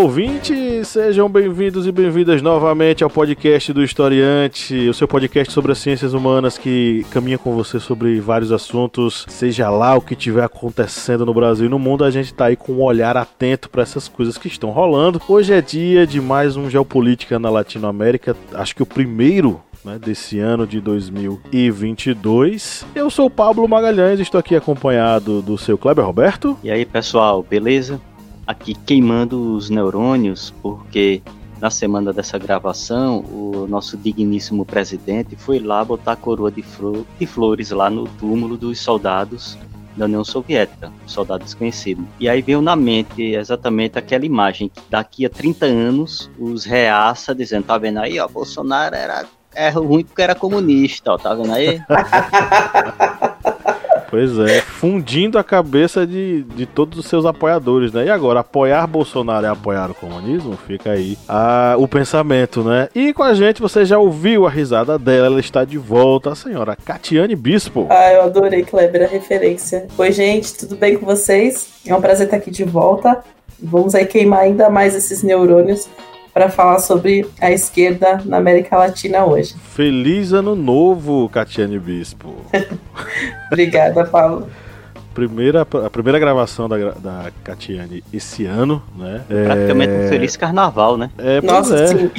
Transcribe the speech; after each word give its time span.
ouvintes! 0.00 0.88
Sejam 0.88 1.28
bem-vindos 1.28 1.86
e 1.86 1.92
bem-vindas 1.92 2.40
novamente 2.40 3.04
ao 3.04 3.10
podcast 3.10 3.70
do 3.70 3.84
Historiante, 3.84 4.88
o 4.88 4.94
seu 4.94 5.06
podcast 5.06 5.52
sobre 5.52 5.72
as 5.72 5.78
ciências 5.78 6.14
humanas 6.14 6.56
que 6.56 7.04
caminha 7.10 7.36
com 7.36 7.54
você 7.54 7.78
sobre 7.78 8.18
vários 8.18 8.50
assuntos, 8.50 9.26
seja 9.28 9.68
lá 9.68 9.94
o 9.94 10.00
que 10.00 10.14
estiver 10.14 10.42
acontecendo 10.42 11.26
no 11.26 11.34
Brasil 11.34 11.66
e 11.66 11.68
no 11.68 11.78
mundo, 11.78 12.02
a 12.02 12.10
gente 12.10 12.32
tá 12.32 12.46
aí 12.46 12.56
com 12.56 12.72
um 12.72 12.82
olhar 12.82 13.14
atento 13.14 13.68
para 13.68 13.82
essas 13.82 14.08
coisas 14.08 14.38
que 14.38 14.48
estão 14.48 14.70
rolando. 14.70 15.20
Hoje 15.28 15.52
é 15.52 15.60
dia 15.60 16.06
de 16.06 16.18
mais 16.18 16.56
um 16.56 16.70
Geopolítica 16.70 17.38
na 17.38 17.50
Latinoamérica, 17.50 18.34
acho 18.54 18.74
que 18.74 18.82
o 18.82 18.86
primeiro 18.86 19.60
né, 19.84 19.98
desse 19.98 20.38
ano 20.38 20.66
de 20.66 20.80
2022. 20.80 22.86
Eu 22.94 23.10
sou 23.10 23.26
o 23.26 23.30
Pablo 23.30 23.68
Magalhães, 23.68 24.18
estou 24.18 24.38
aqui 24.38 24.56
acompanhado 24.56 25.42
do 25.42 25.58
seu 25.58 25.76
Kleber 25.76 26.06
Roberto. 26.06 26.56
E 26.62 26.70
aí, 26.70 26.86
pessoal, 26.86 27.42
beleza? 27.42 28.00
Aqui 28.50 28.74
queimando 28.74 29.54
os 29.54 29.70
neurônios, 29.70 30.52
porque 30.60 31.22
na 31.60 31.70
semana 31.70 32.12
dessa 32.12 32.36
gravação, 32.38 33.20
o 33.20 33.66
nosso 33.68 33.96
digníssimo 33.96 34.64
presidente 34.64 35.36
foi 35.36 35.58
lá 35.58 35.84
botar 35.84 36.12
a 36.12 36.16
coroa 36.16 36.50
de, 36.50 36.62
flor, 36.62 37.04
de 37.18 37.26
flores 37.26 37.70
lá 37.70 37.88
no 37.88 38.08
túmulo 38.08 38.56
dos 38.56 38.80
soldados 38.80 39.56
da 39.96 40.06
União 40.06 40.24
Soviética, 40.24 40.90
soldado 41.06 41.44
desconhecido. 41.44 42.06
E 42.18 42.28
aí 42.28 42.40
veio 42.40 42.62
na 42.62 42.74
mente 42.74 43.22
exatamente 43.22 43.98
aquela 43.98 44.24
imagem 44.24 44.68
que 44.68 44.80
daqui 44.88 45.26
a 45.26 45.30
30 45.30 45.66
anos 45.66 46.30
os 46.38 46.64
reaça 46.64 47.34
dizendo, 47.34 47.64
tá 47.64 47.76
vendo 47.76 47.98
aí, 47.98 48.18
ó, 48.18 48.26
Bolsonaro 48.26 48.94
era 48.94 49.26
é 49.52 49.68
ruim 49.68 50.04
porque 50.04 50.22
era 50.22 50.34
comunista, 50.34 51.12
ó, 51.12 51.18
tá 51.18 51.34
vendo 51.34 51.52
aí? 51.52 51.80
Pois 54.10 54.36
é, 54.40 54.60
fundindo 54.60 55.38
a 55.38 55.44
cabeça 55.44 56.04
de, 56.04 56.42
de 56.42 56.66
todos 56.66 56.98
os 56.98 57.06
seus 57.06 57.24
apoiadores, 57.24 57.92
né? 57.92 58.06
E 58.06 58.10
agora, 58.10 58.40
apoiar 58.40 58.84
Bolsonaro 58.88 59.46
é 59.46 59.48
apoiar 59.48 59.88
o 59.88 59.94
comunismo? 59.94 60.58
Fica 60.66 60.90
aí 60.90 61.16
a, 61.28 61.76
o 61.78 61.86
pensamento, 61.86 62.64
né? 62.64 62.88
E 62.92 63.14
com 63.14 63.22
a 63.22 63.34
gente, 63.34 63.62
você 63.62 63.84
já 63.84 63.98
ouviu 63.98 64.46
a 64.46 64.50
risada 64.50 64.98
dela, 64.98 65.26
ela 65.26 65.40
está 65.40 65.64
de 65.64 65.78
volta, 65.78 66.32
a 66.32 66.34
senhora 66.34 66.76
Catiane 66.76 67.36
Bispo. 67.36 67.86
Ah, 67.88 68.12
eu 68.12 68.22
adorei, 68.22 68.64
Kleber, 68.64 69.04
a 69.04 69.06
referência. 69.06 69.86
Oi, 69.96 70.10
gente, 70.10 70.56
tudo 70.56 70.74
bem 70.74 70.96
com 70.98 71.06
vocês? 71.06 71.68
É 71.86 71.94
um 71.94 72.00
prazer 72.00 72.26
estar 72.26 72.38
aqui 72.38 72.50
de 72.50 72.64
volta. 72.64 73.22
Vamos 73.62 73.94
aí 73.94 74.06
queimar 74.06 74.40
ainda 74.40 74.68
mais 74.68 74.96
esses 74.96 75.22
neurônios 75.22 75.88
para 76.40 76.48
falar 76.48 76.78
sobre 76.78 77.26
a 77.38 77.50
esquerda 77.50 78.22
na 78.24 78.38
América 78.38 78.74
Latina 78.74 79.26
hoje. 79.26 79.54
Feliz 79.74 80.32
ano 80.32 80.56
novo, 80.56 81.28
Catiane 81.28 81.78
Bispo. 81.78 82.34
Obrigada, 83.52 84.06
Paulo. 84.06 84.48
Primeira, 85.12 85.60
a 85.60 85.90
primeira 85.90 86.18
gravação 86.18 86.66
da, 86.66 86.92
da 86.92 87.30
Catiane 87.44 88.02
esse 88.10 88.46
ano, 88.46 88.82
né? 88.96 89.22
Praticamente 89.28 89.92
é... 89.92 89.96
um 89.98 90.08
feliz 90.08 90.34
carnaval, 90.34 90.96
né? 90.96 91.10
É, 91.18 91.42
Nossa, 91.42 91.76
é. 91.76 91.86
sim. 91.88 92.10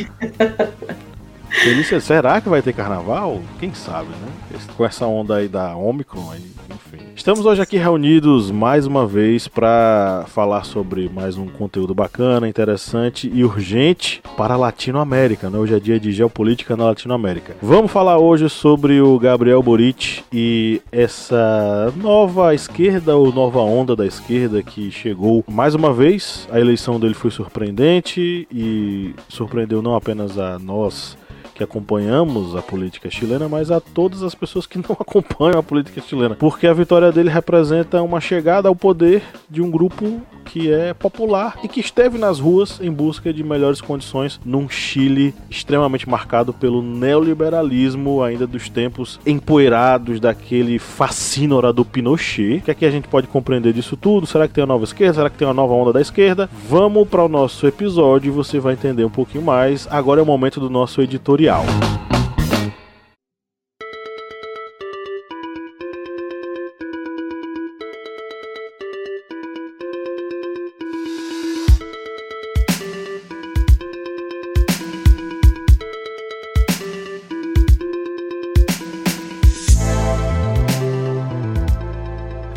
Feliz, 1.52 1.88
será 2.04 2.40
que 2.40 2.50
vai 2.50 2.62
ter 2.62 2.74
carnaval? 2.74 3.42
Quem 3.60 3.74
sabe, 3.74 4.08
né? 4.10 4.58
Com 4.76 4.86
essa 4.86 5.06
onda 5.06 5.36
aí 5.36 5.48
da 5.48 5.76
Omicron, 5.76 6.32
aí, 6.32 6.42
enfim. 6.70 7.06
Estamos 7.14 7.46
hoje 7.46 7.62
aqui 7.62 7.78
reunidos 7.78 8.50
mais 8.50 8.88
uma 8.88 9.06
vez 9.06 9.48
para 9.48 10.26
falar 10.30 10.64
sobre 10.64 11.10
mais 11.10 11.38
um 11.38 11.48
conteúdo 11.48 11.94
bacana, 11.94 12.48
interessante 12.48 13.30
e 13.32 13.44
urgente 13.44 14.24
para 14.38 14.54
a 14.56 14.58
Latinoamérica, 14.58 15.50
né? 15.50 15.60
Hoje 15.60 15.76
é 15.76 15.80
dia 15.80 16.00
de 16.00 16.12
geopolítica 16.12 16.76
na 16.76 16.86
Latinoamérica. 16.86 17.56
Vamos 17.62 17.92
falar 17.92 18.18
hoje 18.18 18.50
sobre 18.50 19.02
o 19.02 19.20
Gabriel 19.20 19.62
Boric 19.62 20.24
e 20.34 20.82
essa 20.92 21.94
nova 21.98 22.56
esquerda 22.56 23.16
ou 23.16 23.32
nova 23.32 23.60
onda 23.60 23.96
da 23.96 24.06
esquerda 24.06 24.64
que 24.64 24.90
chegou 24.90 25.44
mais 25.48 25.76
uma 25.76 25.94
vez. 25.94 26.48
A 26.52 26.60
eleição 26.60 27.00
dele 27.00 27.14
foi 27.14 27.30
surpreendente 27.30 28.48
e 28.52 29.14
surpreendeu 29.28 29.82
não 29.82 29.96
apenas 29.96 30.40
a 30.40 30.58
nós 30.58 31.18
que 31.62 31.64
acompanhamos 31.64 32.56
a 32.56 32.62
política 32.62 33.10
chilena, 33.10 33.48
mas 33.48 33.70
a 33.70 33.80
todas 33.80 34.24
as 34.24 34.34
pessoas 34.34 34.66
que 34.66 34.80
não 34.80 34.98
acompanham 35.00 35.60
a 35.60 35.64
política 35.64 36.02
chilena, 36.02 36.36
porque 36.36 36.66
a 36.66 36.74
vitória 36.74 37.12
dele 37.12 37.30
representa 37.30 38.02
uma 38.02 38.20
chegada 38.20 38.68
ao 38.68 38.76
poder 38.76 39.22
de 39.50 39.62
um 39.62 39.70
grupo 39.70 40.22
que 40.44 40.72
é 40.72 40.94
popular 40.94 41.58
e 41.64 41.68
que 41.68 41.80
esteve 41.80 42.18
nas 42.18 42.40
ruas 42.40 42.80
em 42.82 42.92
busca 42.92 43.32
de 43.32 43.44
melhores 43.44 43.80
condições 43.80 44.40
num 44.44 44.68
Chile 44.68 45.34
extremamente 45.50 46.10
marcado 46.10 46.52
pelo 46.52 46.82
neoliberalismo 46.82 48.24
ainda 48.24 48.48
dos 48.48 48.68
tempos 48.68 49.20
empoeirados 49.26 50.20
daquele 50.20 50.80
fascínora 50.80 51.72
do 51.72 51.86
Pinochet. 51.86 52.58
O 52.58 52.62
que 52.62 52.72
é 52.72 52.74
que 52.74 52.86
a 52.86 52.92
gente 52.92 53.08
pode 53.08 53.28
compreender 53.28 53.74
disso 53.74 53.96
tudo? 53.96 54.26
Será 54.26 54.48
que 54.48 54.54
tem 54.54 54.64
uma 54.64 54.74
nova 54.74 54.84
esquerda? 54.84 55.14
Será 55.14 55.30
que 55.30 55.38
tem 55.38 55.48
uma 55.48 55.54
nova 55.54 55.74
onda 55.74 55.94
da 55.94 56.02
esquerda? 56.02 56.50
Vamos 56.68 57.08
para 57.08 57.24
o 57.24 57.30
nosso 57.30 57.68
episódio 57.68 58.30
e 58.30 58.32
você 58.32 58.60
vai 58.60 58.74
entender 58.74 59.06
um 59.06 59.10
pouquinho 59.10 59.44
mais. 59.44 59.88
Agora 59.92 60.20
é 60.20 60.24
o 60.24 60.26
momento 60.26 60.60
do 60.60 60.70
nosso 60.70 61.02
editorial. 61.02 61.51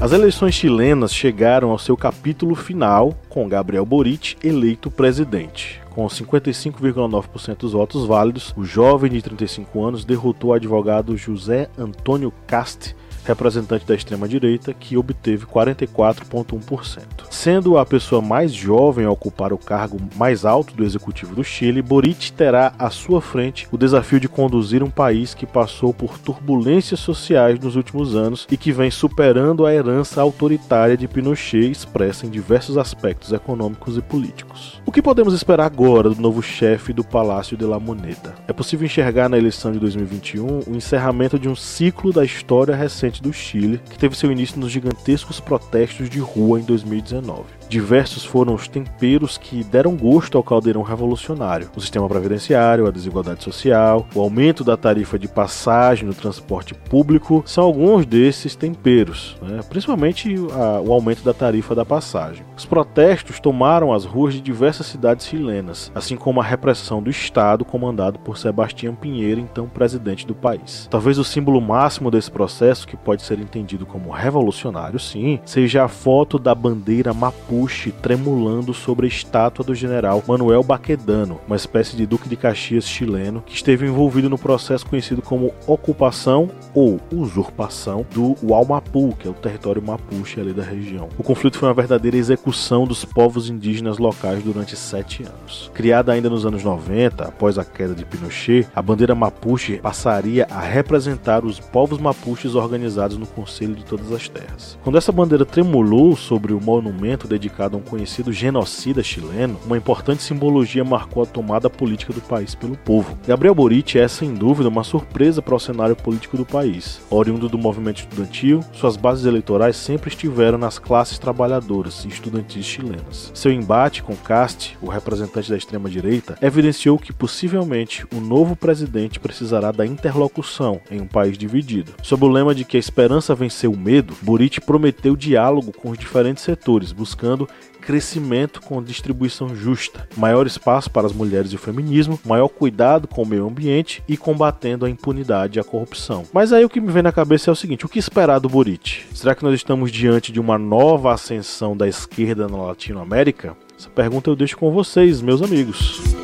As 0.05 0.13
eleições 0.13 0.55
chilenas 0.55 1.13
chegaram 1.13 1.71
ao 1.71 1.79
seu 1.79 1.97
capítulo 1.97 2.55
final 2.55 3.15
com 3.29 3.49
Gabriel 3.49 3.85
Boric 3.85 4.37
eleito 4.45 4.91
presidente. 4.91 5.84
Com 5.95 6.07
55,9% 6.07 7.59
dos 7.59 7.73
votos 7.73 8.05
válidos, 8.05 8.53
o 8.57 8.65
jovem 8.65 9.13
de 9.13 9.23
35 9.23 9.85
anos 9.85 10.05
derrotou 10.05 10.51
o 10.51 10.53
advogado 10.53 11.17
José 11.17 11.71
Antônio 11.79 12.33
Cast 12.49 12.97
representante 13.25 13.87
da 13.87 13.95
extrema-direita, 13.95 14.75
que 14.75 14.97
obteve 14.97 15.47
44,1%. 15.47 17.03
Sendo 17.31 17.79
a 17.79 17.85
pessoa 17.87 18.23
mais 18.23 18.53
jovem 18.53 19.07
a 19.07 19.11
ocupar 19.11 19.53
o 19.53 19.59
cargo 19.59 19.99
mais 20.17 20.45
alto 20.45 20.75
do 20.75 20.85
executivo 20.85 21.35
do 21.35 21.45
Chile, 21.45 21.83
Boric 21.83 22.33
terá 22.33 22.73
à 22.79 22.91
sua 22.91 23.21
frente 23.21 23.67
o 23.71 23.79
desafio 23.79 24.21
de 24.21 24.29
conduzir 24.29 24.83
um 24.83 24.91
país 24.91 25.35
que 25.35 25.47
passou 25.47 25.93
por 25.93 26.19
turbulências 26.19 27.01
sociais 27.01 27.59
nos 27.59 27.77
últimos 27.77 28.15
anos 28.15 28.47
e 28.51 28.57
que 28.57 28.73
vem 28.73 28.91
superando 28.91 29.67
a 29.67 29.75
herança 29.75 30.21
autoritária 30.21 30.97
de 30.97 31.09
Pinochet 31.09 31.71
expressa 31.71 32.27
em 32.27 32.31
diversos 32.31 32.79
aspectos 32.79 33.33
econômicos 33.33 33.97
e 33.97 34.03
políticos. 34.03 34.81
O 34.87 34.93
que 34.93 35.03
podemos 35.03 35.35
esperar 35.35 35.67
agora 35.67 36.11
do 36.11 36.21
novo 36.21 36.43
chefe 36.43 36.93
do 36.93 37.05
Palácio 37.05 37.57
de 37.57 37.65
la 37.65 37.79
Moneda? 37.79 38.35
É 38.47 38.53
possível 38.53 38.87
enxergar 38.87 39.29
na 39.29 39.39
eleição 39.39 39.73
de 39.73 39.79
2021 39.79 40.61
o 40.67 40.77
encerramento 40.77 41.39
de 41.39 41.49
um 41.49 41.55
ciclo 41.55 42.13
da 42.13 42.25
história 42.25 42.75
recente 42.75 43.14
do 43.21 43.33
Chile, 43.33 43.81
que 43.91 43.99
teve 43.99 44.17
seu 44.17 44.31
início 44.31 44.59
nos 44.59 44.71
gigantescos 44.71 45.41
protestos 45.41 46.09
de 46.09 46.19
rua 46.19 46.61
em 46.61 46.63
2019. 46.63 47.45
Diversos 47.69 48.25
foram 48.25 48.55
os 48.55 48.69
temperos 48.69 49.39
que 49.39 49.65
deram 49.65 49.97
gosto 49.97 50.37
ao 50.37 50.45
caldeirão 50.45 50.83
revolucionário: 50.83 51.71
o 51.75 51.81
sistema 51.81 52.09
previdenciário, 52.09 52.87
a 52.87 52.91
desigualdade 52.91 53.43
social, 53.43 54.07
o 54.15 54.21
aumento 54.21 54.63
da 54.63 54.77
tarifa 54.77 55.19
de 55.19 55.29
passagem 55.29 56.07
no 56.07 56.15
transporte 56.15 56.75
público 56.75 57.43
são 57.47 57.65
alguns 57.65 58.07
desses 58.07 58.55
temperos, 58.55 59.37
né? 59.43 59.61
principalmente 59.69 60.35
a, 60.53 60.81
o 60.81 60.93
aumento 60.93 61.23
da 61.23 61.33
tarifa 61.33 61.75
da 61.75 61.85
passagem. 61.85 62.45
Os 62.57 62.65
protestos 62.65 63.41
tomaram 63.41 63.93
as 63.93 64.05
ruas 64.05 64.35
de 64.35 64.41
diversas 64.41 64.87
cidades 64.87 65.27
chilenas, 65.27 65.91
assim 65.95 66.17
como 66.17 66.41
a 66.41 66.45
repressão 66.45 67.03
do 67.03 67.11
Estado 67.11 67.65
comandado 67.65 68.19
por 68.19 68.39
Sebastião 68.39 68.95
Pinheiro, 68.95 69.41
então 69.41 69.69
presidente 69.69 70.27
do 70.27 70.35
país. 70.35 70.87
Talvez 70.91 71.19
o 71.19 71.25
símbolo 71.25 71.61
máximo 71.61 72.11
desse 72.11 72.31
processo, 72.31 72.87
que 72.87 72.97
pode 72.97 73.23
ser 73.23 73.39
entendido 73.39 73.87
como 73.87 74.11
revolucionário, 74.11 74.99
sim, 74.99 75.41
seja 75.45 75.85
a 75.85 75.89
foto 75.89 76.39
da 76.39 76.55
bandeira 76.55 77.13
Mapu 77.13 77.54
mapuche 77.55 77.93
tremulando 77.93 78.75
sobre 78.75 79.07
a 79.07 79.09
estátua 79.09 79.65
do 79.65 79.75
general 79.75 80.23
Manuel 80.27 80.63
Baquedano, 80.65 81.41
uma 81.47 81.55
espécie 81.55 81.97
de 81.97 82.05
duque 82.05 82.29
de 82.29 82.37
Caxias 82.37 82.85
chileno 82.85 83.43
que 83.47 83.55
esteve 83.55 83.87
envolvido 83.87 84.29
no 84.29 84.37
processo 84.37 84.85
conhecido 84.85 85.23
como 85.23 85.55
ocupação 85.67 86.51
ou 86.75 87.01
usurpação 87.13 88.05
do 88.13 88.37
Uaumapu, 88.43 89.15
que 89.17 89.29
é 89.29 89.31
o 89.31 89.35
território 89.35 89.81
mapuche 89.81 90.41
ali 90.41 90.53
da 90.53 90.65
região. 90.65 91.09
O 91.17 91.23
conflito 91.23 91.59
foi 91.59 91.69
uma 91.69 91.75
verdadeira 91.75 92.17
execução 92.17 92.85
dos 92.85 93.05
povos 93.05 93.49
indígenas 93.49 93.99
locais 93.99 94.43
durante 94.43 94.77
sete 94.77 95.23
anos. 95.23 95.71
Criada 95.73 96.13
ainda 96.13 96.29
nos 96.29 96.45
anos 96.45 96.65
90, 96.65 97.25
após 97.25 97.57
a 97.57 97.65
queda 97.65 97.95
de 97.95 98.05
Pinochet, 98.05 98.67
a 98.75 98.83
bandeira 98.83 99.15
mapuche 99.15 99.79
passaria 99.79 100.47
a 100.51 100.61
representar 100.61 101.45
os 101.45 101.61
povos 101.61 101.99
mapuches 101.99 102.57
organizados 102.57 103.17
no 103.17 103.27
Conselho 103.27 103.75
de 103.75 103.85
Todas 103.85 104.11
as 104.11 104.29
Terras. 104.29 104.77
Quando 104.83 104.99
essa 104.99 105.13
bandeira 105.13 105.45
tremulou 105.45 106.17
sobre 106.17 106.53
o 106.53 106.61
monumento 106.61 107.29
dedicado 107.29 107.44
a 107.59 107.77
um 107.77 107.81
conhecido 107.81 108.33
genocida 108.33 109.03
chileno, 109.03 109.59
uma 109.65 109.77
importante 109.77 110.23
simbologia 110.23 110.85
marcou 110.85 111.23
a 111.23 111.27
tomada 111.27 111.71
política 111.71 112.13
do 112.13 112.21
país 112.21 112.55
pelo 112.55 112.77
povo. 112.77 113.19
Gabriel 113.27 113.55
Boric 113.55 113.99
é, 113.99 114.07
sem 114.07 114.35
dúvida, 114.35 114.69
uma 114.69 114.85
surpresa 114.85 115.41
para 115.41 115.55
o 115.55 115.61
cenário 115.61 115.97
político 115.97 116.37
do 116.37 116.45
país. 116.45 117.01
Oriundo 117.11 117.49
do 117.49 117.59
movimento 117.59 117.99
estudantil, 117.99 118.61
suas 118.73 118.97
bases 118.97 119.25
eleitorais 119.25 119.77
sempre 119.77 120.09
estiveram 120.09 120.59
nas 120.59 120.79
classes 120.79 121.19
trabalhadoras 121.19 122.05
e 122.05 122.09
estudantis 122.09 122.65
chilenas. 122.65 123.31
Seu 123.35 123.51
embate 123.51 124.03
com 124.03 124.15
Cast, 124.17 124.77
o 124.81 124.89
representante 124.89 125.51
da 125.51 125.57
extrema-direita, 125.57 126.37
evidenciou 126.41 126.99
que 126.99 127.13
possivelmente 127.13 128.07
o 128.15 128.21
novo 128.21 128.55
presidente 128.55 129.19
precisará 129.19 129.73
da 129.73 129.87
interlocução 129.87 130.81
em 130.91 131.01
um 131.01 131.07
país 131.07 131.37
dividido. 131.37 131.93
Sob 132.03 132.25
o 132.25 132.29
lema 132.29 132.55
de 132.55 132.65
que 132.65 132.77
a 132.77 132.81
esperança 132.81 133.35
venceu 133.35 133.73
o 133.73 133.77
medo, 133.77 134.15
Boric 134.23 134.61
prometeu 134.61 135.17
diálogo 135.17 135.73
com 135.73 135.91
os 135.91 135.99
diferentes 135.99 136.45
setores, 136.45 136.93
buscando 136.93 137.34
crescimento 137.81 138.61
com 138.63 138.83
distribuição 138.83 139.55
justa, 139.55 140.09
maior 140.17 140.47
espaço 140.47 140.91
para 140.91 141.07
as 141.07 141.13
mulheres 141.13 141.53
e 141.53 141.57
o 141.57 141.59
feminismo, 141.59 142.19
maior 142.25 142.49
cuidado 142.49 143.07
com 143.07 143.23
o 143.23 143.27
meio 143.27 143.47
ambiente 143.47 144.03
e 144.09 144.17
combatendo 144.17 144.87
a 144.87 144.91
impunidade 144.91 145.59
e 145.59 145.61
a 145.61 145.65
corrupção. 145.65 146.25
Mas 146.33 146.53
aí 146.53 146.65
o 146.65 146.69
que 146.69 146.81
me 146.81 146.91
vem 146.91 147.03
na 147.03 147.13
cabeça 147.13 147.51
é 147.51 147.53
o 147.53 147.57
seguinte: 147.57 147.85
o 147.85 147.89
que 147.89 147.99
esperar 147.99 148.39
do 148.39 148.49
Boric? 148.49 149.05
Será 149.15 149.35
que 149.35 149.45
nós 149.45 149.55
estamos 149.55 149.93
diante 149.93 150.33
de 150.33 150.41
uma 150.41 150.59
nova 150.59 151.13
ascensão 151.13 151.77
da 151.77 151.87
esquerda 151.87 152.49
na 152.49 152.57
Latinoamérica? 152.57 153.57
Essa 153.79 153.91
pergunta 153.91 154.31
eu 154.31 154.37
deixo 154.37 154.57
com 154.57 154.73
vocês, 154.73 155.21
meus 155.21 155.43
amigos. 155.43 156.24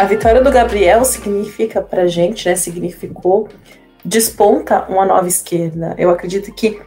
A 0.00 0.06
vitória 0.06 0.40
do 0.42 0.50
Gabriel 0.50 1.04
significa 1.04 1.82
pra 1.82 2.06
gente, 2.06 2.48
né? 2.48 2.56
Significou 2.56 3.50
desponta 4.02 4.86
uma 4.88 5.04
nova 5.04 5.28
esquerda. 5.28 5.94
Eu 5.98 6.08
acredito 6.08 6.50
que 6.54 6.80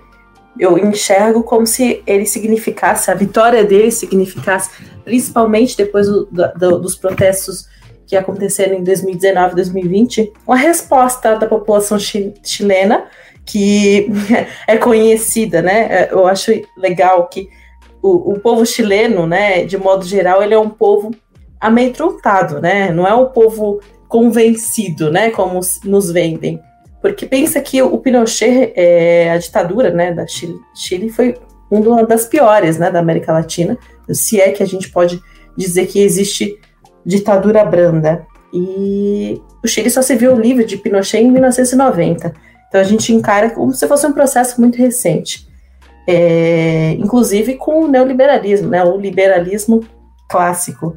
eu 0.60 0.80
enxergo 0.80 1.44
como 1.44 1.68
se 1.68 2.02
ele 2.08 2.26
significasse, 2.26 3.12
a 3.12 3.14
vitória 3.14 3.64
dele 3.64 3.92
significasse, 3.92 4.72
principalmente 5.06 5.78
depois 5.78 6.08
do, 6.08 6.26
do, 6.26 6.80
dos 6.80 6.96
protestos 6.96 7.70
que 8.08 8.16
aconteceram 8.16 8.78
em 8.78 8.84
2019 8.84 9.58
2020, 9.58 10.34
uma 10.48 10.58
resposta 10.58 11.36
da 11.36 11.46
população 11.46 12.00
chilena 12.00 13.06
que 13.46 14.08
é 14.68 14.76
conhecida, 14.76 15.62
né? 15.62 16.08
Eu 16.10 16.26
acho 16.26 16.52
legal 16.76 17.28
que 17.28 17.48
o, 18.02 18.34
o 18.34 18.40
povo 18.40 18.66
chileno, 18.66 19.28
né, 19.28 19.66
de 19.66 19.78
modo 19.78 20.04
geral, 20.04 20.42
ele 20.42 20.56
é 20.56 20.60
um 20.60 20.70
povo 20.70 21.12
amedrontado, 21.64 22.60
né? 22.60 22.92
Não 22.92 23.08
é 23.08 23.16
um 23.16 23.28
povo 23.28 23.80
convencido, 24.08 25.10
né? 25.10 25.30
Como 25.30 25.60
nos 25.86 26.12
vendem. 26.12 26.60
Porque 27.02 27.26
pensa 27.26 27.60
que 27.62 27.82
o 27.82 27.98
Pinochet, 27.98 28.74
é, 28.76 29.32
a 29.32 29.38
ditadura 29.38 29.90
né, 29.90 30.14
da 30.14 30.26
Chile, 30.26 30.56
Chile 30.74 31.10
foi 31.10 31.36
uma 31.70 32.06
das 32.06 32.26
piores 32.26 32.78
né, 32.78 32.90
da 32.90 33.00
América 33.00 33.34
Latina, 33.34 33.78
se 34.10 34.40
é 34.40 34.52
que 34.52 34.64
a 34.64 34.66
gente 34.66 34.90
pode 34.90 35.22
dizer 35.58 35.88
que 35.88 36.00
existe 36.00 36.58
ditadura 37.06 37.66
branda. 37.66 38.26
E 38.54 39.42
o 39.64 39.68
Chile 39.68 39.90
só 39.90 40.02
se 40.02 40.16
viu 40.16 40.40
livre 40.40 40.64
de 40.64 40.78
Pinochet 40.78 41.22
em 41.22 41.32
1990. 41.32 42.34
Então 42.68 42.80
a 42.80 42.84
gente 42.84 43.14
encara 43.14 43.50
como 43.50 43.74
se 43.74 43.88
fosse 43.88 44.06
um 44.06 44.14
processo 44.14 44.62
muito 44.62 44.78
recente. 44.78 45.48
É, 46.08 46.92
inclusive 47.00 47.56
com 47.56 47.84
o 47.84 47.88
neoliberalismo, 47.88 48.70
né, 48.70 48.84
o 48.84 48.98
liberalismo 48.98 49.82
clássico. 50.30 50.96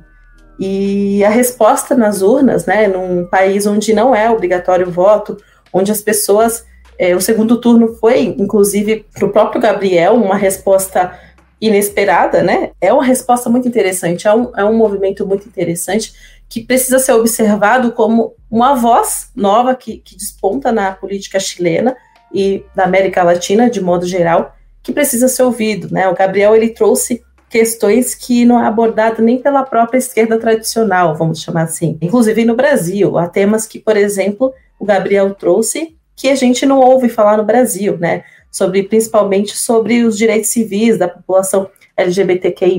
E 0.59 1.25
a 1.25 1.29
resposta 1.29 1.95
nas 1.95 2.23
urnas, 2.23 2.65
né, 2.67 2.89
num 2.89 3.27
país 3.27 3.67
onde 3.67 3.93
não 3.93 4.15
é 4.15 4.31
obrigatório 4.31 4.89
o 4.89 4.91
voto, 4.91 5.37
onde 5.73 5.93
as 5.93 6.01
pessoas. 6.01 6.65
É, 6.99 7.15
o 7.15 7.21
segundo 7.21 7.61
turno 7.61 7.95
foi, 7.97 8.35
inclusive, 8.39 9.05
para 9.13 9.27
o 9.27 9.31
próprio 9.31 9.61
Gabriel, 9.61 10.15
uma 10.15 10.35
resposta 10.35 11.13
inesperada, 11.61 12.43
né? 12.43 12.71
É 12.81 12.93
uma 12.93 13.05
resposta 13.05 13.51
muito 13.51 13.69
interessante, 13.69 14.27
é 14.27 14.35
um, 14.35 14.53
é 14.57 14.65
um 14.65 14.75
movimento 14.75 15.27
muito 15.27 15.47
interessante 15.47 16.15
que 16.49 16.63
precisa 16.63 16.99
ser 16.99 17.13
observado 17.13 17.93
como 17.93 18.35
uma 18.51 18.75
voz 18.75 19.31
nova 19.35 19.75
que, 19.75 19.99
que 19.99 20.17
desponta 20.17 20.71
na 20.71 20.93
política 20.93 21.41
chilena 21.41 21.97
e 22.33 22.65
da 22.75 22.85
América 22.85 23.23
Latina, 23.23 23.69
de 23.69 23.81
modo 23.81 24.07
geral, 24.07 24.55
que 24.83 24.93
precisa 24.93 25.29
ser 25.29 25.43
ouvido, 25.43 25.89
né? 25.91 26.09
O 26.09 26.15
Gabriel 26.15 26.55
ele 26.55 26.69
trouxe 26.69 27.23
questões 27.57 28.15
que 28.15 28.45
não 28.45 28.63
é 28.63 28.67
abordado 28.67 29.23
nem 29.23 29.39
pela 29.39 29.63
própria 29.63 29.97
esquerda 29.97 30.39
tradicional, 30.39 31.15
vamos 31.15 31.41
chamar 31.41 31.63
assim. 31.63 31.97
Inclusive 32.03 32.45
no 32.45 32.55
Brasil, 32.55 33.17
há 33.17 33.27
temas 33.27 33.67
que, 33.67 33.79
por 33.79 33.97
exemplo, 33.97 34.53
o 34.79 34.85
Gabriel 34.85 35.35
trouxe 35.35 35.97
que 36.15 36.29
a 36.29 36.35
gente 36.35 36.67
não 36.67 36.81
ouve 36.81 37.09
falar 37.09 37.39
no 37.39 37.45
Brasil, 37.45 37.97
né? 37.97 38.25
Sobre 38.53 38.83
principalmente 38.83 39.57
sobre 39.57 40.05
os 40.05 40.19
direitos 40.19 40.51
civis 40.51 40.99
da 40.99 41.09
população 41.09 41.67
LGBTQI+, 41.97 42.79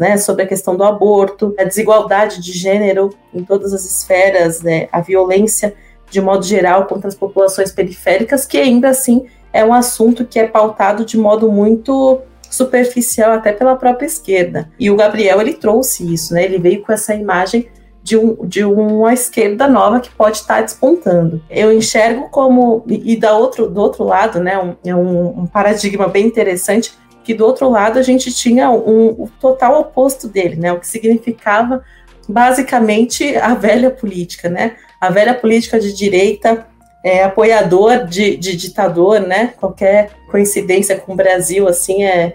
né? 0.00 0.16
Sobre 0.16 0.42
a 0.42 0.46
questão 0.48 0.74
do 0.74 0.82
aborto, 0.82 1.54
a 1.56 1.62
desigualdade 1.62 2.42
de 2.42 2.50
gênero 2.50 3.10
em 3.32 3.44
todas 3.44 3.72
as 3.72 3.84
esferas, 3.84 4.60
né? 4.60 4.88
A 4.90 5.00
violência 5.00 5.72
de 6.10 6.20
modo 6.20 6.44
geral 6.44 6.86
contra 6.86 7.06
as 7.06 7.14
populações 7.14 7.70
periféricas, 7.70 8.44
que 8.44 8.58
ainda 8.58 8.88
assim 8.88 9.26
é 9.52 9.64
um 9.64 9.72
assunto 9.72 10.24
que 10.24 10.40
é 10.40 10.48
pautado 10.48 11.04
de 11.04 11.16
modo 11.16 11.48
muito 11.48 12.20
superficial 12.50 13.32
até 13.32 13.52
pela 13.52 13.76
própria 13.76 14.06
esquerda. 14.06 14.70
E 14.78 14.90
o 14.90 14.96
Gabriel 14.96 15.40
ele 15.40 15.54
trouxe 15.54 16.12
isso, 16.12 16.34
né? 16.34 16.44
Ele 16.44 16.58
veio 16.58 16.82
com 16.82 16.92
essa 16.92 17.14
imagem 17.14 17.68
de, 18.02 18.16
um, 18.16 18.36
de 18.46 18.64
uma 18.64 19.12
esquerda 19.12 19.68
nova 19.68 20.00
que 20.00 20.10
pode 20.10 20.38
estar 20.38 20.62
despontando. 20.62 21.42
Eu 21.50 21.72
enxergo 21.72 22.28
como 22.30 22.84
e 22.88 23.16
da 23.16 23.36
outro, 23.36 23.68
do 23.68 23.80
outro 23.80 24.04
lado, 24.04 24.40
né? 24.40 24.76
É 24.84 24.94
um, 24.94 25.40
um 25.40 25.46
paradigma 25.46 26.08
bem 26.08 26.26
interessante 26.26 26.94
que 27.24 27.34
do 27.34 27.44
outro 27.44 27.68
lado 27.68 27.98
a 27.98 28.02
gente 28.02 28.32
tinha 28.32 28.70
um, 28.70 29.08
o 29.08 29.30
total 29.40 29.80
oposto 29.80 30.28
dele, 30.28 30.56
né? 30.56 30.72
O 30.72 30.78
que 30.78 30.86
significava 30.86 31.82
basicamente 32.28 33.36
a 33.36 33.54
velha 33.54 33.90
política, 33.90 34.48
né? 34.48 34.76
a 35.00 35.10
velha 35.10 35.34
política 35.34 35.78
de 35.78 35.92
direita, 35.92 36.66
é, 37.04 37.22
apoiador 37.22 38.04
de, 38.06 38.36
de, 38.36 38.56
ditador, 38.56 39.20
né? 39.20 39.54
Qualquer 39.58 40.10
coincidência 40.30 40.98
com 40.98 41.12
o 41.12 41.16
Brasil, 41.16 41.66
assim, 41.68 42.04
é, 42.04 42.34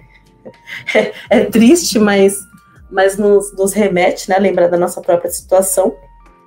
é, 0.93 1.11
é 1.29 1.45
triste, 1.45 1.99
mas, 1.99 2.39
mas 2.89 3.17
nos, 3.17 3.55
nos, 3.55 3.73
remete, 3.73 4.29
né? 4.29 4.37
Lembrar 4.37 4.67
da 4.67 4.77
nossa 4.77 5.01
própria 5.01 5.31
situação. 5.31 5.95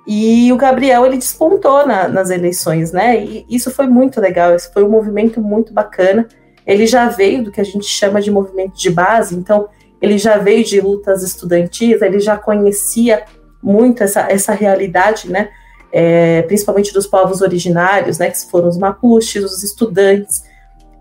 E 0.07 0.51
o 0.53 0.57
Gabriel, 0.57 1.05
ele 1.05 1.17
despontou 1.17 1.85
na, 1.87 2.07
nas 2.07 2.29
eleições, 2.29 2.91
né? 2.91 3.23
E 3.23 3.45
isso 3.49 3.71
foi 3.71 3.87
muito 3.87 4.21
legal, 4.21 4.53
esse 4.53 4.71
foi 4.71 4.83
um 4.83 4.89
movimento 4.89 5.41
muito 5.41 5.73
bacana. 5.73 6.27
Ele 6.65 6.85
já 6.85 7.07
veio 7.07 7.43
do 7.43 7.51
que 7.51 7.61
a 7.61 7.63
gente 7.63 7.85
chama 7.85 8.21
de 8.21 8.31
movimento 8.31 8.75
de 8.75 8.89
base, 8.89 9.35
então 9.35 9.67
ele 10.01 10.17
já 10.17 10.37
veio 10.37 10.63
de 10.63 10.79
lutas 10.79 11.23
estudantis, 11.23 12.01
ele 12.01 12.19
já 12.19 12.37
conhecia 12.37 13.23
muito 13.61 14.03
essa, 14.03 14.27
essa 14.29 14.53
realidade, 14.53 15.31
né? 15.31 15.49
É, 15.91 16.41
principalmente 16.43 16.93
dos 16.93 17.07
povos 17.07 17.41
originários, 17.41 18.19
né? 18.19 18.29
Que 18.29 18.45
foram 18.49 18.67
os 18.67 18.77
mapuches, 18.77 19.43
os 19.43 19.63
estudantes. 19.63 20.43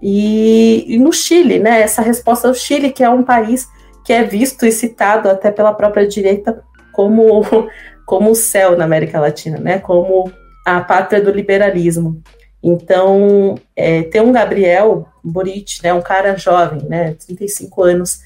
E, 0.02 0.84
e 0.86 0.98
no 0.98 1.12
Chile, 1.12 1.58
né? 1.58 1.80
Essa 1.80 2.02
resposta 2.02 2.48
ao 2.48 2.54
Chile, 2.54 2.92
que 2.92 3.02
é 3.02 3.08
um 3.08 3.22
país 3.22 3.68
que 4.04 4.12
é 4.12 4.22
visto 4.22 4.66
e 4.66 4.72
citado 4.72 5.28
até 5.28 5.50
pela 5.50 5.72
própria 5.72 6.06
direita 6.06 6.62
como, 6.92 7.42
como 8.04 8.30
o 8.30 8.34
céu 8.34 8.76
na 8.76 8.84
América 8.84 9.20
Latina, 9.20 9.58
né? 9.58 9.78
Como 9.78 10.30
a 10.64 10.80
pátria 10.80 11.20
do 11.20 11.30
liberalismo. 11.30 12.22
Então, 12.62 13.56
é, 13.76 14.02
ter 14.04 14.22
um 14.22 14.32
Gabriel 14.32 15.06
Boric, 15.22 15.82
né, 15.82 15.92
um 15.92 16.00
cara 16.00 16.34
jovem, 16.36 16.82
né, 16.88 17.14
35 17.26 17.82
anos, 17.82 18.22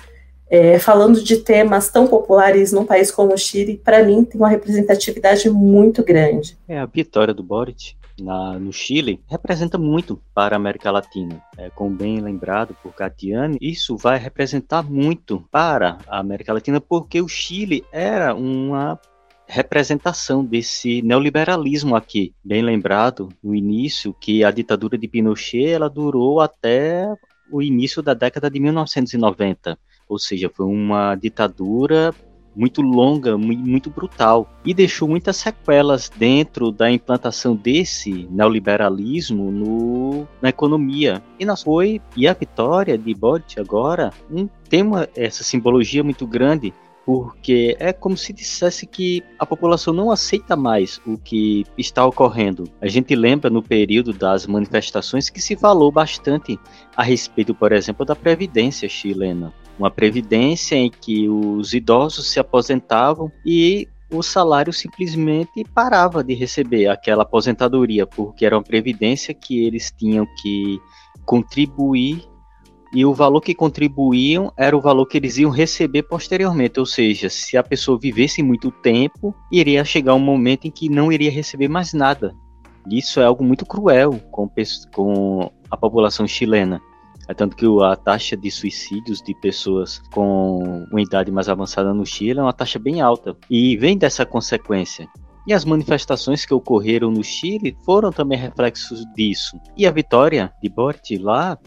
é, 0.48 0.78
falando 0.78 1.20
de 1.20 1.38
temas 1.38 1.90
tão 1.90 2.06
populares 2.06 2.72
num 2.72 2.86
país 2.86 3.10
como 3.10 3.34
o 3.34 3.36
Chile, 3.36 3.80
para 3.84 4.02
mim 4.04 4.24
tem 4.24 4.40
uma 4.40 4.48
representatividade 4.48 5.50
muito 5.50 6.04
grande. 6.04 6.56
É, 6.68 6.78
a 6.78 6.86
vitória 6.86 7.34
do 7.34 7.42
Boric 7.42 7.96
na, 8.20 8.58
no 8.58 8.72
Chile 8.72 9.20
representa 9.26 9.78
muito 9.78 10.20
para 10.34 10.56
a 10.56 10.58
América 10.58 10.90
Latina. 10.90 11.42
É, 11.56 11.70
como 11.70 11.96
bem 11.96 12.20
lembrado 12.20 12.76
por 12.82 12.94
Catiane, 12.94 13.58
isso 13.60 13.96
vai 13.96 14.18
representar 14.18 14.82
muito 14.82 15.44
para 15.50 15.98
a 16.06 16.18
América 16.18 16.52
Latina, 16.52 16.80
porque 16.80 17.20
o 17.20 17.28
Chile 17.28 17.84
era 17.92 18.34
uma 18.34 18.98
representação 19.46 20.44
desse 20.44 21.00
neoliberalismo 21.02 21.96
aqui. 21.96 22.34
Bem 22.44 22.62
lembrado 22.62 23.30
no 23.42 23.54
início 23.54 24.12
que 24.12 24.44
a 24.44 24.50
ditadura 24.50 24.98
de 24.98 25.08
Pinochet 25.08 25.70
ela 25.70 25.88
durou 25.88 26.40
até 26.40 27.06
o 27.50 27.62
início 27.62 28.02
da 28.02 28.12
década 28.12 28.50
de 28.50 28.60
1990, 28.60 29.78
ou 30.06 30.18
seja, 30.18 30.50
foi 30.54 30.66
uma 30.66 31.14
ditadura 31.14 32.14
muito 32.58 32.82
longa, 32.82 33.38
muito 33.38 33.88
brutal 33.88 34.50
e 34.64 34.74
deixou 34.74 35.06
muitas 35.06 35.36
sequelas 35.36 36.10
dentro 36.10 36.72
da 36.72 36.90
implantação 36.90 37.54
desse 37.54 38.26
neoliberalismo 38.30 39.50
no, 39.52 40.26
na 40.42 40.48
economia. 40.48 41.22
E 41.38 41.44
nós 41.44 41.62
foi 41.62 42.02
e 42.16 42.26
a 42.26 42.32
vitória 42.32 42.98
de 42.98 43.14
Boric 43.14 43.60
agora 43.60 44.12
um, 44.28 44.48
tem 44.68 44.82
uma, 44.82 45.08
essa 45.14 45.44
simbologia 45.44 46.02
muito 46.02 46.26
grande 46.26 46.74
porque 47.06 47.74
é 47.80 47.90
como 47.90 48.18
se 48.18 48.34
dissesse 48.34 48.86
que 48.86 49.22
a 49.38 49.46
população 49.46 49.94
não 49.94 50.10
aceita 50.10 50.54
mais 50.54 51.00
o 51.06 51.16
que 51.16 51.64
está 51.78 52.04
ocorrendo. 52.04 52.64
A 52.82 52.86
gente 52.86 53.16
lembra 53.16 53.48
no 53.48 53.62
período 53.62 54.12
das 54.12 54.46
manifestações 54.46 55.30
que 55.30 55.40
se 55.40 55.56
falou 55.56 55.90
bastante 55.90 56.58
a 56.94 57.02
respeito, 57.02 57.54
por 57.54 57.72
exemplo, 57.72 58.04
da 58.04 58.14
previdência 58.14 58.86
chilena. 58.90 59.54
Uma 59.78 59.90
previdência 59.90 60.74
em 60.74 60.90
que 60.90 61.28
os 61.28 61.72
idosos 61.72 62.30
se 62.30 62.40
aposentavam 62.40 63.30
e 63.46 63.86
o 64.10 64.22
salário 64.22 64.72
simplesmente 64.72 65.64
parava 65.74 66.24
de 66.24 66.34
receber 66.34 66.88
aquela 66.88 67.22
aposentadoria, 67.22 68.06
porque 68.06 68.44
era 68.44 68.56
uma 68.56 68.62
previdência 68.62 69.34
que 69.34 69.64
eles 69.64 69.92
tinham 69.96 70.26
que 70.42 70.80
contribuir 71.24 72.26
e 72.92 73.04
o 73.04 73.12
valor 73.12 73.42
que 73.42 73.54
contribuíam 73.54 74.50
era 74.56 74.76
o 74.76 74.80
valor 74.80 75.04
que 75.06 75.18
eles 75.18 75.36
iam 75.36 75.50
receber 75.50 76.04
posteriormente, 76.04 76.80
ou 76.80 76.86
seja, 76.86 77.28
se 77.28 77.56
a 77.56 77.62
pessoa 77.62 77.98
vivesse 77.98 78.42
muito 78.42 78.70
tempo, 78.70 79.34
iria 79.52 79.84
chegar 79.84 80.14
um 80.14 80.18
momento 80.18 80.66
em 80.66 80.70
que 80.70 80.88
não 80.88 81.12
iria 81.12 81.30
receber 81.30 81.68
mais 81.68 81.92
nada. 81.92 82.34
Isso 82.90 83.20
é 83.20 83.24
algo 83.24 83.44
muito 83.44 83.66
cruel 83.66 84.18
com, 84.30 84.50
com 84.94 85.50
a 85.70 85.76
população 85.76 86.26
chilena. 86.26 86.80
É 87.28 87.34
tanto 87.34 87.54
que 87.54 87.66
a 87.84 87.94
taxa 87.94 88.34
de 88.34 88.50
suicídios 88.50 89.20
de 89.20 89.34
pessoas 89.34 90.00
com 90.12 90.86
uma 90.90 91.02
idade 91.02 91.30
mais 91.30 91.48
avançada 91.48 91.92
no 91.92 92.06
Chile 92.06 92.40
é 92.40 92.42
uma 92.42 92.54
taxa 92.54 92.78
bem 92.78 93.02
alta. 93.02 93.36
E 93.50 93.76
vem 93.76 93.98
dessa 93.98 94.24
consequência. 94.24 95.06
E 95.46 95.52
as 95.52 95.64
manifestações 95.64 96.46
que 96.46 96.54
ocorreram 96.54 97.10
no 97.10 97.22
Chile 97.22 97.76
foram 97.84 98.10
também 98.10 98.38
reflexos 98.38 99.04
disso. 99.14 99.60
E 99.76 99.86
a 99.86 99.90
vitória 99.90 100.50
de 100.62 100.70
Boric 100.70 101.18
lá 101.18 101.58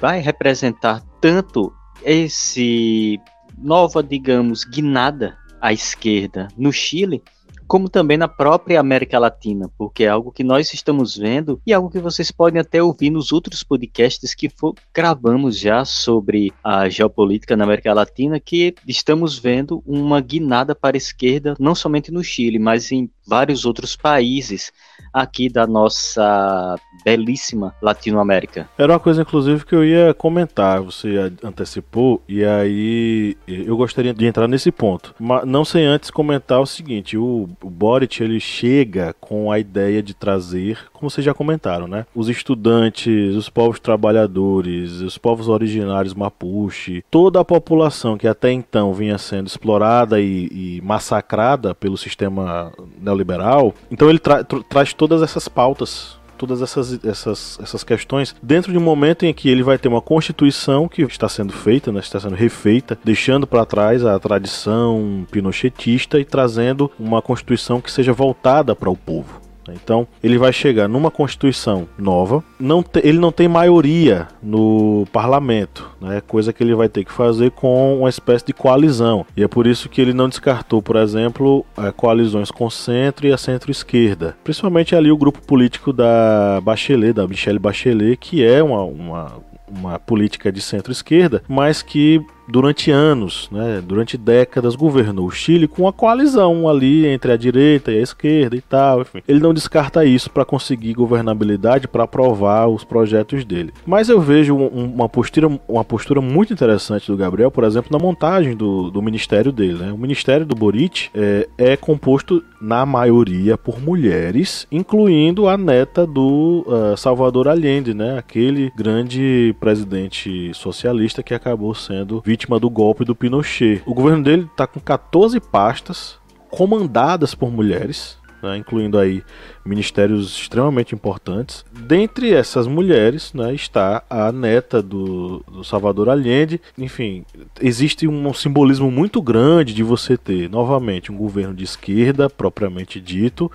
vai 0.00 0.20
representar 0.20 1.02
tanto 1.20 1.72
esse 2.02 3.20
nova, 3.56 4.02
digamos, 4.02 4.64
guinada 4.64 5.36
à 5.60 5.72
esquerda 5.72 6.48
no 6.56 6.72
Chile, 6.72 7.22
como 7.66 7.88
também 7.88 8.16
na 8.16 8.28
própria 8.28 8.80
América 8.80 9.18
Latina, 9.18 9.70
porque 9.78 10.04
é 10.04 10.08
algo 10.08 10.32
que 10.32 10.44
nós 10.44 10.72
estamos 10.72 11.16
vendo 11.16 11.60
e 11.66 11.72
algo 11.72 11.90
que 11.90 11.98
vocês 11.98 12.30
podem 12.30 12.60
até 12.60 12.82
ouvir 12.82 13.10
nos 13.10 13.32
outros 13.32 13.62
podcasts 13.62 14.34
que 14.34 14.48
for, 14.48 14.74
gravamos 14.94 15.58
já 15.58 15.84
sobre 15.84 16.52
a 16.62 16.88
geopolítica 16.88 17.56
na 17.56 17.64
América 17.64 17.92
Latina, 17.92 18.38
que 18.38 18.74
estamos 18.86 19.38
vendo 19.38 19.82
uma 19.86 20.20
guinada 20.20 20.74
para 20.74 20.96
a 20.96 20.98
esquerda, 20.98 21.54
não 21.58 21.74
somente 21.74 22.10
no 22.10 22.22
Chile, 22.22 22.58
mas 22.58 22.92
em 22.92 23.10
vários 23.26 23.64
outros 23.64 23.96
países 23.96 24.72
aqui 25.12 25.48
da 25.48 25.66
nossa 25.66 26.76
belíssima 27.04 27.74
Latinoamérica. 27.82 28.68
Era 28.78 28.92
uma 28.92 29.00
coisa, 29.00 29.22
inclusive, 29.22 29.64
que 29.64 29.74
eu 29.74 29.84
ia 29.84 30.14
comentar, 30.14 30.80
você 30.80 31.32
antecipou, 31.42 32.22
e 32.28 32.44
aí 32.44 33.36
eu 33.46 33.76
gostaria 33.76 34.14
de 34.14 34.26
entrar 34.26 34.48
nesse 34.48 34.72
ponto. 34.72 35.14
Mas 35.18 35.44
não 35.44 35.64
sem 35.64 35.84
antes 35.84 36.10
comentar 36.10 36.60
o 36.60 36.66
seguinte: 36.66 37.16
o, 37.16 37.48
Boric 37.62 38.22
ele 38.22 38.40
chega 38.40 39.14
com 39.20 39.50
a 39.50 39.58
ideia 39.58 40.02
de 40.02 40.14
trazer, 40.14 40.78
como 41.02 41.10
vocês 41.10 41.24
já 41.24 41.34
comentaram, 41.34 41.88
né? 41.88 42.06
Os 42.14 42.28
estudantes, 42.28 43.34
os 43.34 43.50
povos 43.50 43.80
trabalhadores, 43.80 45.00
os 45.00 45.18
povos 45.18 45.48
originários 45.48 46.14
Mapuche, 46.14 47.04
toda 47.10 47.40
a 47.40 47.44
população 47.44 48.16
que 48.16 48.28
até 48.28 48.52
então 48.52 48.94
vinha 48.94 49.18
sendo 49.18 49.48
explorada 49.48 50.20
e, 50.20 50.46
e 50.46 50.80
massacrada 50.80 51.74
pelo 51.74 51.96
sistema 51.96 52.72
neoliberal. 53.00 53.74
Então 53.90 54.08
ele 54.08 54.20
tra 54.20 54.44
traz 54.44 54.94
todas 54.94 55.22
essas 55.22 55.48
pautas 55.48 56.20
todas 56.38 56.60
essas, 56.60 57.04
essas, 57.04 57.58
essas 57.62 57.84
questões 57.84 58.34
dentro 58.42 58.72
de 58.72 58.78
um 58.78 58.80
momento 58.80 59.24
em 59.24 59.32
que 59.32 59.48
ele 59.48 59.62
vai 59.62 59.78
ter 59.78 59.86
uma 59.86 60.00
constituição 60.00 60.88
que 60.88 61.02
está 61.02 61.28
sendo 61.28 61.52
feita, 61.52 61.92
né, 61.92 62.00
está 62.00 62.18
sendo 62.18 62.34
refeita, 62.34 62.98
deixando 63.04 63.46
para 63.46 63.64
trás 63.64 64.04
a 64.04 64.18
tradição 64.18 65.24
pinochetista 65.30 66.18
e 66.18 66.24
trazendo 66.24 66.90
uma 66.98 67.22
constituição 67.22 67.80
que 67.80 67.92
seja 67.92 68.12
voltada 68.12 68.74
para 68.74 68.90
o 68.90 68.96
povo. 68.96 69.41
Então, 69.70 70.06
ele 70.22 70.38
vai 70.38 70.52
chegar 70.52 70.88
numa 70.88 71.10
Constituição 71.10 71.86
nova, 71.98 72.42
não 72.58 72.82
te, 72.82 73.00
ele 73.04 73.18
não 73.18 73.30
tem 73.30 73.46
maioria 73.46 74.28
no 74.42 75.06
parlamento, 75.12 75.88
né? 76.00 76.20
coisa 76.26 76.52
que 76.52 76.62
ele 76.62 76.74
vai 76.74 76.88
ter 76.88 77.04
que 77.04 77.12
fazer 77.12 77.50
com 77.52 77.98
uma 77.98 78.08
espécie 78.08 78.46
de 78.46 78.52
coalizão. 78.52 79.24
E 79.36 79.42
é 79.42 79.48
por 79.48 79.66
isso 79.66 79.88
que 79.88 80.00
ele 80.00 80.12
não 80.12 80.28
descartou, 80.28 80.82
por 80.82 80.96
exemplo, 80.96 81.64
coalizões 81.96 82.50
com 82.50 82.68
centro 82.70 83.26
e 83.26 83.32
a 83.32 83.38
centro-esquerda. 83.38 84.36
Principalmente 84.42 84.96
ali 84.96 85.10
o 85.12 85.16
grupo 85.16 85.40
político 85.42 85.92
da 85.92 86.60
Bachelet, 86.62 87.12
da 87.12 87.26
Michelle 87.26 87.58
Bachelet, 87.58 88.16
que 88.16 88.44
é 88.44 88.62
uma, 88.62 88.82
uma, 88.82 89.32
uma 89.68 89.98
política 89.98 90.50
de 90.50 90.60
centro-esquerda, 90.60 91.42
mas 91.48 91.82
que 91.82 92.20
durante 92.48 92.90
anos, 92.90 93.48
né, 93.50 93.82
durante 93.84 94.16
décadas, 94.16 94.74
governou 94.74 95.26
o 95.26 95.30
Chile 95.30 95.68
com 95.68 95.82
uma 95.82 95.92
coalizão 95.92 96.68
ali 96.68 97.06
entre 97.06 97.32
a 97.32 97.36
direita 97.36 97.92
e 97.92 97.98
a 97.98 98.02
esquerda 98.02 98.56
e 98.56 98.60
tal. 98.60 99.02
Enfim. 99.02 99.22
Ele 99.26 99.40
não 99.40 99.54
descarta 99.54 100.04
isso 100.04 100.30
para 100.30 100.44
conseguir 100.44 100.94
governabilidade, 100.94 101.88
para 101.88 102.04
aprovar 102.04 102.68
os 102.68 102.84
projetos 102.84 103.44
dele. 103.44 103.72
Mas 103.86 104.08
eu 104.08 104.20
vejo 104.20 104.54
um, 104.54 104.92
uma, 104.94 105.08
postura, 105.08 105.48
uma 105.68 105.84
postura 105.84 106.20
muito 106.20 106.52
interessante 106.52 107.06
do 107.06 107.16
Gabriel, 107.16 107.50
por 107.50 107.64
exemplo, 107.64 107.90
na 107.90 107.98
montagem 107.98 108.56
do, 108.56 108.90
do 108.90 109.02
ministério 109.02 109.52
dele. 109.52 109.74
Né? 109.74 109.92
O 109.92 109.98
ministério 109.98 110.46
do 110.46 110.54
Boric 110.54 111.08
é, 111.14 111.48
é 111.56 111.76
composto, 111.76 112.42
na 112.62 112.86
maioria, 112.86 113.58
por 113.58 113.80
mulheres, 113.80 114.68
incluindo 114.70 115.48
a 115.48 115.58
neta 115.58 116.06
do 116.06 116.64
uh, 116.64 116.96
Salvador 116.96 117.48
Allende, 117.48 117.92
né? 117.92 118.16
aquele 118.16 118.72
grande 118.76 119.54
presidente 119.58 120.54
socialista 120.54 121.24
que 121.24 121.34
acabou 121.34 121.74
sendo 121.74 122.22
vítima 122.32 122.58
do 122.58 122.70
golpe 122.70 123.04
do 123.04 123.14
Pinochet. 123.14 123.82
O 123.84 123.92
governo 123.92 124.24
dele 124.24 124.48
está 124.50 124.66
com 124.66 124.80
14 124.80 125.38
pastas 125.38 126.18
comandadas 126.50 127.34
por 127.34 127.50
mulheres. 127.50 128.20
né, 128.42 128.56
incluindo 128.56 128.98
aí 128.98 129.22
ministérios 129.64 130.36
extremamente 130.36 130.96
importantes. 130.96 131.64
Dentre 131.72 132.34
essas 132.34 132.66
mulheres 132.66 133.32
né, 133.32 133.54
está 133.54 134.02
a 134.10 134.32
neta 134.32 134.82
do, 134.82 135.44
do 135.46 135.62
Salvador 135.62 136.08
Allende. 136.08 136.60
Enfim, 136.76 137.24
existe 137.60 138.08
um 138.08 138.34
simbolismo 138.34 138.90
muito 138.90 139.22
grande 139.22 139.72
de 139.72 139.84
você 139.84 140.16
ter, 140.16 140.50
novamente, 140.50 141.12
um 141.12 141.16
governo 141.16 141.54
de 141.54 141.62
esquerda, 141.62 142.28
propriamente 142.28 143.00
dito, 143.00 143.48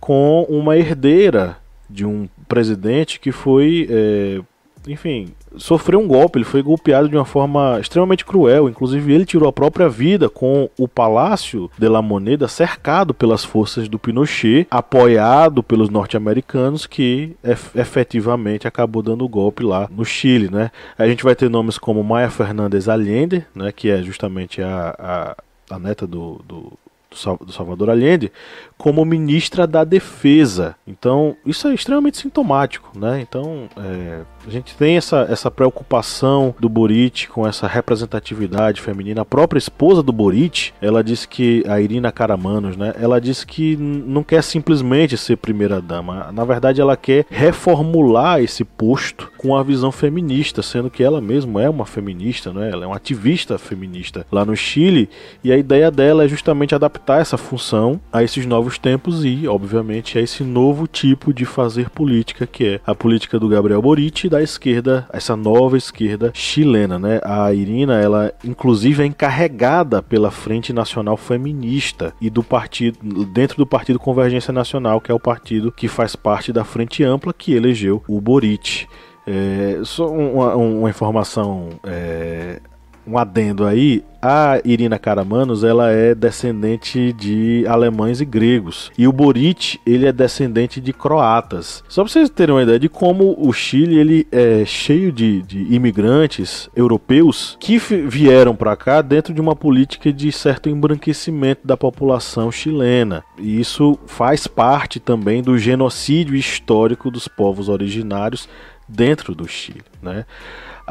com 0.00 0.46
uma 0.48 0.74
herdeira 0.74 1.58
de 1.90 2.06
um 2.06 2.26
presidente 2.48 3.20
que 3.20 3.32
foi, 3.32 3.86
é, 3.90 4.40
enfim, 4.86 5.28
sofreu 5.56 6.00
um 6.00 6.06
golpe, 6.06 6.38
ele 6.38 6.44
foi 6.44 6.62
golpeado 6.62 7.08
de 7.08 7.16
uma 7.16 7.24
forma 7.24 7.78
extremamente 7.80 8.24
cruel. 8.24 8.68
Inclusive, 8.68 9.12
ele 9.12 9.24
tirou 9.24 9.48
a 9.48 9.52
própria 9.52 9.88
vida 9.88 10.28
com 10.28 10.68
o 10.78 10.88
Palácio 10.88 11.70
de 11.78 11.88
la 11.88 12.00
Moneda 12.00 12.48
cercado 12.48 13.12
pelas 13.12 13.44
forças 13.44 13.88
do 13.88 13.98
Pinochet, 13.98 14.66
apoiado 14.70 15.62
pelos 15.62 15.90
norte-americanos, 15.90 16.86
que 16.86 17.36
efetivamente 17.74 18.66
acabou 18.66 19.02
dando 19.02 19.24
o 19.24 19.28
golpe 19.28 19.62
lá 19.62 19.88
no 19.90 20.04
Chile. 20.04 20.48
Né? 20.50 20.70
A 20.96 21.06
gente 21.06 21.24
vai 21.24 21.34
ter 21.34 21.50
nomes 21.50 21.78
como 21.78 22.02
Maya 22.02 22.30
Fernandes 22.30 22.88
Allende, 22.88 23.44
né, 23.54 23.72
que 23.72 23.90
é 23.90 24.02
justamente 24.02 24.62
a, 24.62 24.94
a, 24.98 25.74
a 25.74 25.78
neta 25.78 26.06
do, 26.06 26.40
do 26.46 26.72
do 27.10 27.52
Salvador 27.52 27.90
Allende 27.90 28.30
como 28.78 29.04
ministra 29.04 29.66
da 29.66 29.84
Defesa. 29.84 30.76
Então, 30.86 31.36
isso 31.44 31.68
é 31.68 31.74
extremamente 31.74 32.18
sintomático, 32.18 32.96
né? 32.96 33.20
Então, 33.20 33.68
é, 33.76 34.22
a 34.46 34.50
gente 34.50 34.74
tem 34.76 34.96
essa, 34.96 35.26
essa 35.30 35.50
preocupação 35.50 36.54
do 36.58 36.68
Boric 36.68 37.28
com 37.28 37.46
essa 37.46 37.66
representatividade 37.66 38.80
feminina. 38.80 39.22
A 39.22 39.24
própria 39.24 39.58
esposa 39.58 40.02
do 40.02 40.12
Boric, 40.12 40.72
ela 40.80 41.04
disse 41.04 41.28
que, 41.28 41.62
a 41.68 41.80
Irina 41.80 42.10
Caramanos, 42.10 42.76
né? 42.76 42.94
Ela 42.98 43.20
disse 43.20 43.46
que 43.46 43.76
não 43.76 44.22
quer 44.22 44.42
simplesmente 44.42 45.16
ser 45.16 45.36
primeira-dama. 45.36 46.30
Na 46.32 46.44
verdade, 46.44 46.80
ela 46.80 46.96
quer 46.96 47.26
reformular 47.28 48.40
esse 48.40 48.64
posto 48.64 49.30
com 49.36 49.56
a 49.56 49.62
visão 49.62 49.92
feminista, 49.92 50.62
sendo 50.62 50.90
que 50.90 51.02
ela 51.02 51.20
mesma 51.20 51.62
é 51.62 51.68
uma 51.68 51.86
feminista, 51.86 52.52
né? 52.52 52.70
Ela 52.70 52.84
é 52.84 52.86
uma 52.86 52.96
ativista 52.96 53.58
feminista 53.58 54.26
lá 54.32 54.44
no 54.44 54.56
Chile. 54.56 55.08
E 55.44 55.52
a 55.52 55.56
ideia 55.56 55.90
dela 55.90 56.24
é 56.24 56.28
justamente 56.28 56.74
adaptar 56.74 57.20
essa 57.20 57.36
função 57.36 58.00
a 58.12 58.22
esses 58.22 58.46
novos 58.46 58.78
tempos 58.78 59.24
e, 59.24 59.46
obviamente, 59.46 60.18
a 60.18 60.22
esse 60.22 60.42
novo 60.42 60.86
tipo 60.86 61.32
de 61.32 61.44
fazer 61.44 61.90
política, 61.90 62.46
que 62.46 62.66
é 62.66 62.80
a 62.86 62.94
política 62.94 63.38
do 63.38 63.48
Gabriel 63.48 63.82
Boric 63.82 64.29
da 64.30 64.42
esquerda, 64.42 65.06
essa 65.12 65.36
nova 65.36 65.76
esquerda 65.76 66.30
chilena, 66.32 66.98
né? 66.98 67.20
A 67.24 67.52
Irina, 67.52 68.00
ela 68.00 68.32
inclusive 68.44 69.02
é 69.02 69.06
encarregada 69.06 70.02
pela 70.02 70.30
Frente 70.30 70.72
Nacional 70.72 71.16
Feminista 71.16 72.14
e 72.20 72.30
do 72.30 72.42
partido 72.42 73.24
dentro 73.26 73.56
do 73.56 73.66
Partido 73.66 73.98
Convergência 73.98 74.52
Nacional, 74.52 75.00
que 75.00 75.10
é 75.10 75.14
o 75.14 75.20
partido 75.20 75.72
que 75.72 75.88
faz 75.88 76.14
parte 76.14 76.52
da 76.52 76.64
Frente 76.64 77.02
Ampla 77.02 77.34
que 77.34 77.52
elegeu 77.52 78.02
o 78.08 78.20
Boric. 78.20 78.86
É, 79.26 79.80
só 79.84 80.08
uma, 80.08 80.56
uma 80.56 80.88
informação 80.88 81.68
é, 81.84 82.60
um 83.06 83.18
adendo 83.18 83.66
aí, 83.66 84.04
a 84.22 84.60
Irina 84.64 84.98
Karamanos, 84.98 85.64
ela 85.64 85.90
é 85.90 86.14
descendente 86.14 87.12
de 87.12 87.64
alemães 87.66 88.20
e 88.20 88.24
gregos. 88.24 88.92
E 88.96 89.08
o 89.08 89.12
Boric, 89.12 89.80
ele 89.86 90.06
é 90.06 90.12
descendente 90.12 90.80
de 90.80 90.92
croatas. 90.92 91.82
Só 91.88 92.02
para 92.02 92.12
vocês 92.12 92.28
terem 92.28 92.54
uma 92.54 92.62
ideia 92.62 92.78
de 92.78 92.88
como 92.88 93.34
o 93.38 93.52
Chile, 93.52 93.98
ele 93.98 94.26
é 94.30 94.64
cheio 94.66 95.10
de, 95.10 95.42
de 95.42 95.74
imigrantes 95.74 96.68
europeus 96.76 97.56
que 97.58 97.78
vieram 97.78 98.54
para 98.54 98.76
cá 98.76 99.00
dentro 99.00 99.32
de 99.32 99.40
uma 99.40 99.56
política 99.56 100.12
de 100.12 100.30
certo 100.30 100.68
embranquecimento 100.68 101.66
da 101.66 101.76
população 101.76 102.52
chilena. 102.52 103.24
E 103.38 103.60
isso 103.60 103.98
faz 104.06 104.46
parte 104.46 105.00
também 105.00 105.42
do 105.42 105.58
genocídio 105.58 106.36
histórico 106.36 107.10
dos 107.10 107.26
povos 107.26 107.68
originários 107.68 108.48
dentro 108.86 109.34
do 109.34 109.46
Chile, 109.46 109.82
né? 110.02 110.26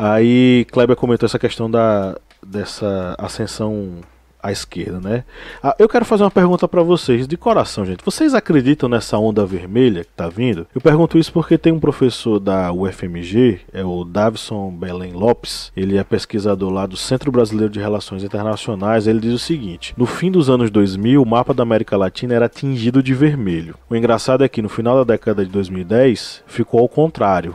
Aí 0.01 0.65
Kleber 0.71 0.95
comentou 0.95 1.27
essa 1.27 1.37
questão 1.37 1.69
da, 1.69 2.17
dessa 2.41 3.15
ascensão 3.17 3.97
à 4.41 4.49
esquerda, 4.49 4.97
né? 5.01 5.25
Ah, 5.61 5.75
eu 5.77 5.89
quero 5.89 6.05
fazer 6.05 6.23
uma 6.23 6.31
pergunta 6.31 6.69
para 6.69 6.81
vocês, 6.81 7.27
de 7.27 7.35
coração, 7.35 7.85
gente. 7.85 8.05
Vocês 8.05 8.33
acreditam 8.33 8.87
nessa 8.87 9.17
onda 9.17 9.45
vermelha 9.45 10.05
que 10.05 10.11
tá 10.15 10.29
vindo? 10.29 10.65
Eu 10.73 10.79
pergunto 10.79 11.17
isso 11.17 11.33
porque 11.33 11.57
tem 11.57 11.73
um 11.73 11.81
professor 11.81 12.39
da 12.39 12.71
UFMG, 12.71 13.59
é 13.73 13.83
o 13.83 14.05
Davison 14.05 14.71
Belém 14.71 15.11
Lopes, 15.11 15.69
ele 15.75 15.97
é 15.97 16.03
pesquisador 16.05 16.71
lá 16.71 16.85
do 16.85 16.95
Centro 16.95 17.29
Brasileiro 17.29 17.73
de 17.73 17.81
Relações 17.81 18.23
Internacionais. 18.23 19.05
Ele 19.05 19.19
diz 19.19 19.33
o 19.33 19.39
seguinte: 19.39 19.93
no 19.97 20.05
fim 20.05 20.31
dos 20.31 20.49
anos 20.49 20.71
2000, 20.71 21.21
o 21.21 21.25
mapa 21.25 21.53
da 21.53 21.63
América 21.63 21.97
Latina 21.97 22.33
era 22.33 22.47
tingido 22.47 23.03
de 23.03 23.13
vermelho. 23.13 23.75
O 23.89 23.95
engraçado 23.97 24.45
é 24.45 24.47
que 24.47 24.61
no 24.61 24.69
final 24.69 24.95
da 24.95 25.03
década 25.03 25.43
de 25.43 25.51
2010 25.51 26.43
ficou 26.47 26.79
ao 26.79 26.87
contrário. 26.87 27.53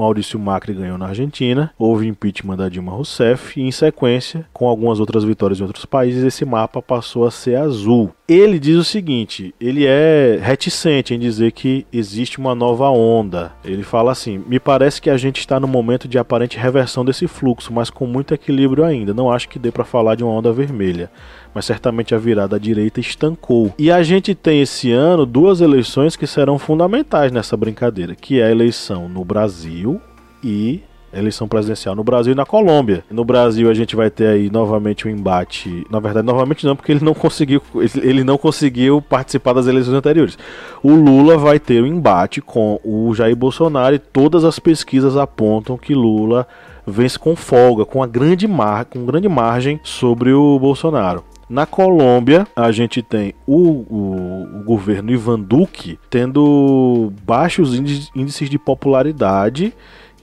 Maurício 0.00 0.38
Macri 0.38 0.72
ganhou 0.72 0.96
na 0.96 1.08
Argentina, 1.08 1.72
houve 1.78 2.08
impeachment 2.08 2.56
da 2.56 2.68
Dilma 2.68 2.92
Rousseff 2.92 3.60
e, 3.60 3.62
em 3.62 3.70
sequência, 3.70 4.46
com 4.52 4.66
algumas 4.66 4.98
outras 4.98 5.24
vitórias 5.24 5.60
em 5.60 5.62
outros 5.62 5.84
países, 5.84 6.24
esse 6.24 6.44
mapa 6.44 6.80
passou 6.80 7.26
a 7.26 7.30
ser 7.30 7.56
azul. 7.56 8.10
Ele 8.26 8.58
diz 8.58 8.76
o 8.76 8.84
seguinte: 8.84 9.54
ele 9.60 9.84
é 9.86 10.38
reticente 10.42 11.14
em 11.14 11.18
dizer 11.18 11.52
que 11.52 11.86
existe 11.92 12.38
uma 12.38 12.54
nova 12.54 12.88
onda. 12.88 13.52
Ele 13.64 13.82
fala 13.82 14.12
assim: 14.12 14.42
me 14.46 14.58
parece 14.58 15.02
que 15.02 15.10
a 15.10 15.16
gente 15.16 15.40
está 15.40 15.60
no 15.60 15.68
momento 15.68 16.08
de 16.08 16.18
aparente 16.18 16.56
reversão 16.56 17.04
desse 17.04 17.26
fluxo, 17.26 17.72
mas 17.72 17.90
com 17.90 18.06
muito 18.06 18.32
equilíbrio 18.32 18.84
ainda. 18.84 19.12
Não 19.12 19.30
acho 19.30 19.48
que 19.48 19.58
dê 19.58 19.70
para 19.70 19.84
falar 19.84 20.14
de 20.14 20.24
uma 20.24 20.32
onda 20.32 20.52
vermelha 20.52 21.10
mas 21.54 21.64
certamente 21.64 22.14
a 22.14 22.18
virada 22.18 22.56
à 22.56 22.58
direita 22.58 23.00
estancou. 23.00 23.72
E 23.78 23.90
a 23.90 24.02
gente 24.02 24.34
tem 24.34 24.60
esse 24.60 24.92
ano 24.92 25.26
duas 25.26 25.60
eleições 25.60 26.16
que 26.16 26.26
serão 26.26 26.58
fundamentais 26.58 27.32
nessa 27.32 27.56
brincadeira, 27.56 28.14
que 28.14 28.40
é 28.40 28.44
a 28.44 28.50
eleição 28.50 29.08
no 29.08 29.24
Brasil 29.24 30.00
e 30.42 30.82
eleição 31.12 31.48
presidencial 31.48 31.94
no 31.94 32.04
Brasil 32.04 32.32
e 32.32 32.36
na 32.36 32.46
Colômbia. 32.46 33.04
No 33.10 33.24
Brasil 33.24 33.68
a 33.68 33.74
gente 33.74 33.96
vai 33.96 34.10
ter 34.10 34.26
aí 34.26 34.50
novamente 34.50 35.06
um 35.06 35.10
embate, 35.10 35.84
na 35.90 35.98
verdade 35.98 36.26
novamente 36.26 36.64
não, 36.64 36.76
porque 36.76 36.92
ele 36.92 37.04
não 37.04 37.14
conseguiu, 37.14 37.60
ele 37.96 38.22
não 38.22 38.38
conseguiu 38.38 39.02
participar 39.02 39.52
das 39.52 39.66
eleições 39.66 39.94
anteriores. 39.94 40.38
O 40.82 40.94
Lula 40.94 41.36
vai 41.36 41.58
ter 41.58 41.82
um 41.82 41.86
embate 41.86 42.40
com 42.40 42.80
o 42.84 43.12
Jair 43.14 43.36
Bolsonaro 43.36 43.94
e 43.94 43.98
todas 43.98 44.44
as 44.44 44.58
pesquisas 44.58 45.16
apontam 45.16 45.76
que 45.76 45.94
Lula 45.94 46.46
vence 46.86 47.18
com 47.18 47.36
folga, 47.36 47.84
com 47.84 48.02
a 48.02 48.06
grande 48.06 48.46
mar, 48.46 48.84
com 48.84 49.04
grande 49.04 49.28
margem 49.28 49.80
sobre 49.82 50.32
o 50.32 50.58
Bolsonaro. 50.58 51.24
Na 51.50 51.66
Colômbia, 51.66 52.46
a 52.54 52.70
gente 52.70 53.02
tem 53.02 53.34
o, 53.44 53.56
o, 53.56 54.60
o 54.60 54.62
governo 54.62 55.10
Ivan 55.10 55.40
Duque 55.40 55.98
tendo 56.08 57.12
baixos 57.24 57.74
índices 58.14 58.48
de 58.48 58.56
popularidade 58.56 59.74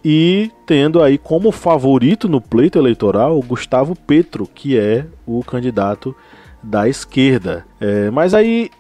e 0.06 0.50
tendo 0.66 1.04
aí 1.04 1.18
como 1.18 1.52
favorito 1.52 2.30
no 2.30 2.40
pleito 2.40 2.80
eleitoral 2.80 3.38
o 3.38 3.44
Gustavo 3.44 3.94
Petro, 3.94 4.48
que 4.56 4.80
é 4.80 5.06
o 5.26 5.44
candidato 5.44 6.16
da 6.64 6.88
esquerda. 6.88 7.66
É, 7.78 8.10
mas 8.10 8.34
aí, 8.34 8.72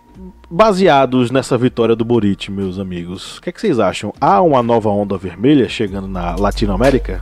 baseados 0.49 1.29
nessa 1.29 1.57
vitória 1.57 1.97
do 1.97 2.05
Boric, 2.05 2.49
meus 2.49 2.79
amigos, 2.79 3.39
o 3.39 3.41
que, 3.41 3.49
é 3.49 3.51
que 3.51 3.59
vocês 3.59 3.77
acham? 3.77 4.13
Há 4.21 4.41
uma 4.41 4.63
nova 4.63 4.89
onda 4.89 5.17
vermelha 5.17 5.67
chegando 5.67 6.07
na 6.07 6.37
Latinoamérica? 6.37 7.21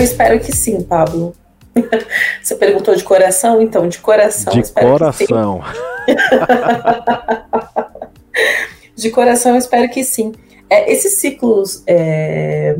Eu 0.00 0.04
espero 0.04 0.40
que 0.40 0.50
sim, 0.50 0.82
Pablo. 0.82 1.34
Você 2.42 2.54
perguntou 2.54 2.96
de 2.96 3.04
coração? 3.04 3.60
Então, 3.60 3.86
de 3.86 3.98
coração. 3.98 4.54
De 4.54 4.72
coração. 4.72 5.60
de 8.96 9.10
coração, 9.10 9.52
eu 9.52 9.58
espero 9.58 9.90
que 9.90 10.02
sim. 10.02 10.32
É, 10.70 10.90
esses 10.90 11.20
ciclos 11.20 11.82
é, 11.86 12.78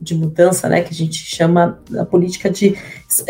de 0.00 0.14
mudança, 0.14 0.68
né, 0.68 0.82
que 0.82 0.90
a 0.90 0.96
gente 0.96 1.16
chama 1.16 1.82
na 1.90 2.04
política 2.04 2.48
de 2.48 2.78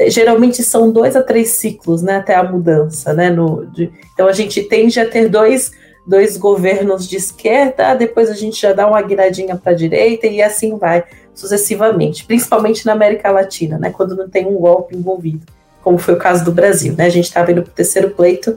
geralmente 0.09 0.62
são 0.62 0.92
dois 0.92 1.16
a 1.16 1.23
três 1.23 1.53
ciclos, 1.53 2.03
né, 2.03 2.16
até 2.16 2.35
a 2.35 2.42
mudança, 2.42 3.14
né, 3.14 3.31
no, 3.31 3.64
de, 3.73 3.90
então 4.12 4.29
a 4.29 4.33
gente 4.33 4.62
tende 4.64 5.01
a 5.01 5.09
ter 5.09 5.31
dois 5.31 5.71
dois 6.07 6.37
governos 6.37 7.09
de 7.09 7.16
esquerda, 7.16 7.95
depois 7.95 8.29
a 8.29 8.35
gente 8.35 8.61
já 8.61 8.73
dá 8.73 8.88
uma 8.88 9.01
guinadinha 9.01 9.57
para 9.57 9.73
a 9.73 9.75
direita 9.75 10.27
e 10.27 10.42
assim 10.42 10.77
vai 10.77 11.05
sucessivamente, 11.35 12.25
principalmente 12.25 12.85
na 12.85 12.92
América 12.92 13.31
Latina, 13.31 13.79
né, 13.79 13.90
quando 13.90 14.16
não 14.16 14.29
tem 14.29 14.47
um 14.47 14.57
golpe 14.57 14.97
envolvido, 14.97 15.47
como 15.83 15.99
foi 15.99 16.14
o 16.14 16.18
caso 16.18 16.45
do 16.45 16.53
Brasil, 16.53 16.95
né, 16.97 17.07
a 17.07 17.11
gente 17.11 17.25
estava 17.25 17.51
indo 17.51 17.62
para 17.62 17.71
o 17.71 17.75
terceiro 17.75 18.11
pleito 18.11 18.57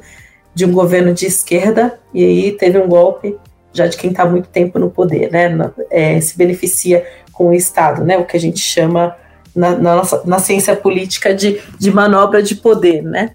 de 0.53 0.65
um 0.65 0.71
governo 0.71 1.13
de 1.13 1.25
esquerda 1.25 1.99
e 2.13 2.23
aí 2.23 2.51
teve 2.51 2.77
um 2.77 2.88
golpe 2.88 3.38
já 3.73 3.88
de 3.88 3.97
quem 3.97 4.11
está 4.11 4.25
muito 4.25 4.47
tempo 4.49 4.79
no 4.79 4.89
poder, 4.89 5.31
né, 5.31 5.71
é, 5.89 6.19
se 6.21 6.38
beneficia 6.38 7.05
com 7.35 7.49
o 7.49 7.53
Estado, 7.53 8.03
né? 8.03 8.17
O 8.17 8.25
que 8.25 8.35
a 8.35 8.39
gente 8.39 8.59
chama 8.59 9.15
na, 9.53 9.71
na, 9.71 9.95
nossa, 9.95 10.23
na 10.25 10.39
ciência 10.39 10.75
política 10.75 11.33
de, 11.33 11.61
de 11.77 11.91
manobra 11.91 12.41
de 12.41 12.55
poder, 12.55 13.03
né? 13.03 13.31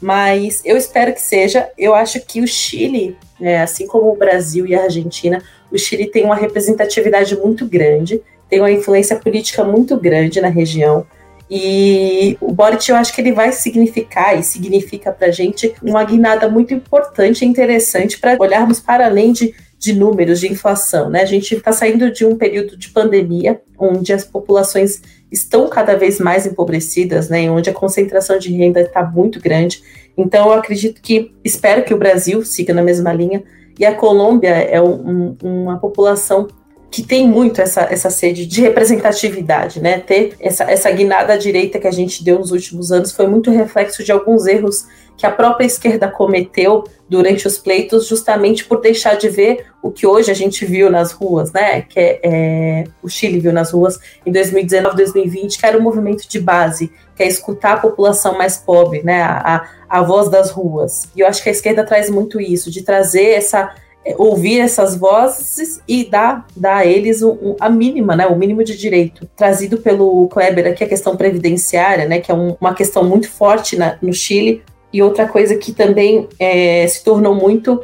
Mas 0.00 0.62
eu 0.64 0.76
espero 0.76 1.12
que 1.12 1.20
seja. 1.20 1.68
Eu 1.76 1.94
acho 1.94 2.20
que 2.20 2.40
o 2.40 2.46
Chile, 2.46 3.16
né, 3.40 3.62
assim 3.62 3.86
como 3.86 4.12
o 4.12 4.16
Brasil 4.16 4.66
e 4.66 4.74
a 4.74 4.84
Argentina, 4.84 5.42
o 5.72 5.78
Chile 5.78 6.06
tem 6.06 6.24
uma 6.24 6.36
representatividade 6.36 7.36
muito 7.36 7.66
grande, 7.66 8.22
tem 8.48 8.60
uma 8.60 8.70
influência 8.70 9.16
política 9.16 9.64
muito 9.64 9.96
grande 9.96 10.40
na 10.40 10.48
região. 10.48 11.06
E 11.50 12.36
o 12.40 12.52
Boric, 12.52 12.90
eu 12.90 12.96
acho 12.96 13.14
que 13.14 13.20
ele 13.20 13.32
vai 13.32 13.52
significar 13.52 14.38
e 14.38 14.42
significa 14.42 15.10
para 15.10 15.28
a 15.28 15.30
gente 15.30 15.74
uma 15.82 16.04
guinada 16.04 16.48
muito 16.48 16.74
importante 16.74 17.42
e 17.42 17.48
interessante 17.48 18.18
para 18.18 18.36
olharmos 18.38 18.80
para 18.80 19.06
além 19.06 19.32
de 19.32 19.54
de 19.78 19.94
números 19.94 20.40
de 20.40 20.50
inflação, 20.50 21.08
né? 21.08 21.22
A 21.22 21.26
gente 21.26 21.54
está 21.54 21.70
saindo 21.70 22.10
de 22.10 22.24
um 22.24 22.36
período 22.36 22.76
de 22.76 22.88
pandemia, 22.88 23.60
onde 23.78 24.12
as 24.12 24.24
populações 24.24 25.00
estão 25.30 25.68
cada 25.68 25.96
vez 25.96 26.18
mais 26.18 26.46
empobrecidas, 26.46 27.28
né? 27.28 27.48
Onde 27.48 27.70
a 27.70 27.72
concentração 27.74 28.38
de 28.38 28.52
renda 28.52 28.80
está 28.80 29.04
muito 29.04 29.40
grande. 29.40 29.80
Então, 30.16 30.46
eu 30.46 30.52
acredito 30.54 31.00
que, 31.00 31.32
espero 31.44 31.84
que 31.84 31.94
o 31.94 31.98
Brasil 31.98 32.44
siga 32.44 32.74
na 32.74 32.82
mesma 32.82 33.12
linha. 33.12 33.44
E 33.78 33.86
a 33.86 33.94
Colômbia 33.94 34.50
é 34.50 34.82
um, 34.82 35.36
um, 35.40 35.62
uma 35.62 35.78
população 35.78 36.48
que 36.90 37.02
tem 37.02 37.28
muito 37.28 37.60
essa, 37.60 37.82
essa 37.82 38.08
sede 38.08 38.46
de 38.46 38.62
representatividade, 38.62 39.80
né? 39.80 39.98
Ter 39.98 40.34
essa, 40.40 40.64
essa 40.64 40.90
guinada 40.90 41.34
à 41.34 41.36
direita 41.36 41.78
que 41.78 41.86
a 41.86 41.92
gente 41.92 42.24
deu 42.24 42.38
nos 42.38 42.50
últimos 42.50 42.90
anos 42.90 43.12
foi 43.12 43.26
muito 43.26 43.50
reflexo 43.50 44.02
de 44.02 44.10
alguns 44.10 44.46
erros 44.46 44.86
que 45.16 45.26
a 45.26 45.30
própria 45.30 45.66
esquerda 45.66 46.08
cometeu 46.08 46.84
durante 47.08 47.46
os 47.46 47.58
pleitos, 47.58 48.06
justamente 48.06 48.64
por 48.64 48.80
deixar 48.80 49.16
de 49.16 49.28
ver 49.28 49.66
o 49.82 49.90
que 49.90 50.06
hoje 50.06 50.30
a 50.30 50.34
gente 50.34 50.64
viu 50.64 50.88
nas 50.88 51.12
ruas, 51.12 51.52
né? 51.52 51.82
Que 51.82 51.98
é, 51.98 52.20
é, 52.22 52.84
o 53.02 53.08
Chile 53.08 53.40
viu 53.40 53.52
nas 53.52 53.72
ruas 53.72 53.98
em 54.24 54.32
2019, 54.32 54.96
2020, 54.96 55.58
que 55.58 55.66
era 55.66 55.76
um 55.76 55.82
movimento 55.82 56.28
de 56.28 56.40
base, 56.40 56.92
que 57.16 57.22
é 57.22 57.26
escutar 57.26 57.74
a 57.74 57.78
população 57.78 58.38
mais 58.38 58.56
pobre, 58.56 59.02
né? 59.02 59.22
A, 59.22 59.66
a, 59.88 59.98
a 59.98 60.02
voz 60.02 60.30
das 60.30 60.50
ruas. 60.50 61.08
E 61.16 61.20
eu 61.20 61.26
acho 61.26 61.42
que 61.42 61.48
a 61.48 61.52
esquerda 61.52 61.84
traz 61.84 62.08
muito 62.08 62.40
isso, 62.40 62.70
de 62.70 62.82
trazer 62.82 63.30
essa 63.30 63.74
ouvir 64.16 64.60
essas 64.60 64.96
vozes 64.96 65.80
e 65.86 66.04
dar, 66.04 66.46
dar 66.56 66.78
a 66.78 66.86
eles 66.86 67.20
a 67.60 67.68
mínima, 67.68 68.16
né, 68.16 68.26
o 68.26 68.36
mínimo 68.36 68.64
de 68.64 68.76
direito. 68.76 69.28
Trazido 69.36 69.78
pelo 69.78 70.28
Kleber 70.28 70.66
aqui 70.66 70.84
a 70.84 70.88
questão 70.88 71.16
previdenciária, 71.16 72.06
né, 72.06 72.20
que 72.20 72.30
é 72.30 72.34
um, 72.34 72.56
uma 72.60 72.74
questão 72.74 73.04
muito 73.04 73.30
forte 73.30 73.76
na, 73.76 73.98
no 74.00 74.12
Chile, 74.12 74.62
e 74.92 75.02
outra 75.02 75.28
coisa 75.28 75.54
que 75.56 75.72
também 75.72 76.28
é, 76.38 76.86
se 76.88 77.04
tornou 77.04 77.34
muito, 77.34 77.82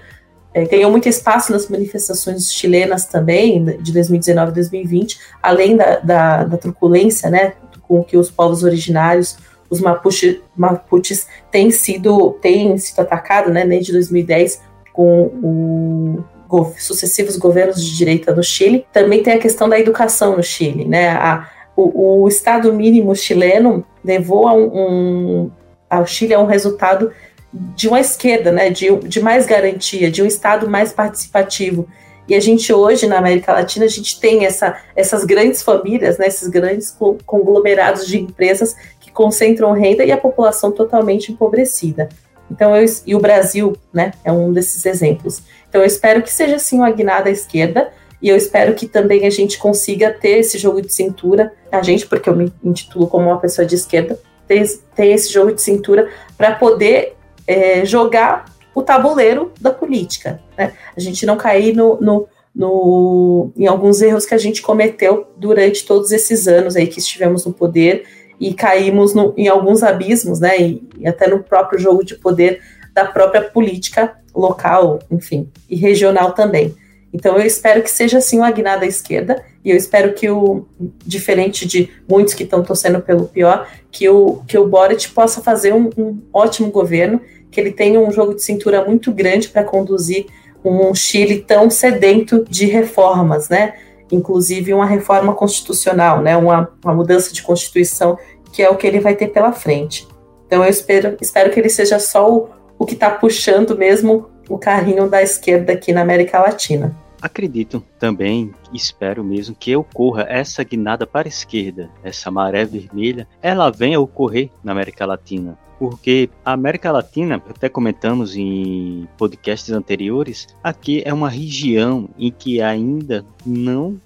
é, 0.54 0.64
ganhou 0.64 0.90
muito 0.90 1.08
espaço 1.08 1.52
nas 1.52 1.68
manifestações 1.68 2.50
chilenas 2.50 3.04
também, 3.04 3.62
de 3.82 3.92
2019 3.92 4.52
e 4.52 4.54
2020, 4.54 5.18
além 5.42 5.76
da, 5.76 5.98
da, 5.98 6.44
da 6.44 6.56
truculência, 6.56 7.28
né, 7.28 7.52
com 7.82 8.02
que 8.02 8.16
os 8.16 8.30
povos 8.30 8.62
originários 8.62 9.36
os 9.68 9.80
Mapuche, 9.80 10.42
Mapuches 10.56 11.26
têm 11.50 11.70
sido, 11.70 12.32
têm 12.40 12.76
sido 12.78 13.00
atacados, 13.00 13.52
né, 13.52 13.66
desde 13.66 13.92
2010 13.92 14.60
com 14.94 16.22
o 16.48 16.72
sucessivos 16.78 17.36
governos 17.36 17.84
de 17.84 17.96
direita 17.96 18.32
no 18.32 18.42
Chile. 18.42 18.86
Também 18.92 19.22
tem 19.22 19.34
a 19.34 19.38
questão 19.38 19.68
da 19.68 19.78
educação 19.78 20.36
no 20.36 20.42
Chile, 20.42 20.84
né? 20.84 21.10
A, 21.10 21.50
o, 21.76 22.22
o 22.22 22.28
Estado 22.28 22.72
mínimo 22.72 23.14
chileno 23.14 23.84
levou 24.04 24.46
a 24.46 24.54
um, 24.54 24.70
um, 24.72 25.50
ao 25.90 26.06
Chile 26.06 26.32
a 26.32 26.38
um 26.38 26.46
resultado 26.46 27.10
de 27.52 27.88
uma 27.88 28.00
esquerda, 28.00 28.52
né? 28.52 28.70
De, 28.70 28.96
de 28.98 29.20
mais 29.20 29.46
garantia, 29.46 30.10
de 30.10 30.22
um 30.22 30.26
Estado 30.26 30.70
mais 30.70 30.92
participativo. 30.92 31.88
E 32.28 32.34
a 32.34 32.40
gente 32.40 32.72
hoje 32.72 33.06
na 33.06 33.18
América 33.18 33.52
Latina 33.52 33.84
a 33.84 33.88
gente 33.88 34.18
tem 34.20 34.46
essa, 34.46 34.78
essas 34.96 35.24
grandes 35.24 35.62
famílias, 35.62 36.16
né, 36.16 36.26
esses 36.26 36.48
grandes 36.48 36.96
conglomerados 37.26 38.06
de 38.06 38.18
empresas 38.18 38.74
que 38.98 39.10
concentram 39.10 39.72
renda 39.72 40.04
e 40.04 40.10
a 40.10 40.16
população 40.16 40.72
totalmente 40.72 41.30
empobrecida. 41.30 42.08
Então, 42.54 42.76
eu, 42.76 42.86
e 43.04 43.16
o 43.16 43.18
Brasil, 43.18 43.76
né, 43.92 44.12
é 44.24 44.30
um 44.30 44.52
desses 44.52 44.86
exemplos. 44.86 45.42
Então, 45.68 45.80
eu 45.80 45.86
espero 45.86 46.22
que 46.22 46.32
seja 46.32 46.54
assim 46.54 46.78
uma 46.78 46.90
guinada 46.92 47.28
à 47.28 47.32
esquerda, 47.32 47.90
e 48.22 48.28
eu 48.28 48.36
espero 48.36 48.74
que 48.74 48.86
também 48.86 49.26
a 49.26 49.30
gente 49.30 49.58
consiga 49.58 50.12
ter 50.12 50.38
esse 50.38 50.56
jogo 50.56 50.80
de 50.80 50.92
cintura, 50.92 51.52
a 51.70 51.82
gente, 51.82 52.06
porque 52.06 52.30
eu 52.30 52.36
me 52.36 52.52
intitulo 52.62 53.08
como 53.08 53.26
uma 53.26 53.40
pessoa 53.40 53.66
de 53.66 53.74
esquerda, 53.74 54.18
ter, 54.46 54.64
ter 54.94 55.08
esse 55.08 55.32
jogo 55.32 55.52
de 55.52 55.60
cintura 55.60 56.08
para 56.38 56.54
poder 56.54 57.16
é, 57.44 57.84
jogar 57.84 58.44
o 58.72 58.82
tabuleiro 58.82 59.52
da 59.60 59.72
política. 59.72 60.40
Né? 60.56 60.72
A 60.96 61.00
gente 61.00 61.26
não 61.26 61.36
cair 61.36 61.74
no, 61.74 62.00
no, 62.00 62.28
no, 62.54 63.52
em 63.56 63.66
alguns 63.66 64.00
erros 64.00 64.24
que 64.24 64.34
a 64.34 64.38
gente 64.38 64.62
cometeu 64.62 65.26
durante 65.36 65.84
todos 65.84 66.12
esses 66.12 66.46
anos 66.46 66.76
aí 66.76 66.86
que 66.86 67.00
estivemos 67.00 67.44
no 67.44 67.52
poder 67.52 68.04
e 68.40 68.52
caímos 68.52 69.14
no, 69.14 69.32
em 69.36 69.48
alguns 69.48 69.82
abismos, 69.82 70.40
né, 70.40 70.60
e, 70.60 70.88
e, 70.98 71.06
até 71.06 71.28
no 71.28 71.42
próprio 71.42 71.78
jogo 71.78 72.04
de 72.04 72.16
poder 72.16 72.60
da 72.92 73.04
própria 73.04 73.42
política 73.42 74.16
local, 74.34 74.98
enfim, 75.10 75.48
e 75.68 75.76
regional 75.76 76.32
também. 76.32 76.74
Então 77.12 77.38
eu 77.38 77.46
espero 77.46 77.82
que 77.82 77.90
seja 77.90 78.18
assim 78.18 78.38
uma 78.38 78.50
guinada 78.50 78.84
à 78.84 78.88
esquerda, 78.88 79.42
e 79.64 79.70
eu 79.70 79.76
espero 79.76 80.12
que 80.12 80.28
o, 80.28 80.66
diferente 81.06 81.66
de 81.66 81.88
muitos 82.08 82.34
que 82.34 82.42
estão 82.42 82.62
torcendo 82.62 83.00
pelo 83.00 83.26
pior, 83.26 83.68
que 83.90 84.08
o, 84.08 84.42
que 84.46 84.58
o 84.58 84.66
Boric 84.66 85.08
possa 85.10 85.40
fazer 85.40 85.72
um, 85.72 85.90
um 85.96 86.18
ótimo 86.32 86.70
governo, 86.70 87.20
que 87.50 87.60
ele 87.60 87.70
tenha 87.70 88.00
um 88.00 88.10
jogo 88.10 88.34
de 88.34 88.42
cintura 88.42 88.84
muito 88.84 89.12
grande 89.12 89.48
para 89.48 89.62
conduzir 89.62 90.26
um 90.64 90.94
Chile 90.94 91.44
tão 91.46 91.70
sedento 91.70 92.44
de 92.48 92.66
reformas, 92.66 93.48
né? 93.48 93.74
Inclusive 94.10 94.72
uma 94.74 94.86
reforma 94.86 95.34
constitucional, 95.34 96.20
né, 96.20 96.36
uma, 96.36 96.70
uma 96.84 96.94
mudança 96.94 97.32
de 97.32 97.42
constituição, 97.42 98.18
que 98.52 98.62
é 98.62 98.70
o 98.70 98.76
que 98.76 98.86
ele 98.86 99.00
vai 99.00 99.14
ter 99.14 99.28
pela 99.28 99.52
frente. 99.52 100.06
Então 100.46 100.62
eu 100.62 100.70
espero, 100.70 101.16
espero 101.20 101.50
que 101.50 101.58
ele 101.58 101.68
seja 101.68 101.98
só 101.98 102.32
o, 102.32 102.48
o 102.78 102.86
que 102.86 102.94
está 102.94 103.10
puxando 103.10 103.76
mesmo 103.76 104.30
o 104.48 104.58
carrinho 104.58 105.08
da 105.08 105.22
esquerda 105.22 105.72
aqui 105.72 105.92
na 105.92 106.02
América 106.02 106.38
Latina. 106.40 106.94
Acredito 107.20 107.82
também, 107.98 108.52
espero 108.70 109.24
mesmo 109.24 109.56
que 109.58 109.74
ocorra 109.74 110.26
essa 110.28 110.62
guinada 110.62 111.06
para 111.06 111.26
a 111.26 111.30
esquerda, 111.30 111.88
essa 112.02 112.30
maré 112.30 112.66
vermelha, 112.66 113.26
ela 113.40 113.70
venha 113.70 113.98
ocorrer 113.98 114.50
na 114.62 114.72
América 114.72 115.06
Latina 115.06 115.58
porque 115.78 116.30
a 116.44 116.52
América 116.52 116.92
Latina, 116.92 117.42
até 117.48 117.68
comentamos 117.68 118.36
em 118.36 119.08
podcasts 119.16 119.70
anteriores, 119.70 120.46
aqui 120.62 121.02
é 121.04 121.12
uma 121.12 121.28
região 121.28 122.08
em 122.18 122.30
que 122.30 122.60
ainda 122.60 123.24
não 123.44 124.00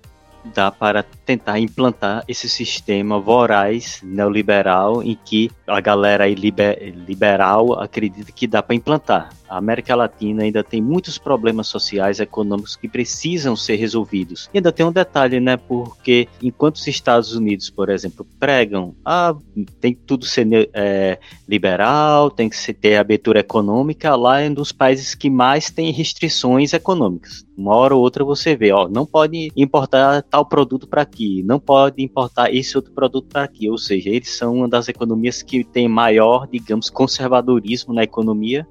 dá 0.44 0.70
para 0.70 1.02
tentar 1.02 1.58
implantar 1.58 2.24
esse 2.26 2.48
sistema 2.48 3.18
voraz 3.18 4.00
neoliberal 4.02 5.02
em 5.02 5.18
que 5.24 5.50
a 5.66 5.80
galera 5.80 6.26
liber, 6.28 6.94
liberal 7.06 7.78
acredita 7.80 8.32
que 8.32 8.46
dá 8.46 8.62
para 8.62 8.74
implantar. 8.74 9.30
A 9.48 9.56
América 9.56 9.94
Latina 9.94 10.42
ainda 10.42 10.62
tem 10.62 10.82
muitos 10.82 11.16
problemas 11.16 11.68
sociais 11.68 12.18
e 12.18 12.22
econômicos 12.22 12.76
que 12.76 12.88
precisam 12.88 13.56
ser 13.56 13.76
resolvidos. 13.76 14.48
E 14.52 14.58
ainda 14.58 14.70
tem 14.70 14.84
um 14.84 14.92
detalhe, 14.92 15.40
né? 15.40 15.56
Porque 15.56 16.28
enquanto 16.42 16.76
os 16.76 16.86
Estados 16.86 17.34
Unidos, 17.34 17.70
por 17.70 17.88
exemplo, 17.88 18.26
pregam, 18.38 18.94
ah, 19.04 19.34
tem 19.80 19.94
que 19.94 20.00
tudo 20.06 20.26
ser 20.26 20.46
é, 20.74 21.18
liberal, 21.48 22.30
tem 22.30 22.48
que 22.48 22.74
ter 22.74 22.96
abertura 22.96 23.40
econômica, 23.40 24.14
lá 24.16 24.40
é 24.40 24.50
um 24.50 24.54
dos 24.54 24.70
países 24.70 25.14
que 25.14 25.30
mais 25.30 25.70
tem 25.70 25.90
restrições 25.90 26.72
econômicas. 26.72 27.47
Uma 27.58 27.74
hora 27.74 27.92
ou 27.92 28.00
outra 28.00 28.22
você 28.22 28.54
vê, 28.54 28.70
ó, 28.70 28.88
não 28.88 29.04
pode 29.04 29.50
importar 29.56 30.22
tal 30.22 30.46
produto 30.46 30.86
para 30.86 31.02
aqui, 31.02 31.42
não 31.42 31.58
pode 31.58 32.00
importar 32.00 32.54
esse 32.54 32.76
outro 32.76 32.92
produto 32.92 33.26
para 33.26 33.42
aqui. 33.42 33.68
Ou 33.68 33.76
seja, 33.76 34.10
eles 34.10 34.30
são 34.30 34.54
uma 34.54 34.68
das 34.68 34.88
economias 34.88 35.42
que 35.42 35.64
tem 35.64 35.88
maior, 35.88 36.46
digamos, 36.46 36.88
conservadorismo 36.88 37.92
na 37.92 38.04
economia 38.04 38.64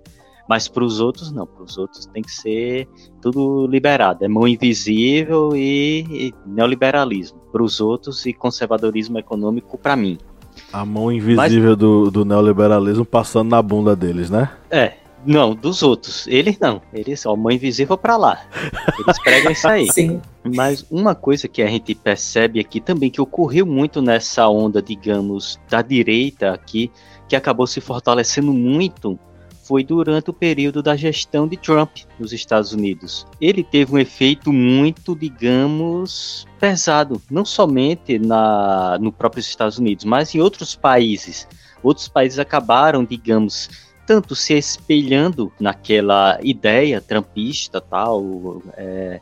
Mas 0.47 0.69
para 0.69 0.85
os 0.85 1.01
outros, 1.01 1.31
não. 1.31 1.45
Para 1.45 1.63
os 1.63 1.77
outros 1.77 2.05
tem 2.05 2.23
que 2.23 2.31
ser 2.31 2.87
tudo 3.21 3.67
liberado. 3.67 4.23
É 4.23 4.27
mão 4.29 4.47
invisível 4.47 5.53
e, 5.53 6.05
e 6.09 6.33
neoliberalismo. 6.45 7.37
Para 7.51 7.61
os 7.61 7.81
outros, 7.81 8.25
e 8.25 8.31
conservadorismo 8.31 9.19
econômico 9.19 9.77
para 9.77 9.97
mim. 9.97 10.17
A 10.71 10.85
mão 10.85 11.11
invisível 11.11 11.71
Mas... 11.71 11.77
do, 11.77 12.09
do 12.09 12.23
neoliberalismo 12.23 13.03
passando 13.03 13.49
na 13.49 13.61
bunda 13.61 13.95
deles, 13.95 14.29
né? 14.29 14.49
É, 14.71 14.93
não, 15.25 15.53
dos 15.53 15.83
outros. 15.83 16.27
Eles 16.27 16.57
não. 16.59 16.81
Eles, 16.93 17.25
ó, 17.25 17.35
mão 17.35 17.51
invisível 17.51 17.97
para 17.97 18.17
lá. 18.17 18.45
Eles 18.99 19.19
pregam 19.21 19.51
isso 19.51 19.67
aí. 19.67 19.87
Sim. 19.91 20.21
Mas 20.43 20.85
uma 20.89 21.13
coisa 21.13 21.47
que 21.47 21.61
a 21.61 21.67
gente 21.67 21.93
percebe 21.93 22.59
aqui 22.59 22.79
também, 22.79 23.09
que 23.09 23.21
ocorreu 23.21 23.65
muito 23.65 24.01
nessa 24.01 24.47
onda, 24.47 24.81
digamos, 24.81 25.59
da 25.69 25.81
direita 25.81 26.51
aqui, 26.53 26.91
que 27.27 27.35
acabou 27.35 27.67
se 27.67 27.81
fortalecendo 27.81 28.53
muito, 28.53 29.19
foi 29.67 29.83
durante 29.83 30.29
o 30.29 30.33
período 30.33 30.81
da 30.81 30.95
gestão 30.95 31.45
de 31.45 31.57
Trump 31.57 31.89
nos 32.17 32.31
Estados 32.31 32.71
Unidos. 32.71 33.27
Ele 33.41 33.65
teve 33.65 33.93
um 33.93 33.99
efeito 33.99 34.53
muito, 34.53 35.13
digamos, 35.13 36.47
pesado, 36.57 37.21
não 37.29 37.43
somente 37.43 38.17
na, 38.17 38.97
no 39.01 39.11
próprio 39.11 39.41
Estados 39.41 39.77
Unidos, 39.77 40.05
mas 40.05 40.33
em 40.33 40.39
outros 40.39 40.73
países. 40.73 41.45
Outros 41.83 42.07
países 42.07 42.39
acabaram, 42.39 43.03
digamos, 43.03 43.69
tanto 44.07 44.33
se 44.33 44.53
espelhando 44.53 45.51
naquela 45.59 46.39
ideia 46.41 47.01
trampista, 47.01 47.81
tal, 47.81 48.61
é, 48.77 49.19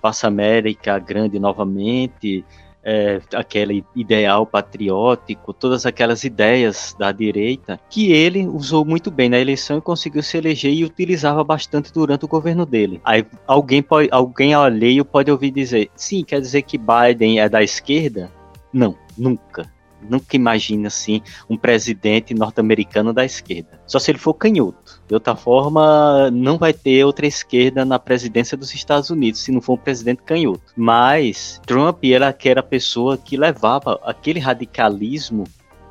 Passa 0.00 0.28
América 0.28 0.96
grande 1.00 1.40
novamente, 1.40 2.44
é, 2.84 3.20
aquele 3.34 3.84
ideal 3.96 4.46
patriótico, 4.46 5.52
todas 5.52 5.84
aquelas 5.84 6.22
ideias 6.22 6.94
da 6.96 7.10
direita, 7.10 7.80
que 7.90 8.12
ele 8.12 8.46
usou 8.46 8.84
muito 8.84 9.10
bem 9.10 9.28
na 9.28 9.40
eleição 9.40 9.78
e 9.78 9.82
conseguiu 9.82 10.22
se 10.22 10.38
eleger 10.38 10.72
e 10.72 10.84
utilizava 10.84 11.42
bastante 11.42 11.92
durante 11.92 12.24
o 12.24 12.28
governo 12.28 12.64
dele. 12.64 13.00
Aí 13.04 13.26
alguém, 13.44 13.82
pode, 13.82 14.08
alguém 14.12 14.54
alheio 14.54 15.04
pode 15.04 15.32
ouvir 15.32 15.50
dizer, 15.50 15.90
sim, 15.96 16.22
quer 16.22 16.40
dizer 16.40 16.62
que 16.62 16.78
Biden 16.78 17.40
é 17.40 17.48
da 17.48 17.60
esquerda? 17.60 18.30
Não, 18.72 18.94
nunca 19.18 19.77
nunca 20.02 20.36
imagina 20.36 20.88
assim 20.88 21.20
um 21.48 21.56
presidente 21.56 22.34
norte-americano 22.34 23.12
da 23.12 23.24
esquerda. 23.24 23.80
Só 23.86 23.98
se 23.98 24.10
ele 24.10 24.18
for 24.18 24.34
canhoto. 24.34 25.00
De 25.06 25.14
outra 25.14 25.34
forma, 25.34 26.30
não 26.30 26.58
vai 26.58 26.72
ter 26.72 27.04
outra 27.04 27.26
esquerda 27.26 27.84
na 27.84 27.98
presidência 27.98 28.56
dos 28.56 28.74
Estados 28.74 29.10
Unidos 29.10 29.40
se 29.40 29.52
não 29.52 29.60
for 29.60 29.74
um 29.74 29.78
presidente 29.78 30.22
canhoto. 30.22 30.60
Mas 30.76 31.60
Trump 31.66 32.04
era 32.04 32.28
aquela 32.28 32.62
pessoa 32.62 33.16
que 33.16 33.36
levava 33.36 33.98
aquele 34.02 34.38
radicalismo 34.38 35.44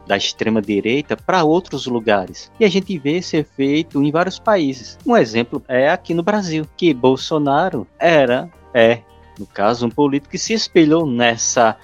da 0.05 0.15
extrema 0.15 0.61
direita 0.61 1.17
para 1.17 1.43
outros 1.43 1.85
lugares. 1.85 2.49
E 2.59 2.63
a 2.63 2.69
gente 2.69 2.97
vê 2.97 3.17
esse 3.17 3.37
efeito 3.37 4.01
em 4.01 4.09
vários 4.09 4.39
países. 4.39 4.97
Um 5.05 5.17
exemplo 5.17 5.61
é 5.67 5.89
aqui 5.89 6.13
no 6.13 6.23
Brasil, 6.23 6.65
que 6.77 6.93
Bolsonaro 6.93 7.85
era 7.99 8.49
é, 8.73 9.01
no 9.37 9.45
caso, 9.45 9.85
um 9.85 9.89
político 9.89 10.31
que 10.31 10.37
se 10.37 10.53
espelhou 10.53 11.05
nessa 11.05 11.77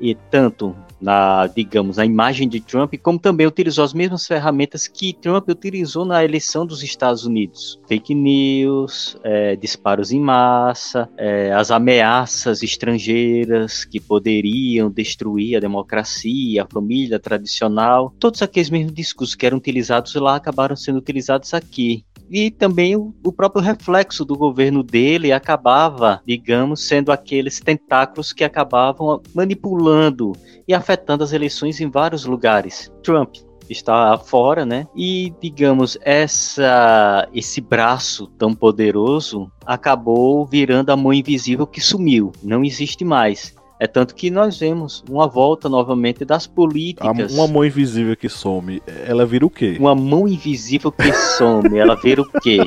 e 0.00 0.14
tanto 0.14 0.74
na, 1.00 1.46
digamos, 1.46 1.96
na 1.96 2.04
imagem 2.04 2.48
de 2.48 2.60
Trump, 2.60 2.94
como 3.02 3.18
também 3.18 3.46
utilizou 3.46 3.84
as 3.84 3.92
mesmas 3.92 4.26
ferramentas 4.26 4.86
que 4.86 5.12
Trump 5.12 5.48
utilizou 5.48 6.04
na 6.04 6.24
eleição 6.24 6.66
dos 6.66 6.82
Estados 6.82 7.24
Unidos: 7.24 7.80
fake 7.86 8.14
news, 8.14 9.16
é, 9.22 9.56
disparos 9.56 10.12
em 10.12 10.20
massa, 10.20 11.08
é, 11.16 11.52
as 11.52 11.70
ameaças 11.70 12.62
estrangeiras 12.62 13.84
que 13.84 14.00
poderiam 14.00 14.90
destruir 14.90 15.56
a 15.56 15.60
democracia, 15.60 16.62
a 16.62 16.66
família 16.66 17.18
tradicional, 17.18 18.12
todos 18.18 18.42
aqueles 18.42 18.70
mesmos 18.70 18.92
discursos 18.92 19.34
que 19.34 19.46
eram 19.46 19.58
utilizados 19.58 20.14
lá 20.14 20.36
acabaram 20.36 20.76
sendo 20.76 20.98
utilizados 20.98 21.54
aqui 21.54 22.04
e 22.30 22.50
também 22.50 22.96
o, 22.96 23.14
o, 23.24 23.32
próprio 23.32 23.62
reflexo 23.62 24.24
do 24.24 24.36
governo 24.36 24.82
dele 24.82 25.32
acabava, 25.32 26.20
digamos, 26.26 26.86
sendo 26.86 27.10
aqueles 27.10 27.60
tentáculos 27.60 28.32
que 28.32 28.44
acabavam 28.44 29.22
manipulando 29.34 30.32
e 30.66 30.74
afetando 30.74 31.24
as 31.24 31.32
eleições 31.32 31.80
em 31.80 31.90
vários 31.90 32.24
lugares. 32.24 32.92
Trump 33.02 33.36
está 33.68 34.16
fora, 34.18 34.64
né? 34.64 34.86
E 34.96 35.32
digamos 35.40 35.98
essa 36.02 37.28
esse 37.34 37.60
braço 37.60 38.26
tão 38.38 38.54
poderoso 38.54 39.50
acabou 39.66 40.46
virando 40.46 40.90
a 40.90 40.96
mão 40.96 41.12
invisível 41.12 41.66
que 41.66 41.80
sumiu, 41.80 42.32
não 42.42 42.64
existe 42.64 43.04
mais. 43.04 43.54
É 43.80 43.86
tanto 43.86 44.14
que 44.14 44.28
nós 44.28 44.58
vemos 44.58 45.04
uma 45.08 45.28
volta 45.28 45.68
novamente 45.68 46.24
das 46.24 46.46
políticas. 46.46 47.32
Uma 47.32 47.46
mão 47.46 47.64
invisível 47.64 48.16
que 48.16 48.28
some, 48.28 48.82
ela 49.06 49.24
vira 49.24 49.46
o 49.46 49.50
quê? 49.50 49.76
Uma 49.78 49.94
mão 49.94 50.26
invisível 50.26 50.90
que 50.90 51.12
some, 51.12 51.78
ela 51.78 51.94
vira 51.94 52.22
o 52.22 52.30
quê? 52.40 52.58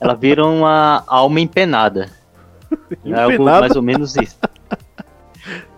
Ela 0.00 0.14
vira 0.14 0.44
uma 0.44 1.04
alma 1.06 1.40
empenada. 1.40 2.10
empenada? 2.90 3.20
É 3.20 3.24
algo 3.24 3.44
mais 3.44 3.76
ou 3.76 3.82
menos 3.82 4.16
isso. 4.16 4.36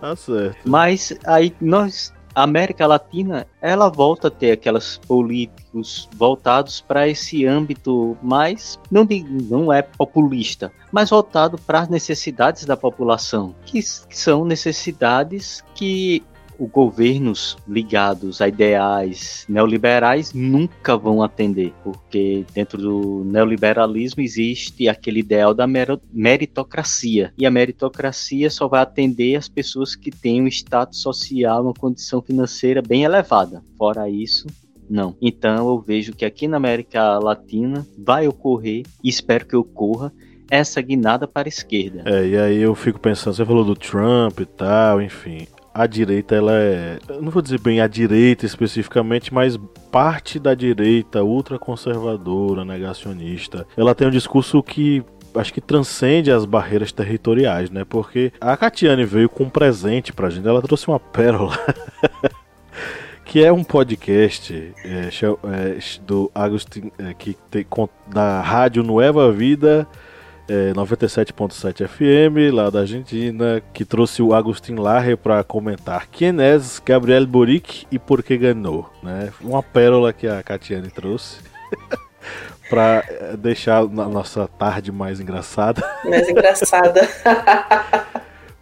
Tá 0.01 0.15
certo. 0.15 0.57
Mas 0.65 1.17
aí 1.25 1.53
nós 1.59 2.13
a 2.35 2.43
América 2.43 2.85
Latina 2.85 3.47
ela 3.61 3.89
volta 3.89 4.27
a 4.27 4.31
ter 4.31 4.51
aquelas 4.51 4.97
políticos 4.97 6.09
voltados 6.15 6.81
para 6.81 7.07
esse 7.07 7.45
âmbito 7.45 8.17
mais 8.21 8.77
não 8.91 9.05
de, 9.05 9.23
não 9.23 9.71
é 9.71 9.81
populista, 9.81 10.71
mas 10.91 11.09
voltado 11.09 11.57
para 11.57 11.79
as 11.79 11.89
necessidades 11.89 12.65
da 12.65 12.75
população, 12.75 13.55
que, 13.65 13.79
que 13.81 14.17
são 14.17 14.43
necessidades 14.43 15.63
que 15.73 16.21
governos 16.59 17.57
ligados 17.67 18.41
a 18.41 18.47
ideais 18.47 19.45
neoliberais 19.49 20.33
nunca 20.33 20.97
vão 20.97 21.21
atender, 21.21 21.73
porque 21.83 22.45
dentro 22.53 22.77
do 22.77 23.23
neoliberalismo 23.25 24.21
existe 24.21 24.87
aquele 24.87 25.19
ideal 25.19 25.53
da 25.53 25.67
meritocracia, 26.11 27.33
e 27.37 27.45
a 27.45 27.51
meritocracia 27.51 28.49
só 28.49 28.67
vai 28.67 28.81
atender 28.81 29.35
as 29.35 29.47
pessoas 29.47 29.95
que 29.95 30.11
têm 30.11 30.41
um 30.41 30.47
status 30.47 31.01
social, 31.01 31.63
uma 31.63 31.73
condição 31.73 32.21
financeira 32.21 32.81
bem 32.81 33.03
elevada. 33.03 33.63
Fora 33.77 34.09
isso, 34.09 34.47
não. 34.89 35.15
Então 35.21 35.67
eu 35.67 35.79
vejo 35.79 36.13
que 36.13 36.25
aqui 36.25 36.47
na 36.47 36.57
América 36.57 37.19
Latina 37.19 37.85
vai 37.97 38.27
ocorrer, 38.27 38.83
e 39.03 39.09
espero 39.09 39.45
que 39.45 39.55
ocorra, 39.55 40.13
essa 40.49 40.79
guinada 40.79 41.27
para 41.27 41.47
a 41.47 41.49
esquerda. 41.49 42.03
É, 42.05 42.27
e 42.27 42.37
aí 42.37 42.61
eu 42.61 42.75
fico 42.75 42.99
pensando, 42.99 43.33
você 43.33 43.43
falou 43.43 43.65
do 43.65 43.75
Trump 43.75 44.39
e 44.39 44.45
tal, 44.45 45.01
enfim 45.01 45.47
a 45.75 45.85
direita, 45.87 46.33
ela 46.33 46.53
é. 46.53 46.97
não 47.21 47.29
vou 47.29 47.41
dizer 47.41 47.59
bem 47.59 47.81
a 47.81 47.87
direita 47.87 48.45
especificamente, 48.45 49.33
mas 49.33 49.59
parte 49.91 50.39
da 50.39 50.55
direita 50.55 51.21
ultraconservadora, 51.21 52.63
negacionista, 52.63 53.67
ela 53.75 53.93
tem 53.93 54.07
um 54.07 54.11
discurso 54.11 54.63
que 54.63 55.03
acho 55.35 55.53
que 55.53 55.59
transcende 55.59 56.31
as 56.31 56.45
barreiras 56.45 56.93
territoriais, 56.93 57.69
né? 57.69 57.83
Porque 57.83 58.31
a 58.39 58.55
Catiane 58.55 59.03
veio 59.03 59.27
com 59.27 59.43
um 59.43 59.49
presente 59.49 60.13
pra 60.13 60.29
gente, 60.29 60.47
ela 60.47 60.61
trouxe 60.61 60.87
uma 60.87 60.97
pérola. 60.99 61.59
que 63.25 63.43
é 63.43 63.51
um 63.51 63.63
podcast 63.63 64.73
é, 64.85 65.09
é, 65.09 65.99
do 66.05 66.31
Agustin, 66.33 66.89
é, 66.97 67.13
que 67.13 67.35
tem, 67.51 67.65
da 68.07 68.39
Rádio 68.39 68.81
Nueva 68.81 69.29
Vida 69.29 69.85
é, 70.47 70.73
97.7 70.73 71.87
FM, 71.87 72.53
lá 72.53 72.69
da 72.69 72.81
Argentina, 72.81 73.61
que 73.73 73.83
trouxe 73.83 74.21
o 74.21 74.33
Agustin 74.33 74.75
Larre 74.75 75.15
para 75.15 75.43
comentar 75.43 76.07
quem 76.07 76.29
é 76.39 76.57
Gabriel 76.85 77.25
Boric 77.25 77.85
e 77.91 77.97
por 77.97 78.21
que 78.23 78.37
ganhou. 78.37 78.89
Né? 79.01 79.31
Uma 79.41 79.63
pérola 79.63 80.13
que 80.13 80.27
a 80.27 80.41
Catiane 80.43 80.89
trouxe. 80.89 81.39
para 82.69 83.03
é, 83.07 83.37
deixar 83.37 83.81
a 83.81 83.85
nossa 83.85 84.47
tarde 84.47 84.91
mais 84.91 85.19
engraçada. 85.19 85.83
Mais 86.03 86.27
engraçada. 86.27 87.01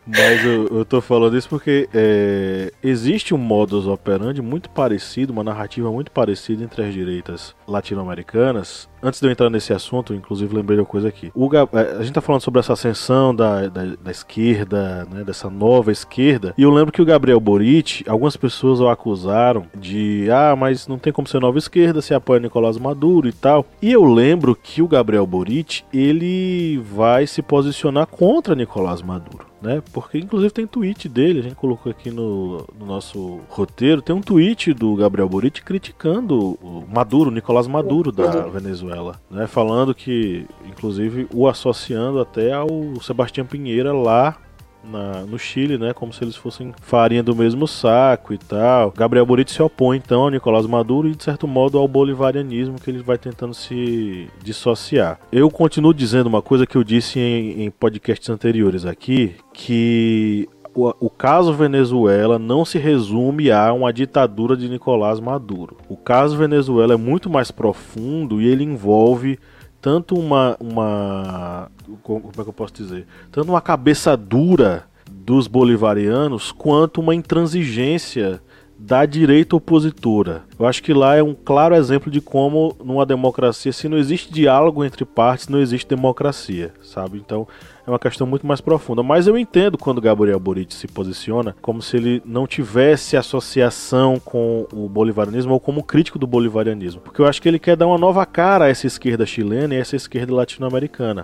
Mas 0.06 0.44
eu, 0.44 0.68
eu 0.68 0.86
tô 0.86 1.02
falando 1.02 1.38
isso 1.38 1.48
porque 1.48 1.88
é, 1.94 2.72
existe 2.84 3.34
um 3.34 3.38
modus 3.38 3.88
operandi 3.88 4.42
muito 4.42 4.70
parecido, 4.70 5.32
uma 5.32 5.44
narrativa 5.44 5.92
muito 5.92 6.12
parecida 6.12 6.64
entre 6.64 6.84
as 6.84 6.94
direitas 6.94 7.56
latino-americanas. 7.68 8.90
Antes 9.02 9.20
de 9.20 9.28
eu 9.28 9.32
entrar 9.32 9.50
nesse 9.50 9.74
assunto, 9.74 10.14
inclusive 10.14 10.56
lembrei 10.56 10.78
de 10.78 10.82
uma 10.82 10.88
coisa 10.88 11.08
aqui. 11.08 11.32
O, 11.36 11.50
é, 11.56 11.98
a 11.98 12.04
gente 12.04 12.14
tá 12.14 12.22
falando 12.22 12.42
sobre 12.42 12.60
essa 12.60 12.74
ascensão 12.74 13.36
da, 13.36 13.68
da, 13.68 13.84
da 14.02 14.12
esquerda, 14.12 15.06
né, 15.12 15.24
dessa 15.24 15.50
nova 15.50 15.92
esquerda, 15.92 16.54
e 16.58 16.64
eu 16.64 16.70
lembro 16.70 16.92
que 16.92 17.02
o 17.02 17.06
Gabriel 17.06 17.40
Boric, 17.40 18.04
algumas 18.08 18.38
pessoas 18.38 18.80
o 18.80 18.88
acusaram 18.88 19.66
de, 19.76 20.30
ah, 20.32 20.56
mas 20.56 20.88
não 20.88 20.98
tem 20.98 21.12
como 21.12 21.28
ser 21.28 21.40
nova 21.40 21.58
esquerda, 21.58 22.02
se 22.02 22.14
apoia 22.14 22.40
Nicolás 22.40 22.78
Maduro 22.78 23.28
e 23.28 23.34
tal. 23.34 23.66
E 23.82 23.92
eu 23.92 24.04
lembro 24.04 24.56
que 24.56 24.82
o 24.82 24.88
Gabriel 24.88 25.28
Boric, 25.28 25.84
ele 25.94 26.78
vai 26.78 27.28
se 27.28 27.42
posicionar 27.42 28.08
contra 28.08 28.56
Nicolás 28.56 29.02
Maduro 29.02 29.53
né? 29.64 29.82
Porque 29.94 30.20
inclusive 30.20 30.52
tem 30.52 30.68
tweet 30.68 31.08
dele, 31.08 31.40
a 31.40 31.44
gente 31.44 31.56
colocou 31.56 31.90
aqui 31.90 32.12
no, 32.12 32.68
no 32.78 32.86
nosso 32.86 33.40
roteiro, 33.50 34.02
tem 34.02 34.14
um 34.14 34.22
tweet 34.22 34.74
do 34.74 34.94
Gabriel 34.96 35.30
Boric 35.30 35.62
criticando 35.64 36.60
o 36.62 36.86
Maduro, 36.88 37.32
Nicolás 37.32 37.66
Maduro 37.66 38.12
da 38.12 38.48
Venezuela, 38.48 39.20
né? 39.32 39.48
Falando 39.48 39.96
que, 39.96 40.46
inclusive, 40.66 41.28
o 41.34 41.48
associando 41.48 42.20
até 42.20 42.52
ao 42.52 42.68
Sebastião 43.02 43.46
Pinheira 43.46 43.94
lá 43.94 44.38
na, 44.84 45.22
no 45.22 45.38
Chile, 45.40 45.78
né? 45.78 45.94
Como 45.94 46.14
se 46.14 46.24
eles 46.24 46.36
fossem 46.36 46.74
farinha 46.82 47.24
do 47.24 47.36
mesmo 47.36 47.68
saco 47.68 48.34
e 48.34 48.38
tal. 48.38 48.92
Gabriel 48.92 49.26
Boric 49.26 49.52
se 49.52 49.62
opõe 49.62 49.98
então 49.98 50.22
ao 50.22 50.30
Nicolás 50.30 50.66
Maduro 50.66 51.08
e 51.08 51.16
de 51.16 51.24
certo 51.24 51.48
modo 51.48 51.78
ao 51.78 51.88
bolivarianismo 51.88 52.80
que 52.80 52.90
ele 52.90 53.02
vai 53.02 53.18
tentando 53.18 53.54
se 53.54 54.28
dissociar. 54.44 55.20
Eu 55.32 55.50
continuo 55.50 55.94
dizendo 55.94 56.28
uma 56.28 56.42
coisa 56.42 56.66
que 56.66 56.76
eu 56.76 56.84
disse 56.84 57.20
em, 57.20 57.64
em 57.64 57.72
podcasts 57.72 58.30
anteriores 58.30 58.86
aqui, 58.86 59.36
que 59.54 60.48
o, 60.76 61.10
caso 61.10 61.54
Venezuela 61.54 62.40
não 62.40 62.66
se 62.66 62.80
resume 62.80 63.52
a 63.52 63.72
uma 63.72 63.94
ditadura 63.94 64.58
de 64.58 64.68
Nicolás 64.68 65.20
Maduro. 65.20 65.78
O 65.88 65.96
caso 65.96 66.36
Venezuela 66.36 66.96
é 66.96 66.98
muito 66.98 67.30
mais 67.30 67.52
profundo 67.52 68.42
e 68.42 68.48
ele 68.48 68.64
envolve 68.64 69.38
tanto 69.84 70.16
uma, 70.16 70.56
uma 70.62 71.70
como 72.02 72.32
é 72.40 72.42
que 72.42 72.50
eu 72.50 72.54
posso 72.54 72.74
dizer, 72.74 73.06
tanto 73.30 73.50
uma 73.50 73.60
cabeça 73.60 74.16
dura 74.16 74.86
dos 75.12 75.46
bolivarianos 75.46 76.54
quanto 76.54 77.02
uma 77.02 77.14
intransigência 77.14 78.42
da 78.80 79.06
direita 79.06 79.58
opositora. 79.58 80.44
Eu 80.58 80.66
acho 80.66 80.82
que 80.82 80.94
lá 80.94 81.18
é 81.18 81.22
um 81.22 81.36
claro 81.36 81.76
exemplo 81.76 82.10
de 82.10 82.22
como 82.22 82.74
numa 82.82 83.06
democracia, 83.06 83.74
se 83.74 83.90
não 83.90 83.98
existe 83.98 84.32
diálogo 84.32 84.86
entre 84.86 85.04
partes, 85.04 85.50
não 85.50 85.60
existe 85.60 85.88
democracia, 85.88 86.74
sabe? 86.82 87.18
Então 87.18 87.46
é 87.86 87.90
uma 87.90 88.00
questão 88.00 88.26
muito 88.26 88.46
mais 88.48 88.62
profunda. 88.62 89.04
Mas 89.04 89.28
eu 89.28 89.38
entendo 89.38 89.78
quando 89.78 90.02
Gabriel 90.02 90.40
Boric 90.40 90.74
se 90.74 90.88
posiciona 90.88 91.56
como 91.62 91.82
se 91.82 91.98
ele 91.98 92.22
não 92.26 92.48
tivesse 92.48 93.18
associação 93.18 94.20
com 94.20 94.66
o 94.72 94.88
bolivarianismo 94.88 95.54
ou 95.54 95.60
como 95.60 95.84
crítico 95.84 96.18
do 96.18 96.28
bolivarianismo, 96.28 97.02
porque 97.02 97.22
eu 97.22 97.26
acho 97.26 97.42
que 97.42 97.48
ele 97.48 97.60
quer 97.60 97.76
dar 97.76 97.88
uma 97.88 97.98
nova 97.98 98.26
cara 98.26 98.66
a 98.66 98.70
essa 98.70 98.88
esquerda 98.88 99.26
chilena 99.26 99.76
e 99.76 99.78
a 99.78 99.82
essa 99.82 99.96
esquerda 99.96 100.34
latino-americana. 100.34 101.24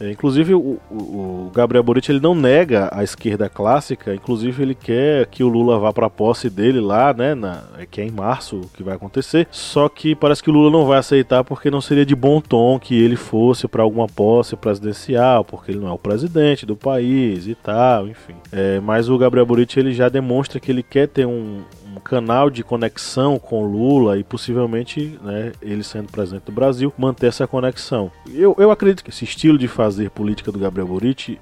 É, 0.00 0.10
inclusive 0.10 0.54
o, 0.54 0.78
o, 0.90 1.50
Gabriel 1.54 1.82
Boric 1.82 2.10
ele 2.10 2.20
não 2.20 2.34
nega 2.34 2.88
a 2.92 3.04
esquerda 3.04 3.48
clássica, 3.48 4.14
inclusive 4.14 4.62
ele 4.62 4.74
quer 4.74 5.26
que 5.26 5.44
o 5.44 5.48
Lula 5.48 5.78
vá 5.78 5.92
para 5.92 6.06
a 6.06 6.10
posse 6.10 6.50
dele 6.50 6.80
lá, 6.80 7.14
né, 7.14 7.34
na, 7.34 7.62
que 7.90 8.00
é 8.00 8.04
em 8.04 8.10
março 8.10 8.62
que 8.74 8.82
vai 8.82 8.94
acontecer. 8.94 9.46
Só 9.50 9.88
que 9.88 10.14
parece 10.14 10.42
que 10.42 10.50
o 10.50 10.52
Lula 10.52 10.70
não 10.70 10.86
vai 10.86 10.98
aceitar 10.98 11.44
porque 11.44 11.70
não 11.70 11.80
seria 11.80 12.04
de 12.04 12.14
bom 12.14 12.40
tom 12.40 12.78
que 12.78 12.94
ele 13.00 13.16
fosse 13.16 13.68
para 13.68 13.82
alguma 13.82 14.06
posse 14.06 14.56
presidencial, 14.56 15.44
porque 15.44 15.70
ele 15.70 15.80
não 15.80 15.88
é 15.88 15.92
o 15.92 15.98
presidente 15.98 16.66
do 16.66 16.76
país 16.76 17.46
e 17.46 17.54
tal, 17.54 18.08
enfim. 18.08 18.34
É, 18.52 18.80
mas 18.80 19.08
o 19.08 19.16
Gabriel 19.16 19.46
Boric 19.46 19.78
ele 19.78 19.92
já 19.92 20.08
demonstra 20.08 20.58
que 20.58 20.70
ele 20.70 20.82
quer 20.82 21.08
ter 21.08 21.26
um, 21.26 21.62
um 21.94 22.00
canal 22.00 22.50
de 22.50 22.62
conexão 22.62 23.38
com 23.38 23.64
Lula 23.64 24.18
e 24.18 24.24
possivelmente, 24.24 25.18
né, 25.22 25.52
ele 25.62 25.82
sendo 25.82 26.10
presidente 26.10 26.44
do 26.44 26.52
Brasil, 26.52 26.92
manter 26.98 27.28
essa 27.28 27.46
conexão. 27.46 28.10
Eu, 28.32 28.54
eu 28.58 28.70
acredito 28.70 29.04
que 29.04 29.10
esse 29.10 29.24
estilo 29.24 29.56
de 29.56 29.68
fazer 29.68 30.10
política 30.10 30.50
do 30.50 30.58
Gabriel 30.58 30.88
Boric 30.88 31.38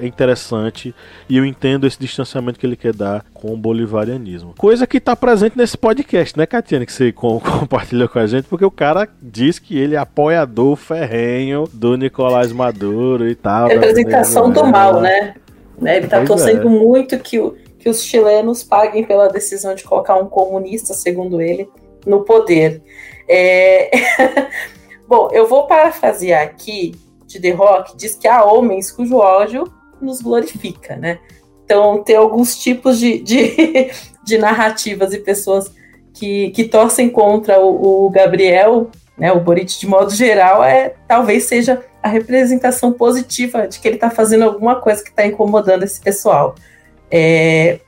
é 0.00 0.06
interessante 0.06 0.94
e 1.28 1.36
eu 1.36 1.44
entendo 1.44 1.86
esse 1.86 1.98
distanciamento 1.98 2.58
que 2.58 2.66
ele 2.66 2.76
quer 2.76 2.94
dar 2.94 3.24
com 3.34 3.52
o 3.52 3.56
bolivarianismo. 3.56 4.54
Coisa 4.56 4.86
que 4.86 4.98
está 4.98 5.16
presente 5.16 5.56
nesse 5.56 5.76
podcast, 5.76 6.38
né, 6.38 6.46
Catiane, 6.46 6.86
que 6.86 6.92
você 6.92 7.12
compartilhou 7.12 8.08
com 8.08 8.18
a 8.18 8.26
gente, 8.26 8.44
porque 8.44 8.64
o 8.64 8.70
cara 8.70 9.08
diz 9.20 9.58
que 9.58 9.78
ele 9.78 9.94
é 9.94 9.98
apoiador 9.98 10.76
ferrenho 10.76 11.68
do 11.72 11.96
Nicolás 11.96 12.52
Maduro 12.52 13.28
e 13.28 13.34
tal. 13.34 13.68
Representação 13.68 14.50
do 14.50 14.64
mal, 14.64 15.00
né? 15.00 15.34
né? 15.80 15.96
Ele 15.96 16.06
está 16.06 16.24
torcendo 16.24 16.66
é. 16.68 16.70
muito 16.70 17.18
que 17.18 17.38
o 17.38 17.56
que 17.86 17.90
os 17.90 18.02
chilenos 18.02 18.64
paguem 18.64 19.04
pela 19.04 19.28
decisão 19.28 19.72
de 19.72 19.84
colocar 19.84 20.16
um 20.16 20.26
comunista, 20.26 20.92
segundo 20.92 21.40
ele, 21.40 21.70
no 22.04 22.24
poder. 22.24 22.82
É... 23.28 23.92
Bom, 25.06 25.28
eu 25.30 25.46
vou 25.46 25.68
parafrasear 25.68 26.42
aqui 26.42 26.96
de 27.28 27.38
The 27.38 27.52
Rock, 27.52 27.96
diz 27.96 28.16
que 28.16 28.26
há 28.26 28.44
homens 28.44 28.90
cujo 28.90 29.18
ódio 29.18 29.72
nos 30.00 30.20
glorifica, 30.20 30.96
né? 30.96 31.20
Então, 31.64 32.02
tem 32.02 32.16
alguns 32.16 32.58
tipos 32.58 32.98
de, 32.98 33.20
de, 33.20 33.88
de 34.24 34.36
narrativas 34.36 35.14
e 35.14 35.18
pessoas 35.18 35.72
que, 36.12 36.50
que 36.50 36.64
torcem 36.64 37.08
contra 37.08 37.60
o, 37.60 38.06
o 38.06 38.10
Gabriel, 38.10 38.90
né, 39.16 39.30
o 39.30 39.38
Boric, 39.38 39.78
de 39.78 39.86
modo 39.86 40.12
geral, 40.12 40.64
é 40.64 40.94
talvez 41.06 41.44
seja 41.44 41.84
a 42.02 42.08
representação 42.08 42.92
positiva 42.92 43.68
de 43.68 43.78
que 43.78 43.86
ele 43.86 43.94
está 43.94 44.10
fazendo 44.10 44.42
alguma 44.42 44.74
coisa 44.80 45.04
que 45.04 45.10
está 45.10 45.24
incomodando 45.24 45.84
esse 45.84 46.00
pessoal. 46.00 46.56
É... 47.10 47.80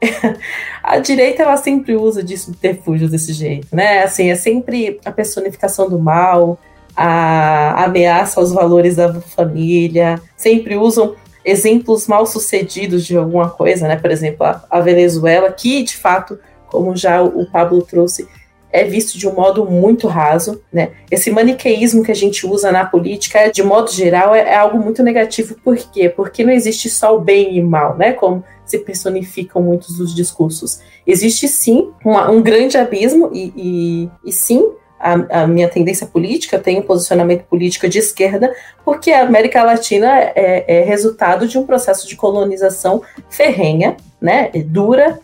a 0.82 0.98
direita 0.98 1.42
ela 1.42 1.56
sempre 1.56 1.96
usa 1.96 2.22
de 2.22 2.36
subterfúgio 2.36 3.08
desse 3.08 3.32
jeito, 3.32 3.68
né? 3.74 4.02
Assim, 4.02 4.30
é 4.30 4.34
sempre 4.34 5.00
a 5.04 5.10
personificação 5.10 5.88
do 5.88 5.98
mal, 5.98 6.58
a 6.96 7.84
ameaça 7.84 8.40
aos 8.40 8.52
valores 8.52 8.96
da 8.96 9.20
família, 9.20 10.20
sempre 10.36 10.76
usam 10.76 11.14
exemplos 11.44 12.06
mal 12.06 12.26
sucedidos 12.26 13.04
de 13.04 13.16
alguma 13.16 13.48
coisa, 13.48 13.86
né? 13.86 13.96
Por 13.96 14.10
exemplo, 14.10 14.44
a, 14.44 14.64
a 14.68 14.80
Venezuela, 14.80 15.52
que 15.52 15.82
de 15.82 15.96
fato, 15.96 16.38
como 16.68 16.96
já 16.96 17.22
o 17.22 17.46
Pablo 17.50 17.82
trouxe, 17.82 18.28
é 18.72 18.84
visto 18.84 19.18
de 19.18 19.28
um 19.28 19.34
modo 19.34 19.64
muito 19.64 20.06
raso, 20.06 20.60
né? 20.72 20.90
Esse 21.10 21.30
maniqueísmo 21.30 22.02
que 22.02 22.12
a 22.12 22.14
gente 22.14 22.46
usa 22.46 22.70
na 22.70 22.84
política, 22.84 23.50
de 23.50 23.62
modo 23.62 23.90
geral, 23.90 24.34
é, 24.34 24.40
é 24.40 24.56
algo 24.56 24.78
muito 24.78 25.02
negativo. 25.02 25.56
Por 25.62 25.76
quê? 25.76 26.08
Porque 26.08 26.44
não 26.44 26.52
existe 26.52 26.90
só 26.90 27.16
o 27.16 27.20
bem 27.20 27.56
e 27.56 27.62
mal, 27.62 27.96
né? 27.96 28.12
Como 28.12 28.44
se 28.64 28.78
personificam 28.78 29.62
muitos 29.62 29.96
dos 29.96 30.14
discursos. 30.14 30.80
Existe 31.06 31.48
sim 31.48 31.90
uma, 32.04 32.30
um 32.30 32.42
grande 32.42 32.76
abismo 32.76 33.30
e, 33.32 33.52
e, 33.56 34.10
e 34.28 34.32
sim 34.32 34.72
a, 34.98 35.42
a, 35.42 35.46
minha 35.46 35.68
tendência 35.68 36.06
política, 36.06 36.58
tem 36.58 36.78
um 36.78 36.82
posicionamento 36.82 37.44
político 37.44 37.88
de 37.88 37.98
esquerda, 37.98 38.54
porque 38.84 39.12
a 39.12 39.22
América 39.22 39.62
Latina 39.62 40.08
é, 40.18 40.64
é, 40.66 40.82
resultado 40.84 41.46
de 41.46 41.58
um 41.58 41.66
processo 41.66 42.08
de 42.08 42.16
colonização 42.16 43.02
ferrenha, 43.28 43.96
né, 44.20 44.50
dura, 44.66 45.20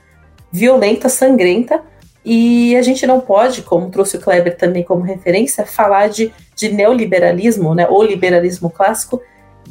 violenta, 0.53 1.09
sangrenta, 1.09 1.83
e 2.25 2.77
a 2.77 2.83
gente 2.83 3.07
não 3.07 3.21
pode, 3.21 3.63
como 3.63 3.91
trouxe 3.91 4.17
o 4.17 4.21
Kleber 4.21 4.57
também 4.57 4.83
como 4.83 5.03
referência, 5.03 5.67
falar 5.67 6.09
de, 6.09 6.33
de 6.55 6.69
neoliberalismo, 6.71 7.75
né, 7.75 7.87
ou 7.89 8.03
liberalismo 8.03 8.71
clássico, 8.71 9.21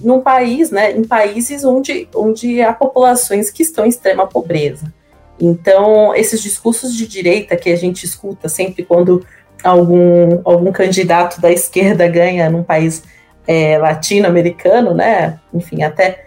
num 0.04 0.20
país, 0.20 0.72
né, 0.72 0.92
em 0.92 1.04
países 1.04 1.64
onde, 1.64 2.08
onde 2.16 2.62
há 2.62 2.74
populações 2.74 3.50
que 3.50 3.64
estão 3.64 3.86
em 3.86 3.90
extrema 3.90 4.28
pobreza. 4.28 4.92
Então, 5.40 6.14
esses 6.14 6.42
discursos 6.42 6.96
de 6.96 7.08
direita 7.08 7.56
que 7.56 7.70
a 7.70 7.76
gente 7.76 8.06
escuta 8.06 8.48
sempre 8.48 8.84
quando 8.84 9.26
algum, 9.64 10.42
algum 10.44 10.72
candidato 10.72 11.40
da 11.42 11.52
esquerda 11.52 12.08
ganha 12.08 12.50
num 12.50 12.64
país 12.64 13.04
é, 13.48 13.78
latino-americano, 13.78 14.94
né? 14.94 15.40
Enfim, 15.54 15.84
até 15.84 16.26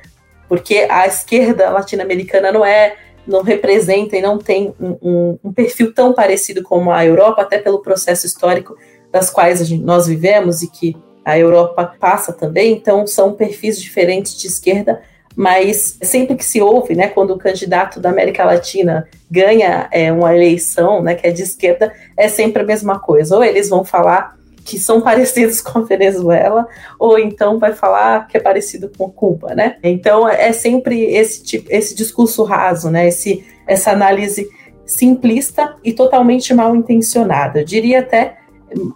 porque 0.48 0.86
a 0.90 1.06
esquerda 1.06 1.70
latino-americana 1.70 2.50
não 2.50 2.64
é 2.64 2.96
não 3.26 3.42
representa 3.42 4.16
e 4.16 4.22
não 4.22 4.38
tem 4.38 4.74
um, 4.80 4.96
um, 5.02 5.38
um, 5.44 5.52
perfil 5.52 5.92
tão 5.92 6.12
parecido 6.12 6.62
como 6.62 6.90
a 6.90 7.04
Europa, 7.04 7.42
até 7.42 7.58
pelo 7.58 7.80
processo 7.80 8.26
histórico 8.26 8.76
das 9.10 9.30
quais 9.30 9.66
gente, 9.66 9.82
nós 9.82 10.06
vivemos 10.06 10.62
e 10.62 10.70
que 10.70 10.96
a 11.24 11.38
Europa 11.38 11.94
passa 11.98 12.32
também, 12.32 12.72
então 12.72 13.06
são 13.06 13.32
perfis 13.32 13.80
diferentes 13.80 14.36
de 14.36 14.46
esquerda, 14.46 15.00
mas 15.34 15.98
sempre 16.02 16.36
que 16.36 16.44
se 16.44 16.60
ouve, 16.60 16.94
né, 16.94 17.08
quando 17.08 17.32
o 17.32 17.38
candidato 17.38 17.98
da 17.98 18.10
América 18.10 18.44
Latina 18.44 19.08
ganha 19.30 19.88
é, 19.90 20.12
uma 20.12 20.34
eleição, 20.34 21.02
né, 21.02 21.14
que 21.14 21.26
é 21.26 21.30
de 21.30 21.42
esquerda, 21.42 21.92
é 22.16 22.28
sempre 22.28 22.62
a 22.62 22.66
mesma 22.66 23.00
coisa. 23.00 23.36
Ou 23.36 23.42
eles 23.42 23.68
vão 23.68 23.84
falar 23.84 24.36
que 24.64 24.78
são 24.78 25.00
parecidos 25.00 25.60
com 25.62 25.80
a 25.80 25.82
Venezuela, 25.82 26.66
ou 26.98 27.18
então 27.18 27.58
vai 27.58 27.72
falar 27.72 28.26
que 28.26 28.36
é 28.36 28.40
parecido 28.40 28.90
com 28.96 29.10
Cuba, 29.10 29.54
né? 29.54 29.76
Então 29.82 30.28
é 30.28 30.52
sempre 30.52 31.04
esse 31.04 31.42
tipo, 31.42 31.68
esse 31.70 31.94
discurso 31.94 32.42
raso, 32.42 32.90
né? 32.90 33.06
Esse, 33.06 33.44
essa 33.66 33.92
análise 33.92 34.48
simplista 34.86 35.76
e 35.84 35.92
totalmente 35.92 36.52
mal 36.52 36.74
intencionada. 36.74 37.60
Eu 37.60 37.64
diria 37.64 38.00
até 38.00 38.38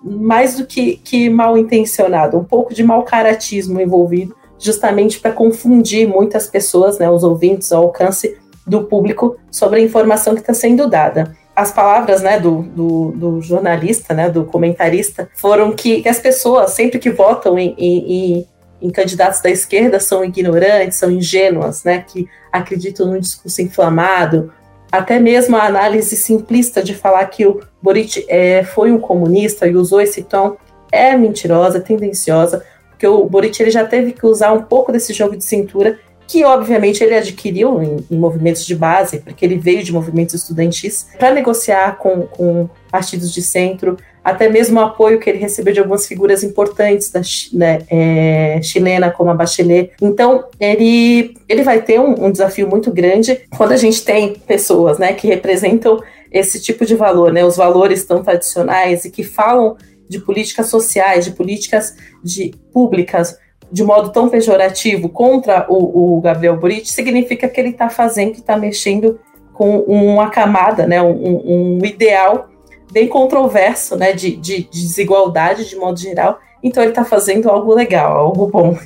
mais 0.02 0.56
do 0.56 0.66
que, 0.66 0.96
que 0.96 1.30
mal 1.30 1.56
intencionado, 1.56 2.36
um 2.36 2.44
pouco 2.44 2.74
de 2.74 2.82
mau 2.82 3.04
caratismo 3.04 3.80
envolvido, 3.80 4.34
justamente 4.58 5.20
para 5.20 5.30
confundir 5.30 6.08
muitas 6.08 6.48
pessoas, 6.48 6.98
né, 6.98 7.08
os 7.08 7.22
ouvintes, 7.22 7.70
ao 7.70 7.84
alcance 7.84 8.36
do 8.66 8.84
público 8.84 9.36
sobre 9.50 9.80
a 9.80 9.82
informação 9.82 10.34
que 10.34 10.40
está 10.40 10.52
sendo 10.52 10.88
dada 10.88 11.36
as 11.58 11.72
palavras 11.72 12.22
né, 12.22 12.38
do, 12.38 12.62
do, 12.62 13.10
do, 13.16 13.42
jornalista, 13.42 14.14
né, 14.14 14.30
do 14.30 14.44
comentarista, 14.44 15.28
foram 15.34 15.72
que, 15.72 16.02
que 16.02 16.08
as 16.08 16.20
pessoas, 16.20 16.70
sempre 16.70 17.00
que 17.00 17.10
votam 17.10 17.58
em, 17.58 17.74
em, 17.76 18.46
em, 18.80 18.90
candidatos 18.90 19.40
da 19.40 19.50
esquerda, 19.50 19.98
são 19.98 20.24
ignorantes, 20.24 20.98
são 20.98 21.10
ingênuas, 21.10 21.82
né, 21.82 22.04
que 22.06 22.28
acreditam 22.52 23.08
num 23.08 23.18
discurso 23.18 23.60
inflamado. 23.60 24.52
Até 24.92 25.18
mesmo 25.18 25.56
a 25.56 25.64
análise 25.64 26.14
simplista 26.14 26.80
de 26.80 26.94
falar 26.94 27.26
que 27.26 27.44
o 27.44 27.60
Boric 27.82 28.24
é, 28.28 28.62
foi 28.62 28.92
um 28.92 29.00
comunista 29.00 29.66
e 29.66 29.74
usou 29.74 30.00
esse 30.00 30.22
tom 30.22 30.56
é 30.92 31.16
mentirosa, 31.16 31.80
tendenciosa, 31.80 32.64
porque 32.88 33.06
o 33.06 33.24
Boric 33.24 33.60
ele 33.60 33.72
já 33.72 33.84
teve 33.84 34.12
que 34.12 34.24
usar 34.24 34.52
um 34.52 34.62
pouco 34.62 34.92
desse 34.92 35.12
jogo 35.12 35.36
de 35.36 35.42
cintura 35.42 35.98
que 36.28 36.44
obviamente 36.44 37.02
ele 37.02 37.14
adquiriu 37.14 37.82
em, 37.82 37.96
em, 38.10 38.18
movimentos 38.18 38.66
de 38.66 38.76
base, 38.76 39.20
porque 39.20 39.44
ele 39.44 39.56
veio 39.56 39.82
de 39.82 39.90
movimentos 39.90 40.34
estudantis, 40.34 41.08
para 41.18 41.32
negociar 41.32 41.96
com, 41.96 42.26
com 42.26 42.68
partidos 42.90 43.32
de 43.32 43.40
centro, 43.40 43.96
até 44.22 44.46
mesmo 44.46 44.78
o 44.78 44.82
apoio 44.82 45.18
que 45.18 45.30
ele 45.30 45.38
recebeu 45.38 45.72
de 45.72 45.80
algumas 45.80 46.06
figuras 46.06 46.44
importantes 46.44 47.10
da 47.10 47.22
né, 47.54 47.78
é, 47.90 48.60
chilena, 48.62 49.10
como 49.10 49.30
a 49.30 49.34
Bachelet. 49.34 49.92
Então, 50.02 50.44
ele, 50.60 51.34
ele 51.48 51.62
vai 51.62 51.80
ter 51.80 51.98
um, 51.98 52.26
um, 52.26 52.30
desafio 52.30 52.68
muito 52.68 52.92
grande 52.92 53.40
quando 53.56 53.72
a 53.72 53.76
gente 53.78 54.04
tem 54.04 54.34
pessoas 54.34 54.98
né, 54.98 55.14
que 55.14 55.26
representam 55.26 55.98
esse 56.30 56.60
tipo 56.60 56.84
de 56.84 56.94
valor, 56.94 57.32
né, 57.32 57.42
os 57.42 57.56
valores 57.56 58.04
tão 58.04 58.22
tradicionais 58.22 59.06
e 59.06 59.10
que 59.10 59.24
falam 59.24 59.78
de 60.06 60.18
políticas 60.18 60.66
sociais, 60.66 61.24
de 61.24 61.30
políticas 61.30 61.96
de, 62.22 62.52
públicas 62.70 63.38
de 63.70 63.84
modo 63.84 64.10
tão 64.10 64.28
pejorativo 64.28 65.08
contra 65.08 65.66
o, 65.68 66.16
o 66.16 66.20
Gabriel 66.20 66.56
Boric, 66.56 66.90
significa 66.90 67.48
que 67.48 67.60
ele 67.60 67.70
está 67.70 67.88
fazendo, 67.88 68.32
está 68.32 68.56
mexendo 68.56 69.18
com 69.52 69.80
uma 69.80 70.30
camada, 70.30 70.86
né, 70.86 71.02
um, 71.02 71.78
um 71.78 71.84
ideal 71.84 72.48
bem 72.92 73.08
controverso, 73.08 73.96
né, 73.96 74.12
de, 74.12 74.36
de, 74.36 74.62
de 74.62 74.68
desigualdade 74.70 75.68
de 75.68 75.76
modo 75.76 75.98
geral. 75.98 76.38
Então 76.62 76.82
ele 76.82 76.92
está 76.92 77.04
fazendo 77.04 77.50
algo 77.50 77.74
legal, 77.74 78.16
algo 78.16 78.46
bom. 78.46 78.78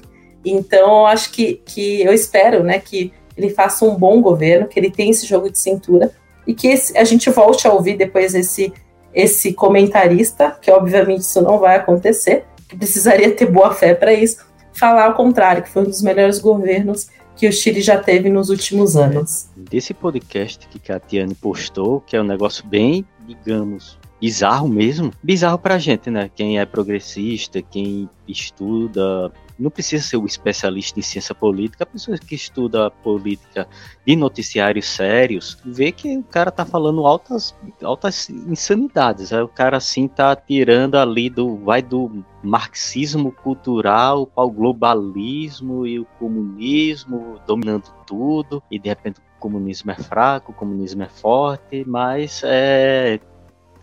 Então 0.44 1.06
acho 1.06 1.30
que, 1.30 1.60
que 1.64 2.02
eu 2.02 2.12
espero, 2.12 2.64
né, 2.64 2.78
que 2.78 3.12
ele 3.36 3.50
faça 3.50 3.84
um 3.84 3.94
bom 3.94 4.20
governo, 4.20 4.66
que 4.66 4.78
ele 4.80 4.90
tenha 4.90 5.10
esse 5.10 5.26
jogo 5.26 5.50
de 5.50 5.58
cintura 5.58 6.10
e 6.46 6.54
que 6.54 6.68
esse, 6.68 6.96
a 6.98 7.04
gente 7.04 7.30
volte 7.30 7.66
a 7.66 7.72
ouvir 7.72 7.96
depois 7.96 8.34
esse 8.34 8.72
esse 9.14 9.52
comentarista, 9.52 10.56
que 10.60 10.70
obviamente 10.70 11.20
isso 11.20 11.42
não 11.42 11.58
vai 11.58 11.76
acontecer, 11.76 12.44
que 12.68 12.76
precisaria 12.76 13.30
ter 13.30 13.46
boa 13.46 13.72
fé 13.74 13.94
para 13.94 14.12
isso, 14.12 14.38
falar 14.72 15.06
ao 15.06 15.14
contrário, 15.14 15.62
que 15.62 15.70
foi 15.70 15.82
um 15.82 15.86
dos 15.86 16.02
melhores 16.02 16.38
governos 16.38 17.08
que 17.36 17.48
o 17.48 17.52
Chile 17.52 17.80
já 17.80 17.98
teve 17.98 18.28
nos 18.28 18.50
últimos 18.50 18.96
anos. 18.96 19.48
Desse 19.56 19.94
podcast 19.94 20.66
que 20.68 20.78
Catiane 20.78 21.34
postou, 21.34 22.00
que 22.00 22.16
é 22.16 22.20
um 22.20 22.26
negócio 22.26 22.66
bem, 22.66 23.04
digamos, 23.26 23.98
bizarro 24.20 24.68
mesmo. 24.68 25.12
Bizarro 25.22 25.58
pra 25.58 25.78
gente, 25.78 26.10
né? 26.10 26.30
Quem 26.34 26.58
é 26.58 26.66
progressista, 26.66 27.60
quem 27.62 28.08
estuda 28.28 29.32
não 29.58 29.70
precisa 29.70 30.02
ser 30.02 30.16
um 30.16 30.26
especialista 30.26 30.98
em 30.98 31.02
ciência 31.02 31.34
política, 31.34 31.84
a 31.84 31.86
pessoa 31.86 32.16
que 32.18 32.34
estuda 32.34 32.90
política 32.90 33.68
de 34.06 34.16
noticiários 34.16 34.86
sérios, 34.86 35.58
vê 35.64 35.92
que 35.92 36.16
o 36.16 36.22
cara 36.22 36.50
tá 36.50 36.64
falando 36.64 37.06
altas, 37.06 37.54
altas 37.82 38.28
insanidades. 38.30 39.32
Aí 39.32 39.42
o 39.42 39.48
cara 39.48 39.76
assim 39.76 40.08
tá 40.08 40.34
tirando 40.34 40.96
ali 40.96 41.28
do. 41.30 41.56
vai 41.56 41.82
do 41.82 42.24
marxismo 42.42 43.30
cultural 43.30 44.26
para 44.26 44.44
o 44.44 44.50
globalismo 44.50 45.86
e 45.86 46.00
o 46.00 46.04
comunismo 46.18 47.40
dominando 47.46 47.92
tudo, 48.06 48.62
e 48.70 48.78
de 48.78 48.88
repente 48.88 49.20
o 49.20 49.40
comunismo 49.40 49.90
é 49.90 49.94
fraco, 49.94 50.52
o 50.52 50.54
comunismo 50.54 51.02
é 51.02 51.08
forte, 51.08 51.84
mas 51.86 52.42
é 52.44 53.20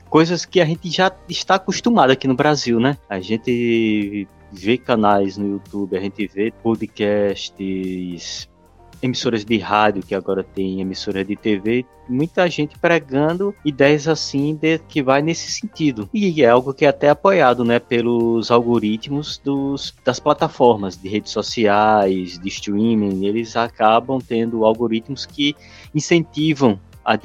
coisas 0.09 0.43
que 0.43 0.59
a 0.59 0.65
gente 0.65 0.89
já 0.89 1.11
está 1.29 1.55
acostumado 1.55 2.11
aqui 2.11 2.27
no 2.27 2.35
Brasil, 2.35 2.79
né? 2.79 2.97
A 3.07 3.19
gente 3.19 4.27
vê 4.51 4.77
canais 4.77 5.37
no 5.37 5.47
YouTube, 5.47 5.97
a 5.97 6.01
gente 6.01 6.27
vê 6.27 6.51
podcasts, 6.51 8.49
emissoras 9.01 9.45
de 9.45 9.57
rádio 9.57 10.03
que 10.03 10.13
agora 10.13 10.43
tem 10.43 10.81
emissora 10.81 11.23
de 11.23 11.35
TV, 11.35 11.85
muita 12.07 12.49
gente 12.49 12.77
pregando 12.77 13.55
ideias 13.63 14.07
assim 14.07 14.55
de, 14.55 14.79
que 14.79 15.01
vai 15.01 15.21
nesse 15.21 15.51
sentido. 15.51 16.09
E 16.13 16.43
é 16.43 16.49
algo 16.49 16.73
que 16.73 16.85
é 16.85 16.89
até 16.89 17.09
apoiado, 17.09 17.63
né, 17.63 17.79
pelos 17.79 18.51
algoritmos 18.51 19.37
dos, 19.37 19.95
das 20.03 20.19
plataformas 20.19 20.97
de 20.97 21.07
redes 21.07 21.31
sociais, 21.31 22.37
de 22.39 22.47
streaming, 22.49 23.25
eles 23.25 23.55
acabam 23.55 24.19
tendo 24.19 24.65
algoritmos 24.65 25.25
que 25.25 25.55
incentivam 25.93 26.79
a, 27.05 27.17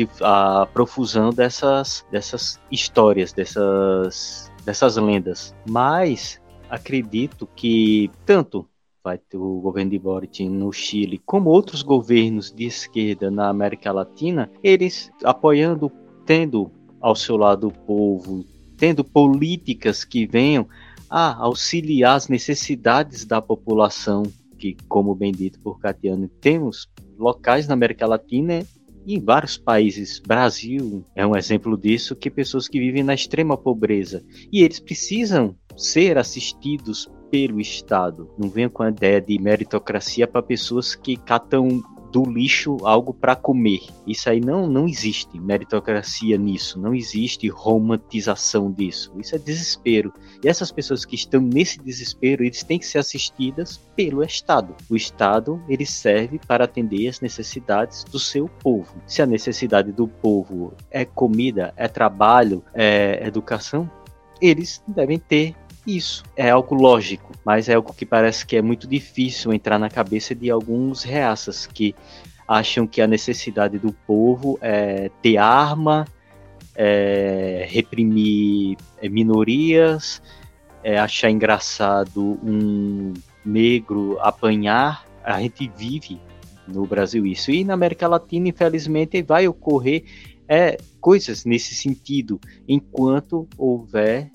a 0.62 0.66
profusão 0.66 1.30
dessas, 1.30 2.04
dessas 2.10 2.60
histórias, 2.70 3.32
dessas, 3.32 4.50
dessas 4.64 4.96
lendas. 4.96 5.54
Mas 5.68 6.40
acredito 6.74 7.48
que 7.54 8.10
tanto 8.26 8.68
vai 9.02 9.18
ter 9.18 9.36
o 9.36 9.60
governo 9.60 9.90
de 9.90 9.98
Boric 9.98 10.48
no 10.48 10.72
Chile, 10.72 11.20
como 11.24 11.50
outros 11.50 11.82
governos 11.82 12.50
de 12.50 12.64
esquerda 12.64 13.30
na 13.30 13.48
América 13.48 13.92
Latina, 13.92 14.50
eles 14.62 15.10
apoiando, 15.22 15.92
tendo 16.24 16.70
ao 17.00 17.14
seu 17.14 17.36
lado 17.36 17.68
o 17.68 17.72
povo, 17.72 18.44
tendo 18.78 19.04
políticas 19.04 20.04
que 20.04 20.26
venham 20.26 20.66
a 21.10 21.34
auxiliar 21.44 22.16
as 22.16 22.28
necessidades 22.28 23.26
da 23.26 23.42
população, 23.42 24.22
que, 24.58 24.74
como 24.88 25.14
bem 25.14 25.32
dito 25.32 25.60
por 25.60 25.78
Catiano, 25.78 26.28
temos 26.40 26.88
locais 27.18 27.68
na 27.68 27.74
América 27.74 28.06
Latina 28.06 28.64
e 29.06 29.16
em 29.16 29.20
vários 29.20 29.58
países, 29.58 30.18
Brasil 30.18 31.04
é 31.14 31.26
um 31.26 31.36
exemplo 31.36 31.76
disso, 31.76 32.16
que 32.16 32.30
pessoas 32.30 32.66
que 32.66 32.80
vivem 32.80 33.02
na 33.02 33.12
extrema 33.12 33.54
pobreza. 33.54 34.24
E 34.50 34.62
eles 34.62 34.80
precisam 34.80 35.54
ser 35.76 36.18
assistidos 36.18 37.08
pelo 37.30 37.60
Estado. 37.60 38.30
Não 38.38 38.48
venha 38.48 38.70
com 38.70 38.82
a 38.82 38.90
ideia 38.90 39.20
de 39.20 39.38
meritocracia 39.38 40.26
para 40.26 40.42
pessoas 40.42 40.94
que 40.94 41.16
catam 41.16 41.82
do 42.14 42.22
lixo 42.22 42.76
algo 42.84 43.12
para 43.12 43.34
comer. 43.34 43.80
Isso 44.06 44.30
aí 44.30 44.38
não, 44.38 44.68
não 44.68 44.86
existe 44.86 45.36
meritocracia 45.36 46.38
nisso, 46.38 46.78
não 46.78 46.94
existe 46.94 47.48
romantização 47.48 48.70
disso. 48.70 49.12
Isso 49.18 49.34
é 49.34 49.38
desespero. 49.38 50.12
E 50.40 50.46
essas 50.46 50.70
pessoas 50.70 51.04
que 51.04 51.16
estão 51.16 51.40
nesse 51.40 51.80
desespero, 51.80 52.44
eles 52.44 52.62
têm 52.62 52.78
que 52.78 52.86
ser 52.86 52.98
assistidas 52.98 53.78
pelo 53.96 54.22
Estado. 54.22 54.76
O 54.88 54.94
Estado, 54.94 55.60
ele 55.68 55.84
serve 55.84 56.38
para 56.46 56.66
atender 56.66 57.08
as 57.08 57.20
necessidades 57.20 58.04
do 58.04 58.20
seu 58.20 58.48
povo. 58.48 58.94
Se 59.08 59.20
a 59.20 59.26
necessidade 59.26 59.90
do 59.90 60.06
povo 60.06 60.72
é 60.92 61.04
comida, 61.04 61.74
é 61.76 61.88
trabalho, 61.88 62.62
é 62.72 63.26
educação, 63.26 63.90
eles 64.40 64.80
devem 64.86 65.18
ter 65.18 65.56
isso 65.86 66.24
é 66.36 66.50
algo 66.50 66.74
lógico, 66.74 67.32
mas 67.44 67.68
é 67.68 67.74
algo 67.74 67.92
que 67.92 68.06
parece 68.06 68.46
que 68.46 68.56
é 68.56 68.62
muito 68.62 68.86
difícil 68.86 69.52
entrar 69.52 69.78
na 69.78 69.90
cabeça 69.90 70.34
de 70.34 70.50
alguns 70.50 71.02
reaças 71.02 71.66
que 71.66 71.94
acham 72.46 72.86
que 72.86 73.00
a 73.00 73.06
necessidade 73.06 73.78
do 73.78 73.92
povo 74.06 74.58
é 74.60 75.10
ter 75.22 75.36
arma, 75.36 76.06
é 76.74 77.66
reprimir 77.68 78.76
é, 79.00 79.08
minorias, 79.08 80.22
é 80.82 80.98
achar 80.98 81.30
engraçado 81.30 82.38
um 82.42 83.14
negro 83.44 84.18
apanhar. 84.20 85.06
A 85.22 85.40
gente 85.40 85.70
vive 85.76 86.20
no 86.66 86.86
Brasil 86.86 87.26
isso. 87.26 87.50
E 87.50 87.64
na 87.64 87.74
América 87.74 88.08
Latina, 88.08 88.48
infelizmente, 88.48 89.22
vai 89.22 89.48
ocorrer 89.48 90.04
é, 90.48 90.76
coisas 91.00 91.44
nesse 91.44 91.74
sentido, 91.74 92.38
enquanto 92.68 93.48
houver 93.56 94.30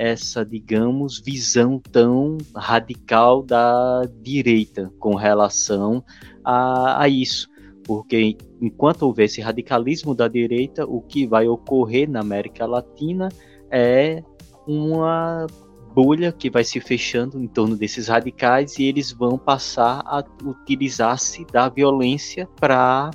essa, 0.00 0.46
digamos, 0.46 1.20
visão 1.20 1.78
tão 1.78 2.38
radical 2.56 3.42
da 3.42 4.08
direita 4.22 4.90
com 4.98 5.14
relação 5.14 6.02
a, 6.42 7.02
a 7.02 7.06
isso. 7.06 7.46
Porque 7.84 8.38
enquanto 8.62 9.02
houver 9.02 9.26
esse 9.26 9.42
radicalismo 9.42 10.14
da 10.14 10.26
direita, 10.26 10.86
o 10.86 11.02
que 11.02 11.26
vai 11.26 11.46
ocorrer 11.46 12.08
na 12.08 12.20
América 12.20 12.64
Latina 12.64 13.28
é 13.70 14.22
uma 14.66 15.46
bolha 15.94 16.32
que 16.32 16.48
vai 16.48 16.64
se 16.64 16.80
fechando 16.80 17.38
em 17.38 17.46
torno 17.46 17.76
desses 17.76 18.08
radicais 18.08 18.78
e 18.78 18.84
eles 18.84 19.12
vão 19.12 19.36
passar 19.36 20.00
a 20.06 20.24
utilizar-se 20.42 21.44
da 21.44 21.68
violência 21.68 22.48
para 22.58 23.10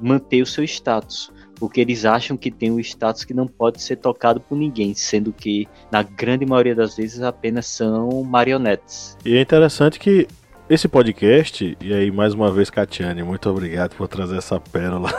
manter 0.00 0.42
o 0.42 0.46
seu 0.46 0.64
status 0.64 1.30
porque 1.58 1.80
eles 1.80 2.04
acham 2.04 2.36
que 2.36 2.50
tem 2.50 2.70
um 2.70 2.78
status 2.78 3.24
que 3.24 3.34
não 3.34 3.46
pode 3.46 3.82
ser 3.82 3.96
tocado 3.96 4.40
por 4.40 4.56
ninguém, 4.56 4.94
sendo 4.94 5.32
que 5.32 5.66
na 5.90 6.02
grande 6.02 6.46
maioria 6.46 6.74
das 6.74 6.96
vezes 6.96 7.22
apenas 7.22 7.66
são 7.66 8.22
marionetes. 8.22 9.16
E 9.24 9.36
é 9.36 9.40
interessante 9.40 9.98
que 9.98 10.28
esse 10.68 10.88
podcast, 10.88 11.76
e 11.80 11.94
aí 11.94 12.10
mais 12.10 12.34
uma 12.34 12.50
vez, 12.50 12.70
Catiane, 12.70 13.22
muito 13.22 13.48
obrigado 13.48 13.94
por 13.96 14.08
trazer 14.08 14.36
essa 14.36 14.58
pérola 14.60 15.12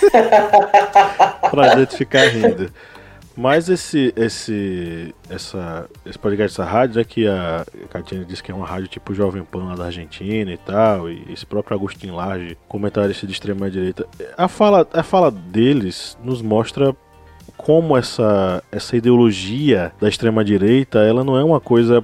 pra 1.50 1.76
gente 1.76 1.96
ficar 1.96 2.28
rindo. 2.28 2.70
Mas 3.36 3.68
esse, 3.68 4.14
esse, 4.16 5.14
essa, 5.28 5.88
esse 6.06 6.18
podcast, 6.18 6.58
essa 6.58 6.68
rádio, 6.68 7.00
é 7.00 7.04
que 7.04 7.28
a 7.28 7.66
Catiane 7.90 8.24
disse 8.24 8.42
que 8.42 8.50
é 8.50 8.54
uma 8.54 8.66
rádio 8.66 8.88
tipo 8.88 9.12
Jovem 9.12 9.44
Pan 9.44 9.74
da 9.74 9.84
Argentina 9.84 10.50
e 10.50 10.56
tal, 10.56 11.10
e 11.10 11.30
esse 11.30 11.44
próprio 11.44 11.76
Agostinho 11.76 12.16
Lage, 12.16 12.56
comentarista 12.66 13.26
de 13.26 13.32
extrema 13.34 13.70
direita, 13.70 14.06
a 14.38 14.48
fala, 14.48 14.88
a 14.90 15.02
fala 15.02 15.30
deles 15.30 16.16
nos 16.24 16.40
mostra 16.40 16.96
como 17.58 17.96
essa, 17.96 18.62
essa 18.72 18.96
ideologia 18.96 19.92
da 20.00 20.08
extrema 20.08 20.42
direita, 20.42 21.00
ela 21.00 21.22
não 21.22 21.36
é 21.36 21.44
uma 21.44 21.60
coisa 21.60 22.02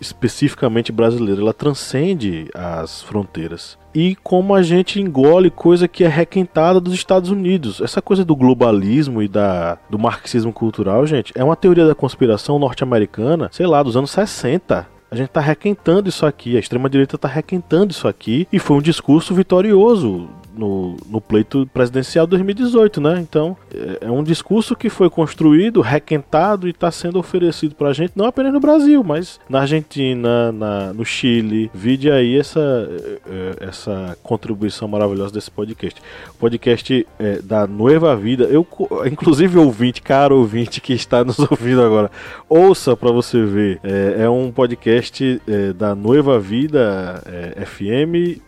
especificamente 0.00 0.92
brasileira, 0.92 1.40
ela 1.40 1.52
transcende 1.52 2.48
as 2.54 3.02
fronteiras. 3.02 3.78
E 3.94 4.14
como 4.16 4.54
a 4.54 4.62
gente 4.62 5.00
engole 5.00 5.50
coisa 5.50 5.88
que 5.88 6.04
é 6.04 6.08
requentada 6.08 6.80
dos 6.80 6.92
Estados 6.92 7.30
Unidos. 7.30 7.80
Essa 7.80 8.02
coisa 8.02 8.24
do 8.24 8.36
globalismo 8.36 9.22
e 9.22 9.28
da, 9.28 9.78
do 9.88 9.98
marxismo 9.98 10.52
cultural, 10.52 11.06
gente, 11.06 11.32
é 11.34 11.42
uma 11.42 11.56
teoria 11.56 11.86
da 11.86 11.94
conspiração 11.94 12.58
norte-americana, 12.58 13.48
sei 13.52 13.66
lá, 13.66 13.82
dos 13.82 13.96
anos 13.96 14.10
60. 14.10 14.86
A 15.10 15.16
gente 15.16 15.28
tá 15.28 15.40
requentando 15.40 16.08
isso 16.08 16.26
aqui, 16.26 16.56
a 16.56 16.60
extrema-direita 16.60 17.16
tá 17.16 17.28
requentando 17.28 17.92
isso 17.92 18.08
aqui, 18.08 18.46
e 18.52 18.58
foi 18.58 18.76
um 18.76 18.82
discurso 18.82 19.34
vitorioso 19.34 20.28
no, 20.56 20.96
no 21.08 21.20
pleito 21.20 21.68
presidencial 21.72 22.26
de 22.26 22.30
2018, 22.30 23.00
né? 23.00 23.20
Então, 23.20 23.56
é, 23.72 24.06
é 24.06 24.10
um 24.10 24.22
discurso 24.22 24.74
que 24.74 24.88
foi 24.88 25.10
construído, 25.10 25.80
requentado 25.80 26.66
e 26.66 26.70
está 26.70 26.90
sendo 26.90 27.18
oferecido 27.18 27.74
para 27.74 27.88
a 27.88 27.92
gente, 27.92 28.12
não 28.16 28.26
apenas 28.26 28.52
no 28.52 28.60
Brasil, 28.60 29.02
mas 29.04 29.40
na 29.48 29.60
Argentina, 29.60 30.50
na, 30.52 30.92
no 30.92 31.04
Chile. 31.04 31.70
Vide 31.74 32.10
aí 32.10 32.38
essa, 32.38 32.60
é, 32.60 33.18
é, 33.28 33.68
essa 33.68 34.16
contribuição 34.22 34.88
maravilhosa 34.88 35.32
desse 35.32 35.50
podcast. 35.50 36.00
O 36.30 36.34
podcast 36.34 37.06
é, 37.18 37.40
da 37.42 37.66
Nova 37.66 38.16
Vida, 38.16 38.44
eu, 38.44 38.66
inclusive 39.10 39.58
ouvinte, 39.58 40.02
caro 40.02 40.36
ouvinte 40.36 40.80
que 40.80 40.92
está 40.92 41.24
nos 41.24 41.38
ouvindo 41.38 41.82
agora, 41.82 42.10
ouça 42.48 42.96
para 42.96 43.10
você 43.10 43.44
ver. 43.44 43.80
É, 43.82 44.22
é, 44.22 44.30
um 44.30 44.50
podcast 44.50 45.40
é, 45.46 45.72
da 45.72 45.94
Nova 45.94 46.38
Vida 46.38 47.22
FM 47.66 48.40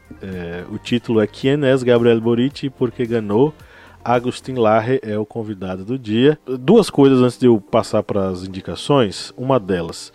o 0.71 0.79
título 0.79 1.21
é 1.21 1.27
Quem 1.27 1.53
é 1.53 1.57
Gabriel 1.85 1.97
Boric 2.20 2.70
porque 2.70 3.07
ganhou. 3.07 3.55
Agustin 4.05 4.55
Larre 4.55 5.01
é 5.03 5.18
o 5.18 5.26
convidado 5.26 5.84
do 5.84 5.99
dia. 5.99 6.38
Duas 6.46 6.88
coisas 6.88 7.20
antes 7.20 7.38
de 7.38 7.46
eu 7.46 7.61
passar 7.61 8.03
para 8.03 8.28
as 8.28 8.44
indicações. 8.44 9.34
Uma 9.36 9.61
delas, 9.61 10.12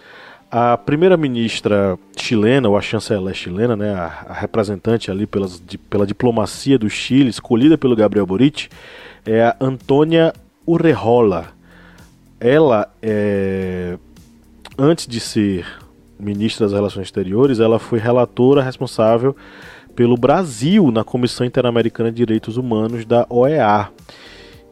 a 0.50 0.78
primeira-ministra 0.78 1.98
chilena, 2.16 2.70
ou 2.70 2.78
a 2.78 2.82
chanceler 2.82 3.34
chilena, 3.34 3.76
né, 3.76 3.94
a, 3.94 4.26
a 4.30 4.34
representante 4.34 5.12
ali 5.12 5.26
pelas, 5.26 5.62
pela 5.90 6.08
diplomacia 6.08 6.78
do 6.78 6.90
Chile, 6.90 7.30
escolhida 7.30 7.78
pelo 7.78 7.96
Gabriel 7.96 8.26
Boric, 8.26 8.70
é 9.26 9.44
a 9.44 9.56
Antônia 9.60 10.34
Urrejola. 10.68 11.48
Ela, 12.40 12.92
é, 13.02 13.98
antes 14.78 15.08
de 15.08 15.20
ser 15.20 15.66
ministra 16.20 16.66
das 16.66 16.74
Relações 16.74 17.08
Exteriores, 17.08 17.60
ela 17.60 17.80
foi 17.80 18.00
relatora 18.00 18.62
responsável 18.62 19.36
pelo 19.96 20.18
Brasil 20.18 20.92
na 20.92 21.04
Comissão 21.04 21.46
Interamericana 21.46 22.12
de 22.12 22.18
Direitos 22.18 22.58
Humanos 22.58 23.06
da 23.06 23.26
OEA. 23.30 23.90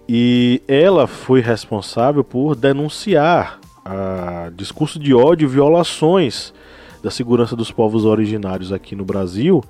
E 0.07 0.61
ela 0.67 1.07
foi 1.07 1.41
responsável 1.41 2.23
por 2.23 2.55
denunciar 2.55 3.59
a 3.85 4.51
discurso 4.55 4.99
de 4.99 5.13
ódio 5.13 5.45
e 5.45 5.49
violações 5.49 6.53
da 7.01 7.09
segurança 7.09 7.55
dos 7.55 7.71
povos 7.71 8.05
originários 8.05 8.71
aqui 8.71 8.95
no 8.95 9.03
Brasil, 9.03 9.63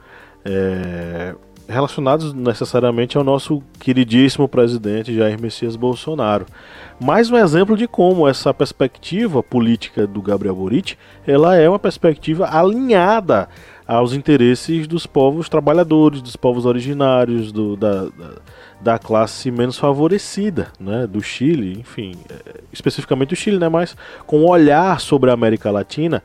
é, 0.44 1.34
relacionados 1.68 2.34
necessariamente 2.34 3.18
ao 3.18 3.24
nosso 3.24 3.64
queridíssimo 3.80 4.48
presidente 4.48 5.16
Jair 5.16 5.40
Messias 5.40 5.76
Bolsonaro. 5.76 6.46
Mais 7.00 7.32
um 7.32 7.38
exemplo 7.38 7.78
de 7.78 7.88
como 7.88 8.28
essa 8.28 8.54
perspectiva 8.54 9.42
política 9.42 10.06
do 10.06 10.22
Gabriel 10.22 10.56
Boric, 10.56 10.98
ela 11.26 11.56
é 11.56 11.70
uma 11.70 11.80
perspectiva 11.80 12.50
alinhada 12.52 13.48
aos 13.92 14.14
interesses 14.14 14.88
dos 14.88 15.06
povos 15.06 15.50
trabalhadores, 15.50 16.22
dos 16.22 16.38
povos 16.38 16.66
originários, 16.66 17.52
do, 17.52 17.76
da, 17.76 18.06
da, 18.06 18.36
da, 18.80 18.98
classe 18.98 19.52
menos 19.52 19.78
favorecida, 19.78 20.72
né, 20.80 21.06
do 21.06 21.22
Chile, 21.22 21.78
enfim, 21.78 22.14
é, 22.30 22.62
especificamente 22.72 23.30
do 23.32 23.36
Chile, 23.36 23.60
né, 23.60 23.68
mas 23.68 23.98
com 24.26 24.40
um 24.40 24.48
olhar 24.48 25.02
sobre 25.02 25.30
a 25.30 25.34
América 25.34 25.70
Latina 25.70 26.24